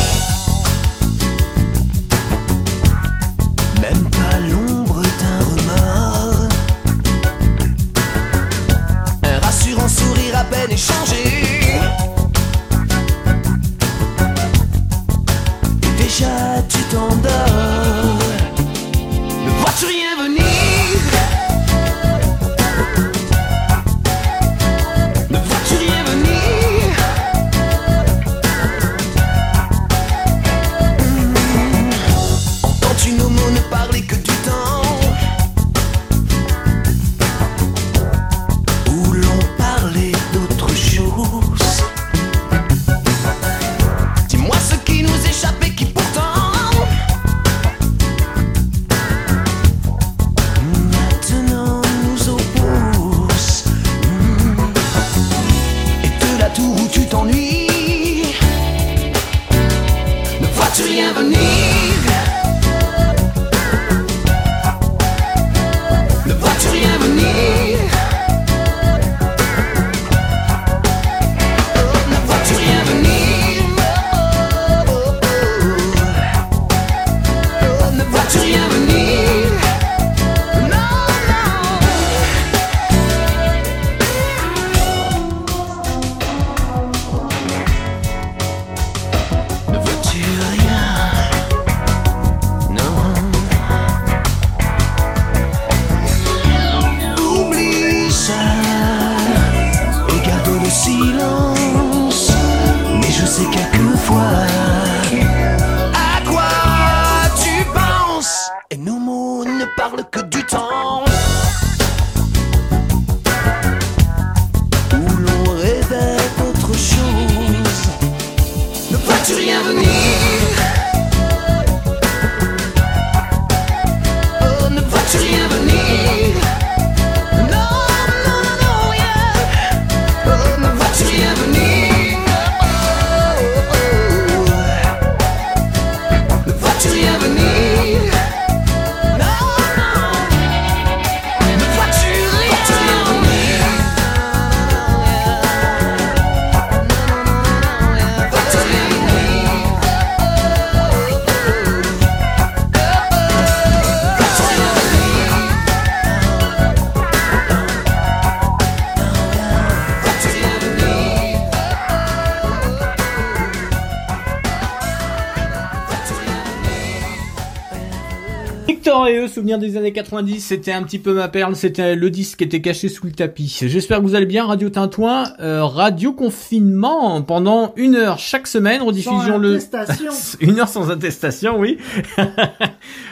Souvenir 169.35 169.59
des 169.59 169.75
années 169.75 169.91
90, 169.91 170.39
c'était 170.39 170.71
un 170.71 170.81
petit 170.83 170.97
peu 170.97 171.13
ma 171.13 171.27
perle, 171.27 171.55
c'était 171.57 171.95
le 171.95 172.09
disque 172.09 172.37
qui 172.39 172.43
était 172.45 172.61
caché 172.61 172.87
sous 172.89 173.05
le 173.05 173.11
tapis. 173.11 173.59
J'espère 173.63 173.97
que 173.99 174.03
vous 174.03 174.15
allez 174.15 174.25
bien, 174.25 174.45
Radio 174.45 174.69
Tintouin, 174.69 175.25
euh, 175.41 175.63
radio 175.65 176.13
confinement 176.13 177.21
pendant 177.21 177.73
une 177.75 177.95
heure 177.95 178.17
chaque 178.17 178.47
semaine, 178.47 178.81
rediffusion 178.81 179.27
Sans 179.33 179.37
le... 179.37 179.55
attestation. 179.55 180.11
une 180.39 180.59
heure 180.59 180.69
sans 180.69 180.89
attestation, 180.89 181.59
oui. 181.59 181.77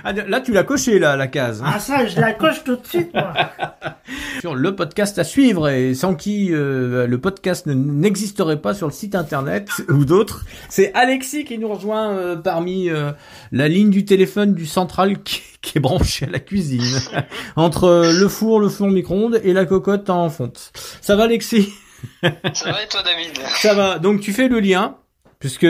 Ah, 0.05 0.11
là, 0.11 0.41
tu 0.41 0.51
l'as 0.51 0.63
coché, 0.65 0.99
là, 0.99 1.15
la 1.15 1.27
case. 1.27 1.61
hein. 1.63 1.71
Ah 1.75 1.79
ça, 1.79 2.05
je 2.05 2.19
la 2.19 2.33
coche 2.33 2.63
tout 2.65 2.75
de 2.75 2.85
suite, 2.85 3.13
moi. 3.13 3.33
sur 4.41 4.53
le 4.53 4.75
podcast 4.75 5.17
à 5.17 5.23
suivre 5.23 5.69
et 5.69 5.93
sans 5.93 6.13
qui 6.13 6.49
euh, 6.51 7.07
le 7.07 7.17
podcast 7.19 7.65
ne- 7.67 7.73
n'existerait 7.73 8.59
pas 8.59 8.73
sur 8.73 8.85
le 8.87 8.91
site 8.91 9.15
internet 9.15 9.69
ou 9.89 10.03
d'autres. 10.03 10.43
C'est 10.67 10.93
Alexis 10.93 11.45
qui 11.45 11.57
nous 11.57 11.69
rejoint 11.69 12.11
euh, 12.11 12.35
parmi 12.35 12.89
la 13.53 13.67
ligne 13.69 13.89
du 13.91 14.03
téléphone 14.03 14.53
du 14.53 14.65
central 14.65 15.23
qui, 15.23 15.41
qui 15.63 15.79
est 15.79 15.81
branché 15.81 16.27
à 16.27 16.29
la 16.29 16.39
cuisine 16.39 16.99
entre 17.55 17.85
euh, 17.85 18.11
le 18.11 18.27
four, 18.27 18.59
le 18.59 18.69
four 18.69 18.87
micro-ondes 18.89 19.39
et 19.43 19.53
la 19.53 19.65
cocotte 19.65 20.11
en 20.11 20.29
fonte. 20.29 20.71
Ça 21.01 21.15
va 21.15 21.23
Alexis? 21.23 21.73
Ça 22.21 22.71
va 22.71 22.83
et 22.83 22.87
toi, 22.89 23.01
David? 23.01 23.39
Ça 23.55 23.73
va. 23.73 23.97
Donc 23.97 24.19
tu 24.21 24.33
fais 24.33 24.49
le 24.49 24.59
lien 24.59 24.97
puisque 25.39 25.65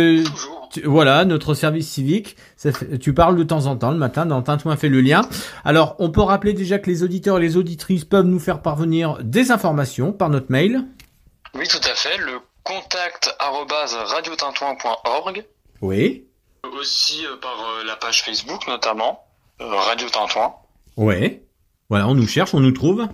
tu- 0.71 0.81
voilà 0.85 1.23
notre 1.25 1.53
service 1.53 1.87
civique. 1.89 2.35
Ça 2.57 2.71
fait- 2.71 2.97
tu 2.97 3.13
parles 3.13 3.35
de 3.37 3.43
temps 3.43 3.67
en 3.67 3.75
temps 3.77 3.91
le 3.91 3.97
matin 3.97 4.25
dans 4.25 4.41
Tintouin 4.41 4.75
fait 4.75 4.89
le 4.89 4.99
lien. 5.01 5.21
Alors 5.63 5.95
on 5.99 6.09
peut 6.09 6.21
rappeler 6.21 6.53
déjà 6.53 6.79
que 6.79 6.89
les 6.89 7.03
auditeurs 7.03 7.37
et 7.37 7.41
les 7.41 7.55
auditrices 7.55 8.03
peuvent 8.05 8.25
nous 8.25 8.39
faire 8.39 8.61
parvenir 8.63 9.19
des 9.23 9.51
informations 9.51 10.11
par 10.11 10.29
notre 10.29 10.51
mail. 10.51 10.83
Oui, 11.55 11.67
tout 11.67 11.77
à 11.87 11.93
fait. 11.93 12.17
Le 12.17 12.39
contact 12.63 13.35
radiotintouin.org. 13.39 15.45
Oui. 15.81 16.25
Aussi 16.79 17.25
euh, 17.25 17.35
par 17.41 17.57
euh, 17.59 17.83
la 17.85 17.95
page 17.95 18.23
Facebook, 18.23 18.67
notamment. 18.67 19.19
Euh, 19.63 19.75
Radio 19.75 20.09
Tintouin. 20.09 20.53
Ouais. 20.97 21.43
Voilà, 21.89 22.07
on 22.07 22.15
nous 22.15 22.27
cherche, 22.27 22.53
on 22.53 22.59
nous 22.59 22.71
trouve. 22.71 23.07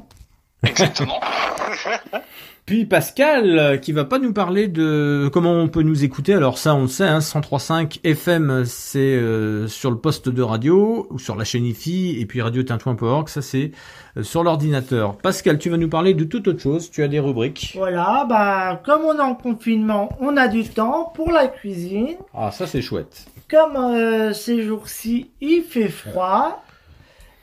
Exactement. 0.64 1.20
Puis 2.70 2.86
Pascal, 2.86 3.58
euh, 3.58 3.78
qui 3.78 3.94
va 3.94 4.06
pas 4.06 4.20
nous 4.20 4.32
parler 4.32 4.68
de 4.68 5.28
comment 5.34 5.54
on 5.54 5.68
peut 5.68 5.82
nous 5.82 6.04
écouter. 6.04 6.36
Alors 6.36 6.60
ça, 6.60 6.76
on 6.76 6.84
le 6.84 6.88
sait, 6.88 7.08
hein, 7.08 7.18
103.5 7.18 8.00
FM, 8.04 8.64
c'est 8.66 9.00
euh, 9.00 9.68
sur 9.68 9.90
le 9.90 9.98
poste 9.98 10.30
de 10.30 10.42
radio 10.44 11.08
ou 11.10 11.18
sur 11.18 11.36
la 11.36 11.46
chaîne 11.46 11.66
IFI, 11.66 12.20
et 12.20 12.26
puis 12.28 12.42
radiotintouin.org, 12.42 13.28
ça 13.28 13.42
c'est 13.42 13.72
euh, 14.18 14.24
sur 14.24 14.44
l'ordinateur. 14.44 15.18
Pascal, 15.18 15.58
tu 15.58 15.72
vas 15.72 15.78
nous 15.78 15.90
parler 15.90 16.14
de 16.14 16.26
toute 16.26 16.48
autre 16.48 16.62
chose. 16.62 16.92
Tu 16.92 17.02
as 17.02 17.08
des 17.08 17.20
rubriques. 17.20 17.74
Voilà, 17.76 18.26
bah, 18.30 18.80
comme 18.86 19.02
on 19.04 19.18
est 19.18 19.22
en 19.22 19.34
confinement, 19.34 20.10
on 20.20 20.38
a 20.38 20.48
du 20.48 20.64
temps 20.64 21.12
pour 21.16 21.32
la 21.32 21.48
cuisine. 21.48 22.18
Ah, 22.36 22.52
ça 22.52 22.68
c'est 22.68 22.84
chouette. 22.84 23.26
Comme 23.50 23.76
euh, 23.76 24.34
ces 24.34 24.64
jours-ci, 24.64 25.32
il 25.42 25.64
fait 25.64 25.88
froid, 25.90 26.64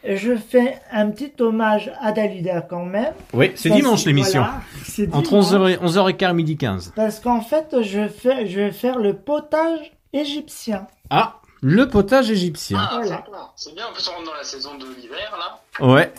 je 0.05 0.37
fais 0.37 0.79
un 0.93 1.11
petit 1.11 1.33
hommage 1.41 1.91
à 2.01 2.13
Dalida 2.13 2.61
quand 2.61 2.85
même. 2.85 3.13
Oui, 3.33 3.51
c'est 3.57 3.71
dimanche 3.71 4.05
l'émission. 4.05 4.41
voilà, 4.43 4.61
c'est 4.85 5.13
Entre 5.15 5.31
dimanche. 5.31 5.53
11h 5.53 5.71
et 5.73 5.77
11h15 5.79 6.33
midi 6.35 6.57
15. 6.57 6.93
Parce 6.95 7.19
qu'en 7.21 7.41
fait, 7.41 7.83
je, 7.83 8.07
fais, 8.09 8.47
je 8.47 8.61
vais 8.61 8.73
faire 8.73 8.99
le 8.99 9.15
potage 9.17 9.93
égyptien. 10.13 10.87
Ah, 11.11 11.41
le 11.61 11.89
potage 11.89 12.31
égyptien. 12.31 12.79
Ah, 12.81 13.01
Voilà. 13.03 13.25
C'est 13.57 13.75
bien, 13.75 13.87
en 13.89 13.93
plus 13.93 14.09
on 14.09 14.13
rentre 14.13 14.27
dans 14.31 14.37
la 14.37 14.45
saison 14.45 14.77
de 14.77 14.87
l'hiver, 14.97 15.37
là. 15.39 15.85
Ouais. 15.87 16.13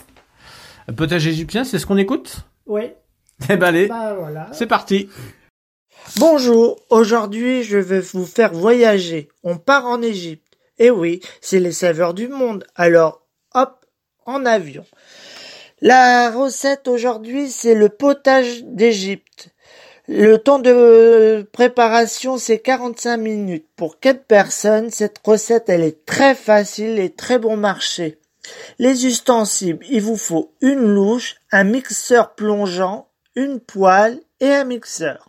Potage 0.96 1.26
égyptien, 1.26 1.64
c'est 1.64 1.78
ce 1.78 1.86
qu'on 1.86 1.96
écoute? 1.96 2.40
Oui, 2.66 2.90
Eh 3.48 3.56
ben 3.56 3.68
allez, 3.68 3.86
bah 3.88 4.14
voilà. 4.18 4.48
c'est 4.52 4.66
parti. 4.66 5.08
Bonjour, 6.16 6.80
aujourd'hui 6.90 7.62
je 7.62 7.78
vais 7.78 8.00
vous 8.00 8.26
faire 8.26 8.52
voyager. 8.52 9.28
On 9.44 9.56
part 9.56 9.86
en 9.86 10.02
Égypte. 10.02 10.56
Et 10.78 10.90
oui, 10.90 11.20
c'est 11.40 11.60
les 11.60 11.72
saveurs 11.72 12.14
du 12.14 12.28
monde. 12.28 12.64
Alors, 12.74 13.22
hop, 13.54 13.84
en 14.24 14.46
avion. 14.46 14.84
La 15.80 16.30
recette 16.30 16.88
aujourd'hui, 16.88 17.50
c'est 17.50 17.74
le 17.74 17.88
potage 17.88 18.64
d'Égypte. 18.64 19.50
Le 20.08 20.38
temps 20.38 20.58
de 20.58 21.46
préparation, 21.52 22.38
c'est 22.38 22.58
45 22.58 23.16
minutes. 23.18 23.66
Pour 23.76 24.00
4 24.00 24.24
personnes, 24.24 24.90
cette 24.90 25.20
recette, 25.24 25.68
elle 25.68 25.82
est 25.82 26.04
très 26.06 26.34
facile 26.34 26.98
et 26.98 27.10
très 27.10 27.38
bon 27.38 27.56
marché. 27.56 28.18
Les 28.78 29.06
ustensiles, 29.06 29.78
il 29.88 30.00
vous 30.00 30.16
faut 30.16 30.52
une 30.62 30.86
louche, 30.86 31.36
un 31.52 31.64
mixeur 31.64 32.34
plongeant, 32.34 33.08
une 33.36 33.60
poêle 33.60 34.20
et 34.40 34.48
un 34.48 34.64
mixeur. 34.64 35.27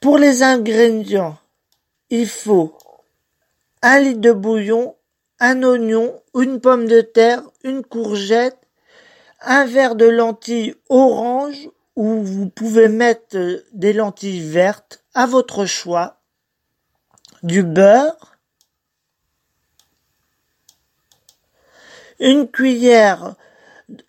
Pour 0.00 0.18
les 0.18 0.42
ingrédients, 0.42 1.38
il 2.08 2.26
faut 2.26 2.76
un 3.82 4.00
litre 4.00 4.20
de 4.20 4.32
bouillon, 4.32 4.96
un 5.38 5.62
oignon, 5.62 6.22
une 6.34 6.60
pomme 6.60 6.86
de 6.86 7.00
terre, 7.00 7.42
une 7.64 7.82
courgette, 7.82 8.58
un 9.40 9.64
verre 9.66 9.94
de 9.94 10.06
lentilles 10.06 10.74
orange 10.88 11.68
ou 11.96 12.22
vous 12.22 12.48
pouvez 12.48 12.88
mettre 12.88 13.36
des 13.72 13.92
lentilles 13.92 14.40
vertes 14.40 15.04
à 15.14 15.26
votre 15.26 15.66
choix, 15.66 16.20
du 17.42 17.62
beurre, 17.62 18.38
une 22.18 22.50
cuillère 22.50 23.34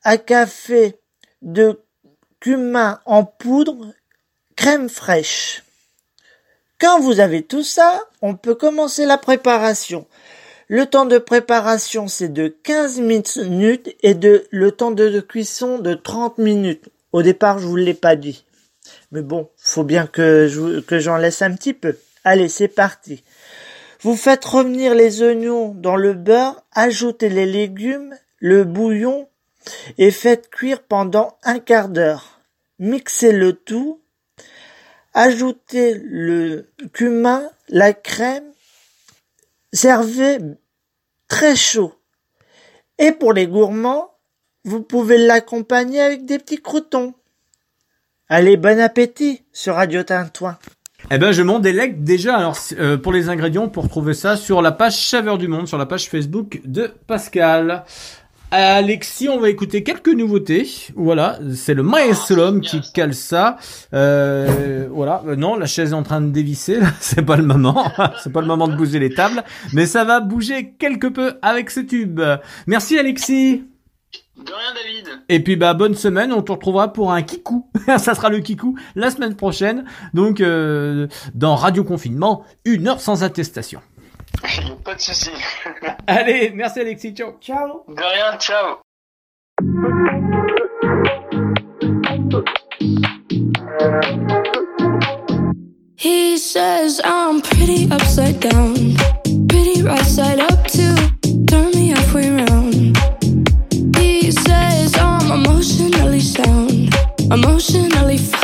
à 0.03 0.17
café 0.17 0.99
de 1.41 1.81
cumin 2.39 2.99
en 3.05 3.23
poudre, 3.23 3.93
crème 4.55 4.89
fraîche. 4.89 5.63
Quand 6.79 6.99
vous 6.99 7.19
avez 7.19 7.43
tout 7.43 7.63
ça, 7.63 8.01
on 8.21 8.35
peut 8.35 8.55
commencer 8.55 9.05
la 9.05 9.17
préparation. 9.17 10.07
Le 10.67 10.85
temps 10.85 11.05
de 11.05 11.17
préparation, 11.17 12.07
c'est 12.07 12.31
de 12.31 12.47
15 12.47 13.01
minutes 13.01 13.95
et 14.01 14.13
de, 14.13 14.47
le 14.51 14.71
temps 14.71 14.91
de 14.91 15.19
cuisson 15.19 15.79
de 15.79 15.93
30 15.93 16.37
minutes. 16.37 16.89
Au 17.11 17.21
départ, 17.21 17.59
je 17.59 17.67
vous 17.67 17.75
l'ai 17.75 17.93
pas 17.93 18.15
dit. 18.15 18.45
Mais 19.11 19.21
bon, 19.21 19.49
faut 19.57 19.83
bien 19.83 20.07
que 20.07 20.79
que 20.81 20.99
j'en 20.99 21.17
laisse 21.17 21.41
un 21.41 21.53
petit 21.53 21.73
peu. 21.73 21.97
Allez, 22.23 22.49
c'est 22.49 22.67
parti. 22.67 23.23
Vous 24.01 24.15
faites 24.15 24.45
revenir 24.45 24.95
les 24.95 25.21
oignons 25.21 25.75
dans 25.75 25.95
le 25.95 26.13
beurre, 26.13 26.63
ajoutez 26.71 27.29
les 27.29 27.45
légumes, 27.45 28.15
le 28.39 28.63
bouillon 28.63 29.27
et 29.97 30.11
faites 30.11 30.49
cuire 30.49 30.81
pendant 30.81 31.37
un 31.43 31.59
quart 31.59 31.89
d'heure. 31.89 32.41
Mixez 32.79 33.31
le 33.31 33.53
tout. 33.53 34.00
Ajoutez 35.13 35.95
le 36.03 36.69
cumin, 36.93 37.43
la 37.67 37.93
crème. 37.93 38.51
Servez 39.73 40.37
très 41.27 41.55
chaud. 41.55 41.93
Et 42.97 43.11
pour 43.11 43.33
les 43.33 43.47
gourmands, 43.47 44.11
vous 44.63 44.81
pouvez 44.81 45.17
l'accompagner 45.17 45.99
avec 45.99 46.25
des 46.25 46.37
petits 46.37 46.61
croutons. 46.61 47.13
Allez, 48.29 48.55
bon 48.55 48.79
appétit 48.79 49.43
sur 49.51 49.75
Radio 49.75 50.03
Tintouin. 50.03 50.57
Eh 51.09 51.17
ben, 51.17 51.31
je 51.31 51.41
m'en 51.41 51.59
délecte 51.59 52.03
déjà. 52.03 52.37
Alors, 52.37 52.57
euh, 52.77 52.97
pour 52.97 53.11
les 53.11 53.27
ingrédients, 53.27 53.67
pour 53.67 53.89
trouver 53.89 54.13
ça 54.13 54.37
sur 54.37 54.61
la 54.61 54.71
page 54.71 54.97
Chaveur 54.97 55.37
du 55.37 55.47
Monde, 55.47 55.67
sur 55.67 55.77
la 55.77 55.85
page 55.85 56.09
Facebook 56.09 56.61
de 56.63 56.93
Pascal. 57.07 57.83
Alexis, 58.51 59.29
on 59.29 59.39
va 59.39 59.49
écouter 59.49 59.81
quelques 59.81 60.09
nouveautés. 60.09 60.67
Voilà, 60.95 61.39
c'est 61.55 61.73
le 61.73 61.83
maestro 61.83 62.59
qui 62.59 62.81
cale 62.93 63.13
ça. 63.13 63.55
Euh, 63.93 64.87
voilà, 64.91 65.23
Euh, 65.25 65.37
non, 65.37 65.55
la 65.55 65.65
chaise 65.65 65.91
est 65.91 65.95
en 65.95 66.03
train 66.03 66.19
de 66.19 66.31
dévisser. 66.31 66.79
C'est 66.99 67.21
pas 67.25 67.37
le 67.37 67.43
moment. 67.43 67.89
c'est 68.23 68.31
pas 68.31 68.41
le 68.41 68.47
moment 68.47 68.67
de 68.67 68.75
bouger 68.75 68.99
les 68.99 69.13
tables, 69.13 69.43
mais 69.73 69.85
ça 69.85 70.03
va 70.03 70.19
bouger 70.19 70.73
quelque 70.77 71.07
peu 71.07 71.35
avec 71.41 71.71
ce 71.71 71.79
tube. 71.79 72.19
Merci 72.67 72.97
Alexis. 72.99 73.63
De 74.37 74.51
rien, 74.51 74.73
David. 74.73 75.21
Et 75.29 75.39
puis 75.41 75.55
bah 75.55 75.73
bonne 75.73 75.93
semaine, 75.93 76.33
on 76.33 76.41
te 76.41 76.51
retrouvera 76.51 76.91
pour 76.91 77.11
un 77.11 77.21
kikou. 77.21 77.69
Ça 77.97 78.15
sera 78.15 78.29
le 78.29 78.39
kikou 78.39 78.75
la 78.95 79.11
semaine 79.11 79.35
prochaine. 79.35 79.85
Donc 80.13 80.41
euh, 80.41 81.07
dans 81.35 81.55
Radio 81.55 81.83
Confinement, 81.83 82.43
une 82.65 82.87
heure 82.87 83.01
sans 83.01 83.23
attestation. 83.23 83.81
Pas 84.83 84.95
de 84.95 85.01
soucis. 85.01 85.31
Allez, 86.07 86.51
merci 86.51 86.79
Alexis, 86.79 87.13
ciao. 87.13 87.37
Ciao. 87.39 87.85
De 87.87 88.03
rien, 88.03 88.37
ciao. 88.39 88.81
He 95.95 96.37
says 96.37 96.99
I'm 97.03 97.41
pretty 97.41 97.89
upside 97.91 98.39
down, 98.39 98.95
pretty 99.47 99.83
right 99.83 100.05
side 100.05 100.39
up 100.39 100.65
too. 100.67 100.95
Turn 101.45 101.69
me 101.71 101.89
halfway 101.89 102.29
around. 102.29 102.97
He 103.97 104.31
says 104.31 104.97
I'm 104.97 105.31
emotionally 105.31 106.21
sound, 106.21 106.93
emotionally 107.31 108.17
fucked 108.17 108.40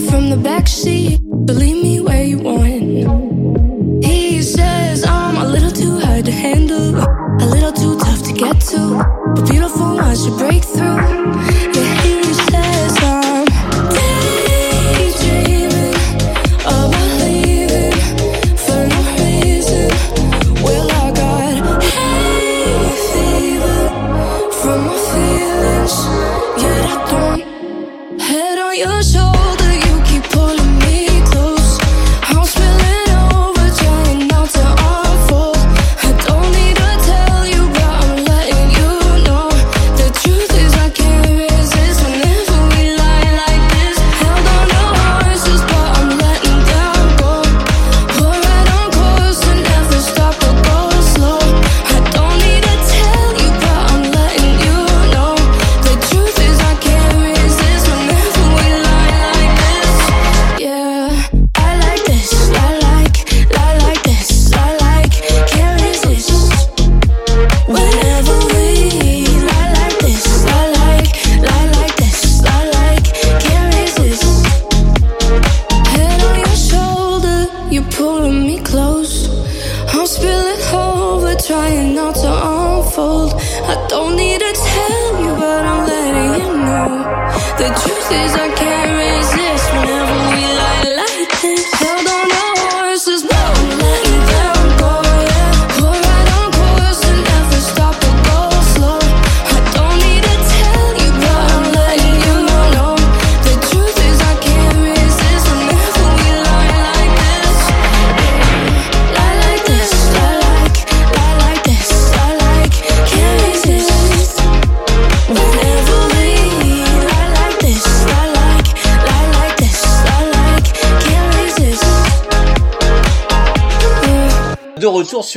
from 0.00 0.30
the 0.30 0.36
backseat. 0.36 1.18
Believe 1.46 1.82
me 1.82 2.00
where 2.00 2.24
you 2.24 2.38
want. 2.38 2.55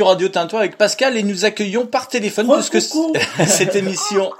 Sur 0.00 0.06
Radio 0.06 0.30
Tintoin 0.30 0.60
avec 0.60 0.78
Pascal 0.78 1.18
et 1.18 1.22
nous 1.22 1.44
accueillons 1.44 1.84
par 1.84 2.08
téléphone 2.08 2.48
puisque 2.50 2.80
cette 3.46 3.76
émission, 3.76 4.32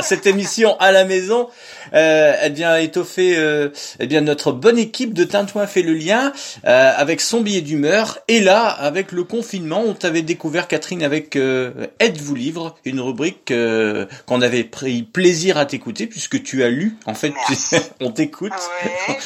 cette 0.00 0.26
émission 0.26 0.74
à 0.80 0.90
la 0.90 1.04
maison, 1.04 1.50
euh, 1.92 2.34
elle 2.40 2.54
vient 2.54 2.78
étoffer, 2.78 3.36
euh, 3.36 3.68
eh 4.00 4.06
bien 4.06 4.22
notre 4.22 4.52
bonne 4.52 4.78
équipe 4.78 5.12
de 5.12 5.24
Tintouin 5.24 5.66
fait 5.66 5.82
le 5.82 5.92
lien 5.92 6.32
euh, 6.64 6.92
avec 6.96 7.20
son 7.20 7.42
billet 7.42 7.60
d'humeur. 7.60 8.20
Et 8.26 8.40
là 8.40 8.64
avec 8.64 9.12
le 9.12 9.24
confinement, 9.24 9.82
on 9.86 9.92
t'avait 9.92 10.22
découvert 10.22 10.66
Catherine 10.66 11.02
avec 11.02 11.36
euh, 11.36 11.88
Aide-vous 12.00 12.34
livre, 12.34 12.74
une 12.86 12.98
rubrique 12.98 13.50
euh, 13.50 14.06
qu'on 14.24 14.40
avait 14.40 14.64
pris 14.64 15.02
plaisir 15.02 15.58
à 15.58 15.66
t'écouter 15.66 16.06
puisque 16.06 16.42
tu 16.42 16.64
as 16.64 16.70
lu. 16.70 16.96
En 17.04 17.12
fait, 17.12 17.34
on 18.00 18.12
t'écoute, 18.12 18.52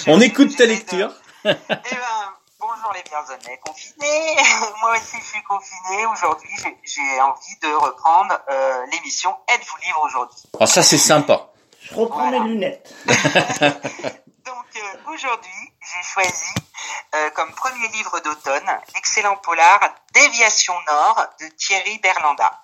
on 0.09 0.21
écoute 0.21 0.57
ta 0.57 0.67
lecture. 0.67 1.13
Eh 1.45 1.53
ben, 1.71 2.36
bonjour 2.87 2.93
les 2.95 3.03
bienvenus 3.03 3.59
confinés. 3.65 4.37
Moi 4.81 4.93
aussi, 4.97 5.17
je 5.19 5.25
suis 5.25 5.43
confiné. 5.43 6.07
Aujourd'hui, 6.07 6.51
j'ai- 6.63 6.79
j'ai 6.85 7.21
envie 7.21 7.57
de 7.63 7.73
reprendre 7.75 8.39
euh, 8.51 8.87
l'émission 8.93 9.35
Êtes-vous 9.49 9.77
libre 9.79 10.01
aujourd'hui? 10.05 10.43
Ah 10.61 10.67
ça 10.67 10.83
c'est 10.83 10.99
sympa. 10.99 11.49
Je 11.83 11.95
reprends 11.95 12.31
mes 12.31 12.39
lunettes. 12.41 12.93
Donc 13.07 14.67
euh, 14.77 15.13
aujourd'hui, 15.13 15.73
j'ai 15.81 16.03
choisi 16.03 16.55
euh, 17.15 17.31
comme 17.31 17.53
premier 17.55 17.89
livre 17.89 18.21
d'automne 18.21 18.71
l'excellent 18.95 19.37
polar 19.39 19.81
Déviation 20.15 20.75
Nord 20.87 21.27
de 21.41 21.47
Thierry 21.49 21.99
Berlanda. 21.99 22.63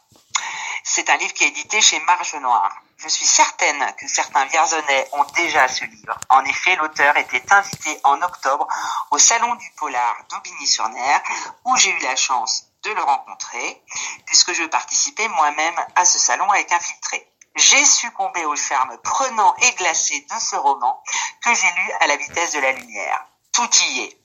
C'est 0.84 1.08
un 1.10 1.16
livre 1.16 1.32
qui 1.34 1.44
est 1.44 1.48
édité 1.48 1.80
chez 1.80 1.98
Marge 2.00 2.34
Noire. 2.36 2.72
Je 3.02 3.08
suis 3.08 3.26
certaine 3.26 3.84
que 3.96 4.06
certains 4.06 4.44
Vierzonais 4.44 5.08
ont 5.10 5.24
déjà 5.34 5.66
ce 5.66 5.84
livre. 5.84 6.16
En 6.28 6.44
effet, 6.44 6.76
l'auteur 6.76 7.16
était 7.16 7.52
invité 7.52 7.98
en 8.04 8.22
octobre 8.22 8.68
au 9.10 9.18
Salon 9.18 9.56
du 9.56 9.68
Polar 9.72 10.14
d'Aubigny-sur-Ner, 10.30 11.18
où 11.64 11.76
j'ai 11.76 11.90
eu 11.90 11.98
la 11.98 12.14
chance 12.14 12.68
de 12.84 12.90
le 12.92 13.02
rencontrer, 13.02 13.82
puisque 14.24 14.52
je 14.52 14.62
participais 14.66 15.26
moi-même 15.26 15.74
à 15.96 16.04
ce 16.04 16.20
salon 16.20 16.48
avec 16.52 16.70
un 16.70 16.78
filtré. 16.78 17.28
J'ai 17.56 17.84
succombé 17.84 18.44
au 18.44 18.54
charme 18.54 18.96
prenant 18.98 19.56
et 19.56 19.72
glacé 19.72 20.20
de 20.20 20.38
ce 20.38 20.54
roman 20.54 21.02
que 21.44 21.52
j'ai 21.52 21.72
lu 21.72 21.92
à 22.02 22.06
la 22.06 22.16
vitesse 22.16 22.52
de 22.52 22.60
la 22.60 22.70
lumière. 22.70 23.26
Tout 23.52 23.68
y 23.80 24.00
est. 24.02 24.18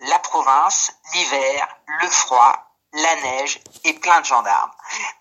La 0.00 0.18
province, 0.18 0.92
l'hiver, 1.14 1.68
le 1.86 2.08
froid, 2.10 2.69
la 2.92 3.16
neige 3.16 3.60
et 3.84 3.94
plein 3.94 4.20
de 4.20 4.26
gendarmes. 4.26 4.72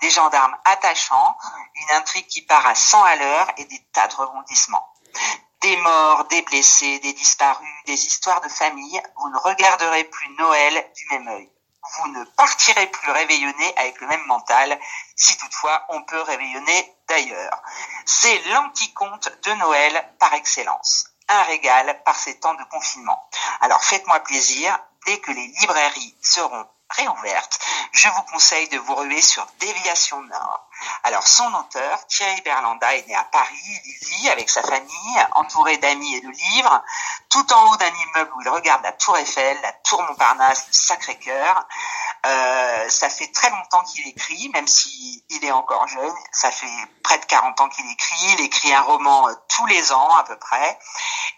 Des 0.01 0.09
gendarmes 0.09 0.57
attachants, 0.65 1.37
une 1.75 1.95
intrigue 1.95 2.27
qui 2.27 2.41
part 2.41 2.65
à 2.65 2.75
100 2.75 3.03
à 3.03 3.15
l'heure 3.15 3.47
et 3.57 3.65
des 3.65 3.83
tas 3.93 4.07
de 4.07 4.15
rebondissements. 4.15 4.93
Des 5.61 5.75
morts, 5.77 6.25
des 6.25 6.41
blessés, 6.43 6.99
des 6.99 7.13
disparus, 7.13 7.83
des 7.85 8.05
histoires 8.05 8.41
de 8.41 8.49
famille, 8.49 9.01
vous 9.17 9.29
ne 9.29 9.37
regarderez 9.37 10.05
plus 10.05 10.29
Noël 10.37 10.91
du 10.95 11.05
même 11.11 11.27
œil. 11.27 11.51
Vous 11.97 12.07
ne 12.09 12.23
partirez 12.23 12.87
plus 12.87 13.11
réveillonné 13.11 13.77
avec 13.77 13.99
le 13.99 14.07
même 14.07 14.25
mental, 14.25 14.79
si 15.15 15.37
toutefois 15.37 15.85
on 15.89 16.03
peut 16.03 16.21
réveillonner 16.21 16.95
d'ailleurs. 17.07 17.61
C'est 18.05 18.39
l'anticonte 18.47 19.29
de 19.43 19.51
Noël 19.53 20.15
par 20.19 20.33
excellence. 20.33 21.07
Un 21.27 21.43
régal 21.43 22.01
par 22.03 22.15
ces 22.15 22.39
temps 22.39 22.53
de 22.53 22.63
confinement. 22.65 23.29
Alors 23.61 23.83
faites-moi 23.83 24.19
plaisir, 24.21 24.77
dès 25.05 25.19
que 25.19 25.31
les 25.31 25.47
librairies 25.47 26.15
seront 26.21 26.67
réouvertes, 26.99 27.59
je 27.91 28.07
vous 28.09 28.21
conseille 28.31 28.67
de 28.69 28.77
vous 28.77 28.95
ruer 28.95 29.21
sur 29.21 29.45
Déviation 29.59 30.21
Nord. 30.21 30.65
Alors 31.03 31.27
son 31.27 31.53
auteur, 31.53 32.07
Thierry 32.07 32.41
Berlanda, 32.41 32.95
est 32.95 33.07
né 33.07 33.15
à 33.15 33.23
Paris, 33.23 33.81
il 33.85 34.07
vit 34.07 34.29
avec 34.29 34.49
sa 34.49 34.63
famille, 34.63 35.27
entouré 35.33 35.77
d'amis 35.77 36.15
et 36.15 36.21
de 36.21 36.29
livres, 36.29 36.83
tout 37.29 37.53
en 37.53 37.71
haut 37.71 37.77
d'un 37.77 37.91
immeuble 37.93 38.31
où 38.35 38.41
il 38.41 38.49
regarde 38.49 38.83
la 38.83 38.93
tour 38.93 39.17
Eiffel, 39.17 39.57
la 39.61 39.73
tour 39.73 40.01
Montparnasse, 40.03 40.67
le 40.67 40.73
Sacré-Cœur. 40.73 41.67
Euh, 42.25 42.89
ça 42.89 43.09
fait 43.09 43.31
très 43.31 43.49
longtemps 43.49 43.83
qu'il 43.83 44.07
écrit, 44.07 44.49
même 44.49 44.67
si 44.67 45.23
il 45.29 45.43
est 45.45 45.51
encore 45.51 45.87
jeune. 45.87 46.13
Ça 46.31 46.51
fait 46.51 46.67
près 47.03 47.17
de 47.17 47.25
40 47.25 47.61
ans 47.61 47.69
qu'il 47.69 47.89
écrit. 47.89 48.25
Il 48.37 48.41
écrit 48.41 48.73
un 48.73 48.81
roman 48.81 49.29
euh, 49.29 49.33
tous 49.47 49.65
les 49.67 49.91
ans 49.93 50.15
à 50.15 50.23
peu 50.23 50.37
près. 50.37 50.79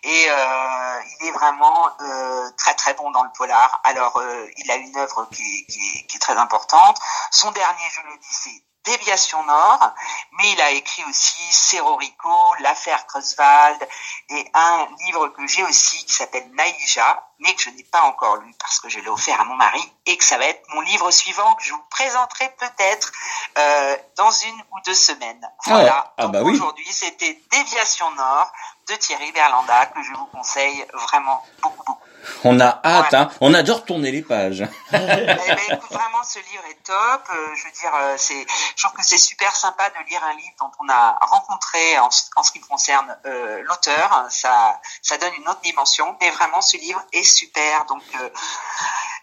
Et 0.03 0.25
euh, 0.29 0.99
il 1.19 1.27
est 1.27 1.31
vraiment 1.31 1.89
euh, 2.01 2.49
très 2.57 2.73
très 2.73 2.93
bon 2.95 3.11
dans 3.11 3.23
le 3.23 3.29
polar. 3.37 3.81
Alors 3.83 4.17
euh, 4.17 4.47
il 4.57 4.71
a 4.71 4.75
une 4.75 4.97
œuvre 4.97 5.27
qui 5.31 5.43
est, 5.43 5.65
qui, 5.71 6.07
qui 6.07 6.17
est 6.17 6.19
très 6.19 6.37
importante. 6.37 6.97
Son 7.29 7.51
dernier, 7.51 7.83
je 7.91 8.01
le 8.01 8.17
dis, 8.17 8.27
c'est 8.29 8.63
Déviation 8.83 9.43
Nord, 9.43 9.93
mais 10.39 10.51
il 10.53 10.61
a 10.61 10.71
écrit 10.71 11.03
aussi 11.07 11.43
Serrorico, 11.53 12.55
l'affaire 12.61 13.05
Creuswald 13.05 13.87
et 14.29 14.51
un 14.55 14.87
livre 15.05 15.27
que 15.27 15.45
j'ai 15.45 15.63
aussi 15.63 16.03
qui 16.05 16.13
s'appelle 16.13 16.49
Naïja, 16.53 17.23
mais 17.37 17.53
que 17.53 17.61
je 17.61 17.69
n'ai 17.69 17.83
pas 17.83 18.01
encore 18.01 18.37
lu 18.37 18.51
parce 18.59 18.79
que 18.79 18.89
je 18.89 18.99
l'ai 18.99 19.09
offert 19.09 19.39
à 19.39 19.43
mon 19.43 19.55
mari 19.55 19.83
et 20.07 20.17
que 20.17 20.23
ça 20.23 20.39
va 20.39 20.45
être 20.45 20.63
mon 20.73 20.81
livre 20.81 21.11
suivant 21.11 21.53
que 21.55 21.63
je 21.63 21.73
vous 21.73 21.83
présenterai 21.91 22.49
peut-être 22.57 23.11
euh, 23.59 23.97
dans 24.17 24.31
une 24.31 24.59
ou 24.71 24.79
deux 24.83 24.95
semaines. 24.95 25.47
Voilà. 25.67 26.15
Ah, 26.17 26.27
bah 26.27 26.41
oui. 26.41 26.55
aujourd'hui, 26.55 26.91
c'était 26.91 27.39
Déviation 27.51 28.09
Nord 28.11 28.51
de 28.91 28.95
Thierry 28.97 29.31
Berlanda 29.31 29.85
que 29.87 30.03
je 30.03 30.11
vous 30.13 30.25
conseille 30.25 30.85
vraiment 30.93 31.41
beaucoup 31.61 31.77
beaucoup. 31.85 31.97
On 32.43 32.59
a 32.59 32.79
hâte, 32.85 33.13
hein. 33.15 33.31
On 33.41 33.51
adore 33.55 33.83
tourner 33.83 34.11
les 34.11 34.21
pages. 34.21 34.61
Eh 34.93 34.97
ben, 34.97 35.39
écoute, 35.69 35.89
vraiment, 35.91 36.21
ce 36.23 36.37
livre 36.37 36.63
est 36.69 36.83
top. 36.83 37.23
Euh, 37.31 37.47
je 37.55 37.63
veux 37.65 37.71
dire, 37.71 37.91
euh, 37.95 38.13
c'est, 38.15 38.45
je 38.75 38.83
trouve 38.83 38.95
que 38.95 39.03
c'est 39.03 39.17
super 39.17 39.55
sympa 39.55 39.89
de 39.89 39.95
lire 40.07 40.23
un 40.23 40.33
livre 40.35 40.53
dont 40.59 40.69
on 40.79 40.87
a 40.89 41.17
rencontré, 41.21 41.97
en, 41.97 42.11
ce- 42.11 42.25
en 42.35 42.43
ce 42.43 42.51
qui 42.51 42.59
me 42.59 42.65
concerne, 42.65 43.17
euh, 43.25 43.63
l'auteur. 43.63 44.25
Ça, 44.29 44.79
ça 45.01 45.17
donne 45.17 45.33
une 45.39 45.49
autre 45.49 45.61
dimension. 45.61 46.15
Mais 46.21 46.29
vraiment, 46.29 46.61
ce 46.61 46.77
livre 46.77 47.01
est 47.11 47.23
super. 47.23 47.85
Donc, 47.85 48.03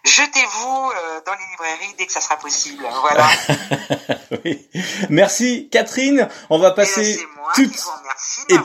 jetez-vous 0.03 0.91
dans 1.25 1.33
les 1.33 1.45
librairies 1.51 1.95
dès 1.97 2.05
que 2.05 2.11
ça 2.11 2.21
sera 2.21 2.35
possible. 2.37 2.85
Voilà. 3.01 3.27
Oui. 4.45 4.69
Merci 5.09 5.69
Catherine. 5.71 6.29
On 6.51 6.59
va 6.59 6.69
passer 6.71 7.19
Moi 7.35 7.51
tout 7.55 7.67
qui 7.67 7.77
vous 7.77 7.89
remercie 7.99 8.41
Et- 8.49 8.57
de 8.57 8.59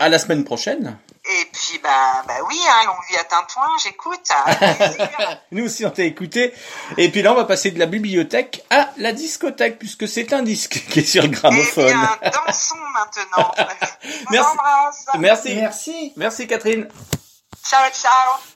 à 0.00 0.08
la 0.08 0.18
semaine 0.18 0.44
prochaine. 0.44 0.98
Et 1.28 1.44
puis, 1.52 1.80
bah, 1.82 2.22
bah 2.28 2.34
oui, 2.48 2.56
hein, 2.68 2.86
longue 2.86 2.96
vie 3.10 3.16
à 3.16 3.24
Tintouin, 3.24 3.66
j'écoute. 3.82 4.20
hein. 4.30 5.36
Nous 5.50 5.64
aussi 5.64 5.84
on 5.84 5.90
t'a 5.90 6.04
écouté. 6.04 6.54
Et 6.98 7.10
puis 7.10 7.22
là 7.22 7.32
on 7.32 7.34
va 7.34 7.44
passer 7.44 7.72
de 7.72 7.78
la 7.80 7.86
bibliothèque 7.86 8.64
à 8.70 8.90
la 8.96 9.12
discothèque 9.12 9.78
puisque 9.78 10.06
c'est 10.06 10.32
un 10.32 10.42
disque 10.42 10.84
qui 10.90 11.00
est 11.00 11.04
sur 11.04 11.22
le 11.24 11.28
gramophone. 11.30 11.88
Eh 11.88 11.92
bien, 11.92 12.30
dansons 12.30 12.76
maintenant. 12.94 13.52
Merci. 14.30 14.56
Merci. 15.18 15.54
Merci. 15.56 16.12
Merci 16.16 16.46
Catherine. 16.46 16.88
Ciao, 17.64 17.90
ciao. 17.90 18.55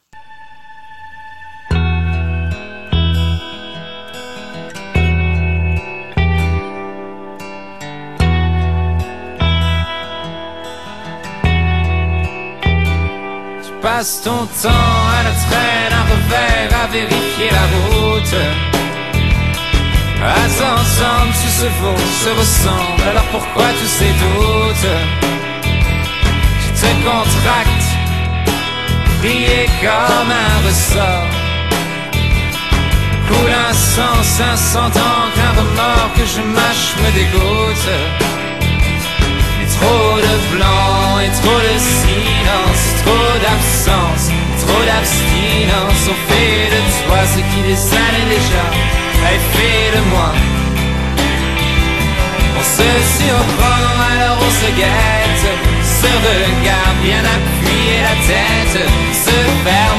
Tu 13.80 13.86
passes 13.86 14.20
ton 14.22 14.46
temps 14.62 14.68
à 14.68 15.22
la 15.22 15.30
traîne, 15.30 15.92
un 15.92 16.04
revers, 16.12 16.70
à 16.82 16.86
vérifier 16.88 17.48
la 17.50 17.66
route. 17.72 18.34
À 20.22 20.34
ensemble, 20.44 21.32
tu 21.40 21.48
se 21.48 21.66
vaut, 21.80 22.02
se 22.22 22.30
ressemble, 22.38 23.08
alors 23.08 23.24
pourquoi 23.32 23.64
tous 23.80 23.92
ces 23.98 24.12
doutes? 24.22 24.92
Tu 26.62 26.72
te 26.78 26.90
contractes, 27.08 27.90
prier 29.20 29.66
comme 29.80 30.30
un 30.30 30.66
ressort. 30.66 31.30
Coule 33.28 33.54
un 33.70 33.72
sens, 33.72 34.40
un 34.52 34.56
cent 34.56 34.90
ans 35.08 35.26
qu'un 35.34 35.52
remords 35.58 36.12
que 36.16 36.26
je 36.26 36.42
mâche 36.42 36.96
me 37.02 37.10
dégoûte. 37.12 38.39
Trop 39.80 40.16
de 40.26 40.34
blanc 40.54 41.20
et 41.24 41.32
trop 41.40 41.60
de 41.68 41.76
silence, 41.78 42.84
trop 43.04 43.32
d'absence, 43.44 44.24
trop 44.64 44.82
d'abstinence. 44.84 46.02
On 46.12 46.18
fait 46.28 46.70
de 46.74 46.80
toi 47.06 47.20
ce 47.34 47.40
qui 47.50 47.60
des 47.68 47.80
années 48.04 48.28
déjà 48.28 48.64
a 49.24 49.32
fait 49.54 49.96
de 49.96 50.02
moi. 50.12 50.32
On 52.58 52.62
se 52.62 52.90
surprend, 53.16 53.90
alors 54.12 54.38
on 54.46 54.50
se 54.50 54.70
guette, 54.76 55.46
se 55.82 56.10
regarde 56.28 56.98
bien 57.02 57.22
appuyer 57.36 57.98
la 58.08 58.16
tête, 58.28 58.86
se 59.12 59.36
faire 59.64 59.89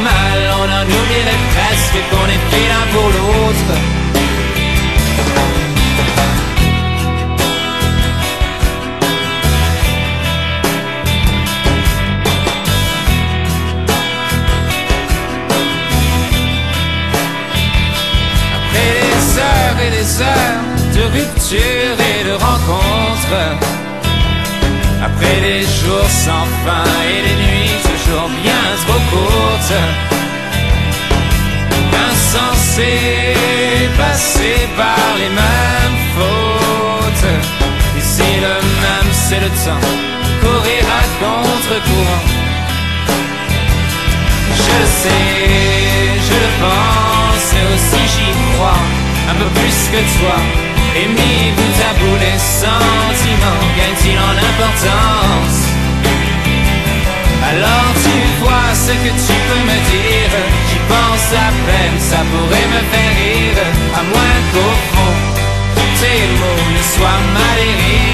après 25.03 25.41
des 25.41 25.61
jours 25.61 26.09
sans 26.09 26.45
fin 26.63 26.83
et 27.07 27.21
des 27.27 27.35
nuits 27.43 27.77
toujours 27.89 28.29
bien 28.43 28.63
trop 28.85 29.01
courtes, 29.11 29.73
insensé, 32.09 32.91
passé 33.97 34.67
par 34.75 35.07
les 35.17 35.29
mêmes 35.29 35.99
fautes. 36.15 37.29
Ici 37.97 38.29
le 38.41 38.55
même 38.83 39.11
c'est 39.11 39.39
le 39.39 39.49
temps, 39.65 39.87
courir 40.41 40.83
à 40.99 41.03
contre-courant. 41.21 42.25
Je 44.57 44.71
le 44.79 44.87
sais, 45.01 45.27
je 46.27 46.35
le 46.43 46.51
pense, 46.61 47.47
et 47.57 47.65
aussi 47.73 48.03
j'y 48.13 48.55
crois, 48.55 48.83
un 49.29 49.35
peu 49.35 49.49
plus 49.59 49.79
que 49.91 50.01
toi. 50.19 50.70
Et 50.93 51.07
mis 51.07 51.51
bout 51.55 51.77
à 51.89 51.93
bout, 51.99 52.17
les 52.19 52.39
sentiments 52.39 53.63
gagnent-ils 53.77 54.19
en 54.19 54.35
importance? 54.49 55.59
Alors 57.49 57.91
tu 58.03 58.17
vois 58.41 58.69
ce 58.73 58.91
que 58.91 59.11
tu 59.25 59.33
peux 59.47 59.63
me 59.69 59.77
dire, 59.91 60.33
j'y 60.67 60.79
pense 60.91 61.29
à 61.33 61.49
peine, 61.65 61.97
ça 61.97 62.17
pourrait 62.31 62.69
me 62.75 62.81
faire 62.91 63.13
rire, 63.21 63.63
à 63.95 64.03
moins 64.03 64.37
qu'au 64.51 64.73
fond, 64.91 65.15
tes 65.99 66.21
mots 66.39 66.69
ne 66.77 66.83
soient 66.93 67.23
mal 67.33 67.59
rires. 67.59 68.10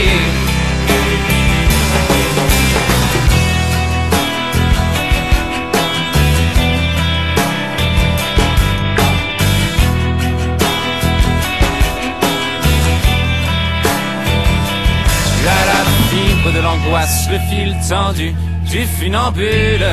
De 16.54 16.60
l'angoisse, 16.60 17.28
le 17.30 17.40
fil 17.50 17.76
tendu 17.88 18.34
du 18.66 18.86
funambule 18.86 19.88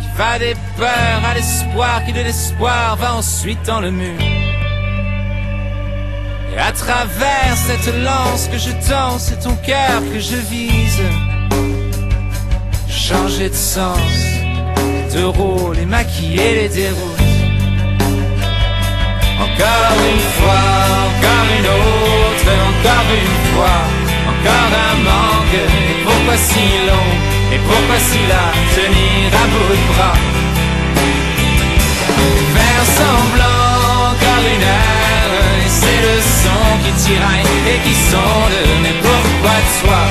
Qui 0.00 0.08
va 0.16 0.38
des 0.38 0.54
peurs 0.76 1.22
à 1.30 1.34
l'espoir, 1.34 2.04
qui 2.04 2.12
de 2.12 2.20
l'espoir 2.20 2.96
va 2.96 3.14
ensuite 3.14 3.62
dans 3.66 3.80
le 3.80 3.90
mur. 3.90 4.20
Et 6.52 6.58
à 6.58 6.72
travers 6.72 7.54
cette 7.54 7.94
lance 8.02 8.48
que 8.48 8.58
je 8.58 8.70
tends, 8.88 9.18
c'est 9.18 9.40
ton 9.40 9.54
cœur 9.56 10.00
que 10.12 10.18
je 10.18 10.36
vise. 10.36 11.02
Changer 12.88 13.50
de 13.50 13.54
sens, 13.54 14.16
de 15.14 15.22
rôle 15.24 15.78
et 15.78 15.86
maquiller 15.86 16.62
les 16.62 16.68
déroutes. 16.68 17.20
Encore 19.38 19.98
une 20.12 20.26
fois, 20.38 20.66
encore 21.08 21.46
une 21.58 21.66
autre, 21.66 22.50
encore 22.70 23.10
une 23.14 23.30
fois, 23.40 23.45
encore 24.46 24.72
un 24.90 24.96
manque. 25.02 25.60
Et 25.90 26.04
pourquoi 26.04 26.36
si 26.36 26.64
long 26.86 27.10
Et 27.52 27.58
pourquoi 27.58 27.98
si 27.98 28.20
là 28.28 28.44
Tenir 28.74 29.28
à 29.42 29.46
bout 29.52 29.74
de 29.74 29.86
bras? 29.92 30.18
Faire 32.54 32.86
semblant 33.00 34.10
encore 34.12 34.44
une 34.54 34.66
heure 34.76 35.34
Et 35.64 35.70
c'est 35.80 36.00
le 36.08 36.16
son 36.42 36.66
qui 36.82 36.92
tiraille 37.04 37.52
et 37.72 37.78
qui 37.86 37.94
sonde. 37.94 38.58
Mais 38.82 38.94
pourquoi 39.02 39.56
toi 39.82 40.02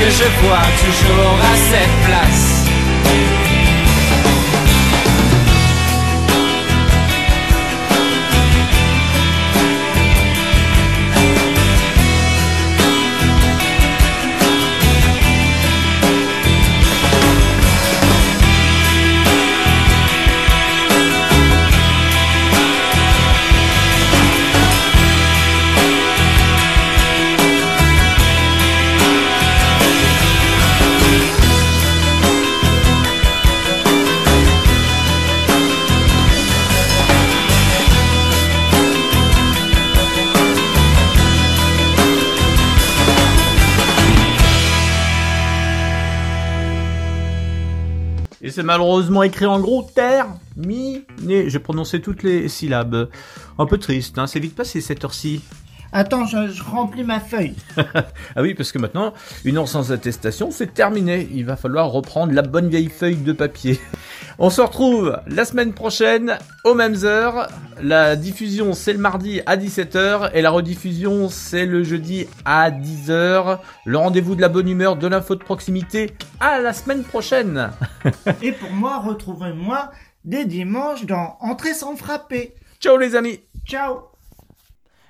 Que 0.00 0.08
je 0.18 0.26
vois 0.42 0.68
toujours 0.84 1.36
à 1.52 1.54
cette 1.70 1.96
place? 2.06 2.58
C'est 48.58 48.64
malheureusement 48.64 49.22
écrit 49.22 49.46
en 49.46 49.60
gros 49.60 49.84
terminé. 49.84 51.04
J'ai 51.48 51.60
prononcé 51.60 52.00
toutes 52.00 52.24
les 52.24 52.48
syllabes. 52.48 53.08
Un 53.56 53.66
peu 53.66 53.78
triste, 53.78 54.18
hein. 54.18 54.26
c'est 54.26 54.40
vite 54.40 54.56
passé 54.56 54.80
cette 54.80 55.04
heure-ci. 55.04 55.42
Attends, 55.92 56.26
je, 56.26 56.48
je 56.48 56.62
remplis 56.62 57.04
ma 57.04 57.18
feuille. 57.18 57.56
ah 57.76 58.42
oui, 58.42 58.54
parce 58.54 58.72
que 58.72 58.78
maintenant, 58.78 59.14
une 59.44 59.56
heure 59.56 59.68
sans 59.68 59.90
attestation, 59.90 60.50
c'est 60.50 60.74
terminé. 60.74 61.28
Il 61.32 61.46
va 61.46 61.56
falloir 61.56 61.90
reprendre 61.90 62.32
la 62.32 62.42
bonne 62.42 62.68
vieille 62.68 62.90
feuille 62.90 63.16
de 63.16 63.32
papier. 63.32 63.80
On 64.38 64.50
se 64.50 64.60
retrouve 64.60 65.20
la 65.26 65.44
semaine 65.44 65.72
prochaine 65.72 66.38
aux 66.64 66.74
mêmes 66.74 66.96
heures. 67.04 67.48
La 67.80 68.16
diffusion, 68.16 68.74
c'est 68.74 68.92
le 68.92 68.98
mardi 68.98 69.40
à 69.46 69.56
17h 69.56 70.30
et 70.34 70.42
la 70.42 70.50
rediffusion, 70.50 71.28
c'est 71.28 71.66
le 71.66 71.82
jeudi 71.82 72.26
à 72.44 72.70
10h. 72.70 73.58
Le 73.84 73.98
rendez-vous 73.98 74.34
de 74.34 74.40
la 74.40 74.48
bonne 74.48 74.68
humeur, 74.68 74.96
de 74.96 75.06
l'info 75.06 75.34
de 75.34 75.42
proximité, 75.42 76.12
à 76.38 76.60
la 76.60 76.72
semaine 76.72 77.02
prochaine. 77.02 77.70
Et 78.42 78.52
pour 78.52 78.70
moi, 78.70 78.98
retrouvez-moi 78.98 79.90
dès 80.24 80.44
dimanche 80.44 81.06
dans 81.06 81.36
Entrée 81.40 81.74
sans 81.74 81.96
frapper. 81.96 82.54
Ciao 82.80 82.96
les 82.96 83.16
amis. 83.16 83.40
Ciao. 83.66 84.17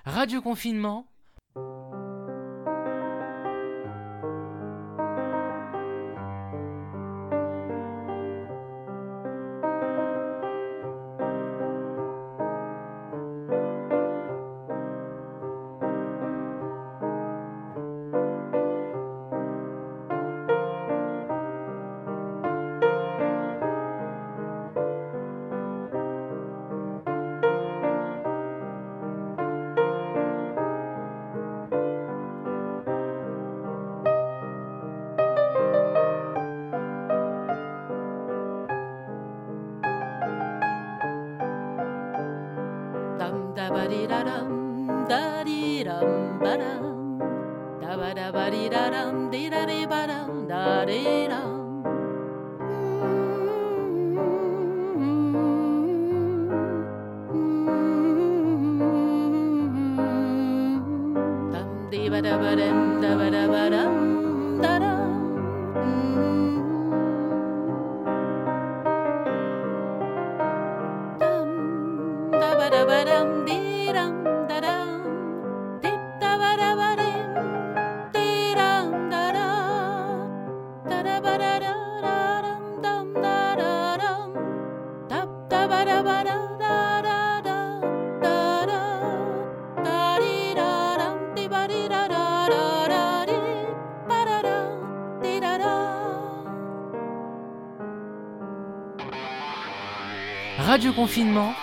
Radio 0.08 0.40
Confinement. 0.40 1.06
da-di-da-dum, 43.88 45.08
da 45.08 45.42
di 45.44 45.82
da 45.82 46.00
da 46.44 46.56
da 46.60 46.72
da-ba-da-ba-di-da-dum, 47.80 49.30
dee-da-dee-ba-dum, 49.32 50.46
da-dee-dum. 50.48 51.47
Radio 100.78 100.92
confinement, 100.92 101.54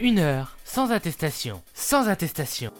une 0.00 0.18
heure 0.18 0.56
sans 0.64 0.92
attestation. 0.92 1.60
Sans 1.74 2.08
attestation. 2.08 2.72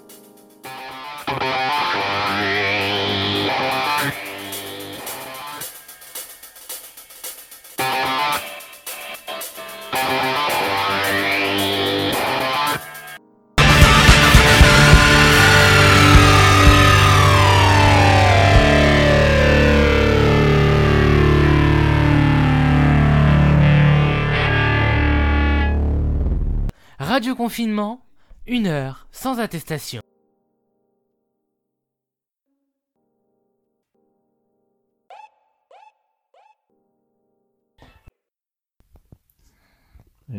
Confinement, 27.35 28.05
une 28.47 28.67
heure 28.67 29.09
sans 29.11 29.39
attestation. 29.39 30.03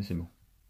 C'est 0.01 0.13
bon. 0.13 0.27